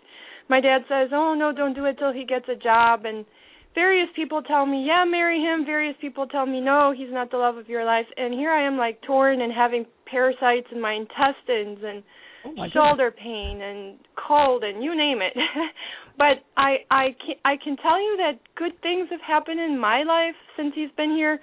my 0.47 0.61
dad 0.61 0.83
says, 0.87 1.09
"Oh 1.11 1.33
no, 1.33 1.51
don't 1.51 1.73
do 1.73 1.85
it 1.85 1.97
till 1.97 2.13
he 2.13 2.23
gets 2.23 2.45
a 2.49 2.55
job." 2.55 3.05
And 3.05 3.25
various 3.73 4.09
people 4.15 4.41
tell 4.41 4.65
me, 4.65 4.85
yeah, 4.85 5.05
marry 5.07 5.39
him. 5.39 5.65
Various 5.65 5.95
people 5.99 6.27
tell 6.27 6.45
me, 6.45 6.61
no, 6.61 6.93
he's 6.95 7.11
not 7.11 7.31
the 7.31 7.37
love 7.37 7.57
of 7.57 7.69
your 7.69 7.85
life. 7.85 8.05
And 8.17 8.33
here 8.33 8.51
I 8.51 8.65
am, 8.67 8.77
like 8.77 9.01
torn 9.01 9.41
and 9.41 9.51
having 9.51 9.85
parasites 10.05 10.67
in 10.71 10.81
my 10.81 10.93
intestines 10.93 11.79
and 11.83 12.03
oh 12.45 12.55
shoulder 12.73 13.09
goodness. 13.09 13.23
pain 13.23 13.61
and 13.61 13.99
cold 14.27 14.63
and 14.63 14.83
you 14.83 14.95
name 14.95 15.19
it. 15.21 15.33
but 16.17 16.43
I 16.57 16.77
I 16.89 17.15
can 17.25 17.35
I 17.45 17.55
can 17.63 17.77
tell 17.77 17.99
you 17.99 18.17
that 18.17 18.39
good 18.55 18.79
things 18.81 19.07
have 19.11 19.21
happened 19.25 19.59
in 19.59 19.79
my 19.79 20.03
life 20.03 20.35
since 20.57 20.73
he's 20.75 20.91
been 20.97 21.11
here. 21.15 21.39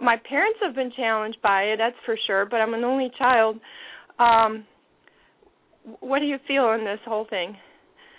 My 0.00 0.16
parents 0.28 0.58
have 0.62 0.74
been 0.74 0.92
challenged 0.96 1.38
by 1.42 1.62
it, 1.64 1.76
that's 1.78 1.96
for 2.06 2.16
sure. 2.26 2.46
But 2.46 2.56
I'm 2.56 2.74
an 2.74 2.84
only 2.84 3.10
child. 3.18 3.60
Um, 4.18 4.64
what 6.00 6.20
do 6.20 6.24
you 6.24 6.38
feel 6.48 6.72
in 6.72 6.84
this 6.84 7.00
whole 7.04 7.26
thing? 7.28 7.56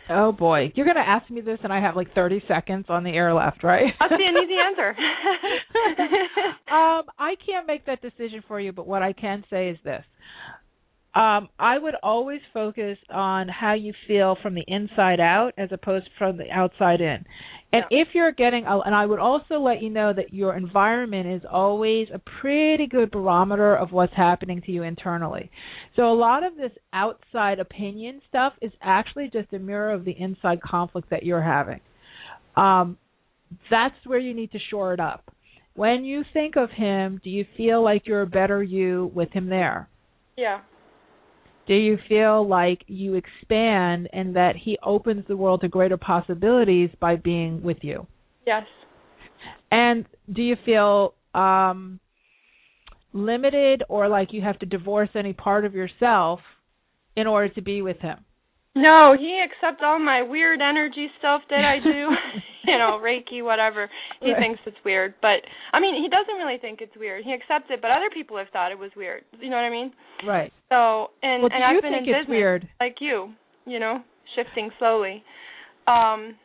Oh 0.07 0.31
boy, 0.31 0.71
you're 0.75 0.85
going 0.85 0.97
to 0.97 1.01
ask 1.01 1.29
me 1.31 1.41
this, 1.41 1.57
and 1.63 1.73
I 1.73 1.81
have 1.81 1.95
like 1.95 2.13
30 2.13 2.43
seconds 2.47 2.85
on 2.89 3.03
the 3.03 3.09
air 3.09 3.33
left, 3.33 3.63
right? 3.63 3.85
That's 3.99 4.13
an 4.13 4.43
easy 4.43 4.53
answer. 4.53 4.89
um, 6.71 7.03
I 7.17 7.33
can't 7.43 7.65
make 7.65 7.87
that 7.87 8.01
decision 8.03 8.43
for 8.47 8.59
you, 8.59 8.71
but 8.71 8.85
what 8.85 9.01
I 9.01 9.13
can 9.13 9.43
say 9.49 9.69
is 9.69 9.77
this: 9.83 10.05
um, 11.15 11.47
I 11.57 11.77
would 11.77 11.95
always 12.03 12.41
focus 12.53 12.97
on 13.09 13.47
how 13.47 13.73
you 13.73 13.93
feel 14.05 14.37
from 14.41 14.53
the 14.53 14.65
inside 14.67 15.21
out, 15.21 15.53
as 15.57 15.69
opposed 15.71 16.09
from 16.17 16.37
the 16.37 16.51
outside 16.51 16.99
in. 16.99 17.23
And 17.71 17.83
yeah. 17.89 18.01
if 18.01 18.09
you're 18.13 18.33
getting, 18.33 18.65
and 18.67 18.93
I 18.93 19.05
would 19.05 19.19
also 19.19 19.55
let 19.55 19.81
you 19.81 19.89
know 19.89 20.11
that 20.13 20.33
your 20.33 20.55
environment 20.55 21.27
is 21.27 21.41
always 21.49 22.07
a 22.13 22.19
pretty 22.41 22.87
good 22.87 23.11
barometer 23.11 23.75
of 23.75 23.93
what's 23.93 24.13
happening 24.13 24.61
to 24.65 24.71
you 24.71 24.83
internally. 24.83 25.49
So 25.95 26.11
a 26.11 26.13
lot 26.13 26.45
of 26.45 26.57
this 26.57 26.71
outside 26.91 27.59
opinion 27.59 28.21
stuff 28.27 28.53
is 28.61 28.71
actually 28.81 29.29
just 29.31 29.53
a 29.53 29.59
mirror 29.59 29.93
of 29.93 30.03
the 30.03 30.15
inside 30.17 30.61
conflict 30.61 31.09
that 31.11 31.23
you're 31.23 31.41
having. 31.41 31.79
Um, 32.57 32.97
that's 33.71 33.95
where 34.05 34.19
you 34.19 34.33
need 34.33 34.51
to 34.51 34.59
shore 34.69 34.93
it 34.93 34.99
up. 34.99 35.31
When 35.75 36.03
you 36.05 36.23
think 36.33 36.55
of 36.57 36.69
him, 36.71 37.21
do 37.23 37.29
you 37.29 37.45
feel 37.55 37.83
like 37.83 38.03
you're 38.05 38.21
a 38.21 38.27
better 38.27 38.61
you 38.61 39.11
with 39.13 39.31
him 39.31 39.47
there? 39.47 39.89
Yeah. 40.37 40.59
Do 41.67 41.73
you 41.73 41.97
feel 42.07 42.47
like 42.47 42.83
you 42.87 43.15
expand 43.15 44.09
and 44.13 44.35
that 44.35 44.55
he 44.55 44.77
opens 44.83 45.25
the 45.27 45.37
world 45.37 45.61
to 45.61 45.67
greater 45.67 45.97
possibilities 45.97 46.89
by 46.99 47.15
being 47.15 47.61
with 47.63 47.77
you? 47.81 48.05
Yes. 48.45 48.63
And 49.71 50.05
do 50.31 50.41
you 50.41 50.55
feel 50.63 51.15
um 51.33 51.99
limited 53.13 53.83
or 53.89 54.07
like 54.07 54.33
you 54.33 54.41
have 54.41 54.59
to 54.59 54.65
divorce 54.65 55.09
any 55.15 55.33
part 55.33 55.65
of 55.65 55.73
yourself 55.73 56.39
in 57.15 57.27
order 57.27 57.53
to 57.53 57.61
be 57.61 57.81
with 57.81 57.99
him? 57.99 58.25
No, 58.75 59.15
he 59.17 59.41
accepts 59.41 59.81
all 59.83 59.99
my 59.99 60.21
weird 60.21 60.59
energy 60.61 61.07
stuff 61.17 61.41
that 61.49 61.63
I 61.63 61.79
do, 61.81 62.09
you 62.65 62.77
know, 62.77 62.99
Reiki, 63.01 63.41
whatever. 63.41 63.89
He 64.21 64.33
right. 64.33 64.39
thinks 64.39 64.59
it's 64.65 64.77
weird, 64.83 65.13
but 65.21 65.39
I 65.71 65.79
mean, 65.79 65.95
he 66.01 66.09
doesn't 66.09 66.35
really 66.35 66.59
think 66.59 66.81
it's 66.81 66.95
weird. 66.97 67.23
He 67.23 67.33
accepts 67.33 67.69
it, 67.69 67.81
but 67.81 67.91
other 67.91 68.09
people 68.13 68.37
have 68.37 68.47
thought 68.51 68.71
it 68.71 68.79
was 68.79 68.91
weird. 68.97 69.23
You 69.39 69.49
know 69.49 69.55
what 69.55 69.63
I 69.63 69.69
mean? 69.69 69.93
Right. 70.27 70.51
So, 70.69 71.11
and 71.23 71.43
well, 71.43 71.51
and 71.53 71.63
I've 71.63 71.81
been 71.81 71.93
in 71.93 72.05
business 72.05 72.27
weird? 72.27 72.67
like 72.81 72.97
you, 72.99 73.31
you 73.65 73.79
know, 73.79 74.03
shifting 74.35 74.69
slowly. 74.77 75.23
Um 75.87 76.35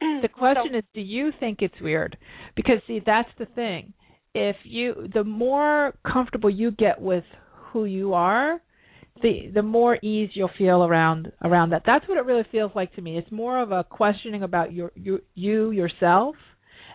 The 0.22 0.28
question 0.28 0.72
so, 0.72 0.78
is 0.78 0.84
do 0.94 1.00
you 1.00 1.30
think 1.40 1.58
it's 1.62 1.80
weird? 1.80 2.16
Because 2.54 2.76
see, 2.86 3.00
that's 3.04 3.28
the 3.38 3.46
thing. 3.46 3.92
If 4.34 4.56
you 4.64 5.08
the 5.12 5.24
more 5.24 5.94
comfortable 6.10 6.50
you 6.50 6.70
get 6.70 7.00
with 7.00 7.24
who 7.72 7.86
you 7.86 8.14
are, 8.14 8.60
the 9.20 9.50
the 9.52 9.62
more 9.62 9.96
ease 10.02 10.30
you'll 10.34 10.50
feel 10.56 10.84
around 10.84 11.32
around 11.44 11.70
that. 11.70 11.82
That's 11.84 12.06
what 12.08 12.18
it 12.18 12.24
really 12.24 12.46
feels 12.50 12.72
like 12.74 12.94
to 12.94 13.02
me. 13.02 13.18
It's 13.18 13.30
more 13.30 13.60
of 13.60 13.72
a 13.72 13.84
questioning 13.84 14.42
about 14.42 14.72
your, 14.72 14.92
your 14.94 15.20
you 15.34 15.70
yourself, 15.70 16.36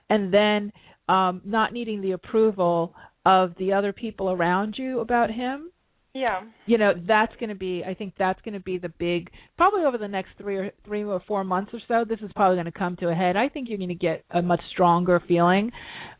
and 0.09 0.33
then 0.33 0.71
um 1.07 1.41
not 1.45 1.73
needing 1.73 2.01
the 2.01 2.11
approval 2.11 2.95
of 3.25 3.53
the 3.59 3.73
other 3.73 3.93
people 3.93 4.31
around 4.31 4.75
you 4.77 4.99
about 4.99 5.29
him. 5.29 5.71
Yeah. 6.13 6.41
You 6.65 6.79
know, 6.79 6.93
that's 7.07 7.33
going 7.39 7.49
to 7.49 7.55
be 7.55 7.83
I 7.85 7.93
think 7.93 8.15
that's 8.17 8.41
going 8.41 8.55
to 8.55 8.59
be 8.59 8.79
the 8.79 8.89
big 8.89 9.29
probably 9.55 9.83
over 9.83 9.99
the 9.99 10.07
next 10.07 10.29
3 10.39 10.57
or 10.57 10.71
3 10.85 11.03
or 11.03 11.21
4 11.27 11.43
months 11.43 11.71
or 11.73 11.79
so 11.87 12.05
this 12.07 12.19
is 12.21 12.31
probably 12.35 12.55
going 12.55 12.65
to 12.65 12.71
come 12.71 12.95
to 12.97 13.09
a 13.09 13.13
head. 13.13 13.35
I 13.35 13.49
think 13.49 13.69
you're 13.69 13.77
going 13.77 13.89
to 13.89 13.95
get 13.95 14.23
a 14.31 14.41
much 14.41 14.61
stronger 14.71 15.21
feeling 15.27 15.71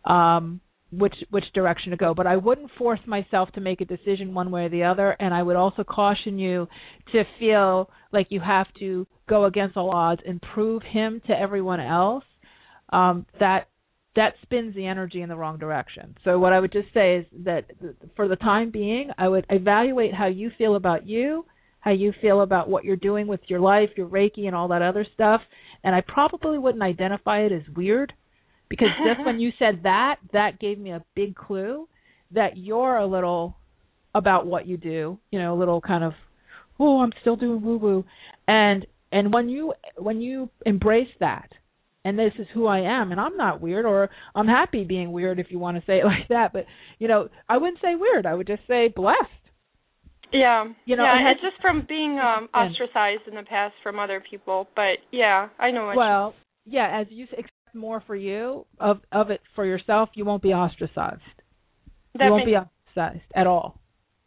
um 0.06 0.62
which 0.92 1.16
which 1.30 1.44
direction 1.54 1.92
to 1.92 1.98
go. 1.98 2.14
But 2.14 2.28
i 2.28 2.38
wouldn't 2.38 2.72
force 2.78 3.00
myself 3.06 3.52
to 3.54 3.62
make 3.62 3.82
a 3.82 3.86
decision 3.86 4.34
one 4.34 4.52
way 4.52 4.66
or 4.66 4.70
the 4.70 4.84
other. 4.84 5.16
And 5.20 5.34
i 5.34 5.44
would 5.44 5.56
also 5.56 5.84
caution 5.84 6.40
you 6.40 6.68
to 7.12 7.24
feel 7.40 7.90
like 8.12 8.28
you 8.30 8.40
have 8.40 8.68
to 8.80 9.06
go 9.28 9.46
against 9.46 9.76
all 9.76 9.90
odds 9.90 10.22
and 10.26 10.42
prove 10.42 10.82
him 10.84 11.22
to 11.28 11.34
everyone 11.34 11.80
else. 11.80 12.24
Um 12.90 13.26
that 13.40 13.70
that 14.16 14.34
spins 14.42 14.74
the 14.76 14.88
energy 14.88 15.22
in 15.22 15.30
the 15.30 15.36
wrong 15.36 15.58
direction. 15.58 16.16
So 16.24 16.40
what 16.40 16.54
i 16.54 16.60
would 16.60 16.72
just 16.72 16.94
say 16.94 17.18
is 17.18 17.26
that 17.44 17.66
for 18.16 18.28
the 18.28 18.38
time 18.38 18.72
being 18.72 19.10
i 19.18 19.28
would 19.28 19.46
evaluate 19.50 20.14
how 20.14 20.28
you 20.28 20.52
feel 20.58 20.76
about 20.76 21.06
you 21.06 21.46
how 21.80 21.92
you 21.92 22.14
feel 22.22 22.42
about 22.42 22.70
what 22.70 22.84
you're 22.84 22.96
doing 22.96 23.28
with 23.28 23.42
your 23.48 23.60
life 23.60 23.90
your 23.98 24.08
reiki 24.08 24.46
and 24.46 24.56
all 24.56 24.70
that 24.70 24.82
other 24.82 25.06
stuff. 25.14 25.42
And 25.84 25.94
i 25.94 26.02
probably 26.02 26.58
wouldn't 26.58 26.84
identify 26.84 27.42
it 27.42 27.52
as 27.52 27.64
weird 27.76 28.14
because 28.70 28.90
just 29.08 29.26
when 29.26 29.40
you 29.40 29.52
said 29.58 29.82
that, 29.84 30.18
that 30.34 30.60
gave 30.60 30.78
me 30.78 30.92
a 30.92 31.04
big 31.16 31.36
clue 31.36 31.88
that 32.32 32.58
you're 32.58 32.98
a 32.98 33.08
little 33.08 33.56
about 34.14 34.48
what 34.48 34.68
you 34.68 34.78
do, 34.78 35.20
you 35.32 35.40
know, 35.40 35.54
a 35.54 35.58
little 35.58 35.82
kind 35.82 36.04
of 36.04 36.14
oh, 36.80 37.02
I'm 37.02 37.12
still 37.22 37.36
doing 37.36 37.62
woo 37.62 37.78
woo. 37.78 38.06
And 38.48 38.86
and 39.12 39.34
when 39.34 39.50
you 39.50 39.74
when 39.98 40.22
you 40.22 40.50
embrace 40.66 41.10
that 41.20 41.50
and 42.04 42.18
this 42.18 42.34
is 42.40 42.48
who 42.54 42.68
I 42.68 42.80
am 42.80 43.12
and 43.12 43.20
I'm 43.20 43.38
not 43.38 43.62
weird 43.62 43.86
or 43.86 44.10
I'm 44.36 44.48
happy 44.48 44.84
being 44.84 45.12
weird 45.12 45.40
if 45.40 45.48
you 45.50 45.60
want 45.60 45.78
to 45.78 45.84
say 45.86 46.00
it 46.00 46.06
like 46.06 46.28
that, 46.30 46.54
but 46.54 46.66
you 47.00 47.08
know, 47.08 47.30
I 47.48 47.58
wouldn't 47.58 47.82
say 47.82 47.96
weird, 47.96 48.26
I 48.26 48.34
would 48.34 48.48
just 48.48 48.66
say 48.68 48.88
blessed. 48.94 49.20
Yeah. 50.34 50.66
You 50.86 50.98
know, 50.98 51.04
yeah, 51.04 51.32
it's 51.32 51.42
just 51.42 51.62
from 51.62 51.86
being 51.88 52.20
um 52.20 52.50
ostracized 52.54 53.28
in 53.28 53.36
the 53.36 53.44
past 53.44 53.74
from 53.84 54.00
other 54.00 54.22
people, 54.30 54.68
but 54.76 54.98
yeah, 55.12 55.50
I 55.60 55.72
know 55.72 55.86
what 55.86 55.98
Well, 55.98 56.34
yeah, 56.66 57.02
as 57.02 57.08
you 57.10 57.28
more 57.74 58.02
for 58.06 58.16
you 58.16 58.66
of 58.80 59.02
of 59.12 59.30
it 59.30 59.42
for 59.56 59.66
yourself, 59.66 60.10
you 60.14 60.26
won't 60.26 60.44
be 60.44 60.54
ostracized. 60.54 61.22
That 62.16 62.26
you 62.26 62.32
won't 62.32 62.46
be 62.46 62.56
ostracized 62.56 63.32
at 63.36 63.48
all. 63.48 63.80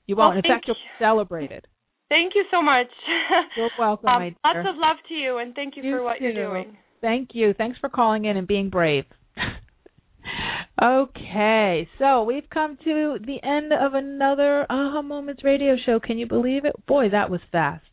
You 0.07 0.17
won't. 0.17 0.35
Well, 0.35 0.39
In 0.39 0.43
fact, 0.43 0.67
you'll 0.67 0.75
be 0.75 1.05
celebrated. 1.05 1.67
Thank 2.09 2.35
you 2.35 2.45
so 2.51 2.61
much. 2.61 2.89
You're 3.57 3.71
welcome, 3.79 4.09
um, 4.09 4.19
my 4.19 4.29
dear. 4.31 4.37
Lots 4.45 4.69
of 4.69 4.75
love 4.77 4.97
to 5.09 5.15
you, 5.15 5.39
and 5.39 5.55
thank 5.55 5.77
you, 5.77 5.85
you 5.85 5.97
for 5.97 6.03
what 6.03 6.19
too. 6.19 6.25
you're 6.25 6.35
doing. 6.35 6.77
Thank 7.01 7.31
you. 7.35 7.55
Thanks 7.55 7.79
for 7.79 7.89
calling 7.89 8.25
in 8.25 8.37
and 8.37 8.49
being 8.49 8.69
brave. 8.69 9.05
okay, 10.83 11.89
so 12.01 12.25
we've 12.25 12.51
come 12.53 12.77
to 12.83 13.19
the 13.25 13.39
end 13.45 13.73
of 13.73 13.95
another 13.95 14.67
Aha 14.69 15.03
Moments 15.03 15.45
radio 15.45 15.77
show. 15.87 16.01
Can 16.01 16.19
you 16.19 16.27
believe 16.27 16.65
it? 16.65 16.75
Boy, 16.87 17.11
that 17.11 17.31
was 17.31 17.41
fast. 17.53 17.85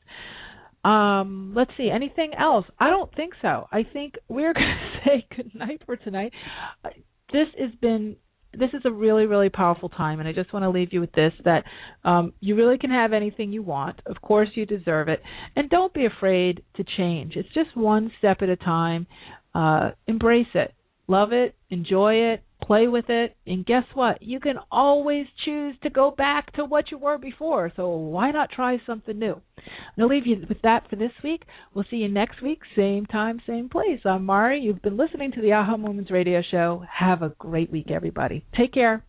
Um, 0.87 1.53
let's 1.53 1.71
see. 1.75 1.89
Anything 1.93 2.31
else? 2.39 2.65
I 2.79 2.89
don't 2.89 3.13
think 3.13 3.33
so. 3.41 3.67
I 3.71 3.83
think 3.91 4.13
we're 4.29 4.53
going 4.53 4.65
to 4.65 5.09
say 5.09 5.27
good 5.35 5.53
night 5.53 5.81
for 5.85 5.97
tonight. 5.97 6.31
This 7.33 7.47
has 7.59 7.71
been 7.81 8.15
this 8.57 8.69
is 8.73 8.81
a 8.85 8.91
really 8.91 9.25
really 9.25 9.49
powerful 9.49 9.89
time 9.89 10.19
and 10.19 10.27
I 10.27 10.31
just 10.31 10.53
want 10.53 10.63
to 10.63 10.69
leave 10.69 10.93
you 10.93 11.01
with 11.01 11.11
this 11.11 11.33
that 11.43 11.65
um 12.05 12.31
you 12.39 12.55
really 12.55 12.77
can 12.77 12.89
have 12.89 13.11
anything 13.11 13.51
you 13.51 13.61
want. 13.61 13.99
Of 14.05 14.21
course 14.21 14.47
you 14.55 14.65
deserve 14.65 15.09
it. 15.09 15.21
And 15.57 15.69
don't 15.69 15.93
be 15.93 16.05
afraid 16.05 16.63
to 16.77 16.85
change. 16.95 17.33
It's 17.35 17.53
just 17.53 17.75
one 17.75 18.09
step 18.17 18.37
at 18.41 18.47
a 18.49 18.55
time. 18.55 19.07
Uh 19.53 19.91
embrace 20.07 20.47
it. 20.53 20.73
Love 21.09 21.31
it, 21.31 21.55
enjoy 21.69 22.15
it, 22.15 22.43
play 22.61 22.85
with 22.87 23.05
it, 23.07 23.37
and 23.45 23.65
guess 23.65 23.85
what? 23.93 24.21
You 24.21 24.41
can 24.41 24.57
always 24.69 25.25
choose 25.45 25.73
to 25.83 25.89
go 25.89 26.11
back 26.11 26.51
to 26.55 26.65
what 26.65 26.91
you 26.91 26.97
were 26.97 27.17
before. 27.17 27.71
So 27.77 27.89
why 27.89 28.31
not 28.31 28.51
try 28.51 28.77
something 28.85 29.17
new? 29.17 29.39
I'll 29.97 30.09
leave 30.09 30.27
you 30.27 30.43
with 30.49 30.61
that 30.63 30.89
for 30.89 30.97
this 30.97 31.13
week. 31.23 31.43
We'll 31.73 31.85
see 31.89 31.97
you 31.97 32.09
next 32.09 32.41
week, 32.41 32.59
same 32.75 33.05
time, 33.05 33.39
same 33.47 33.69
place. 33.69 34.01
I'm 34.03 34.25
Mari. 34.25 34.59
You've 34.59 34.81
been 34.81 34.97
listening 34.97 35.31
to 35.31 35.41
the 35.41 35.53
Aha 35.53 35.77
Moments 35.77 36.11
Radio 36.11 36.41
Show. 36.51 36.83
Have 36.93 37.21
a 37.21 37.29
great 37.39 37.71
week, 37.71 37.89
everybody. 37.89 38.43
Take 38.57 38.73
care. 38.73 39.05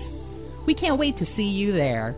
We 0.67 0.75
can't 0.75 0.99
wait 0.99 1.17
to 1.19 1.27
see 1.37 1.43
you 1.43 1.73
there. 1.73 2.17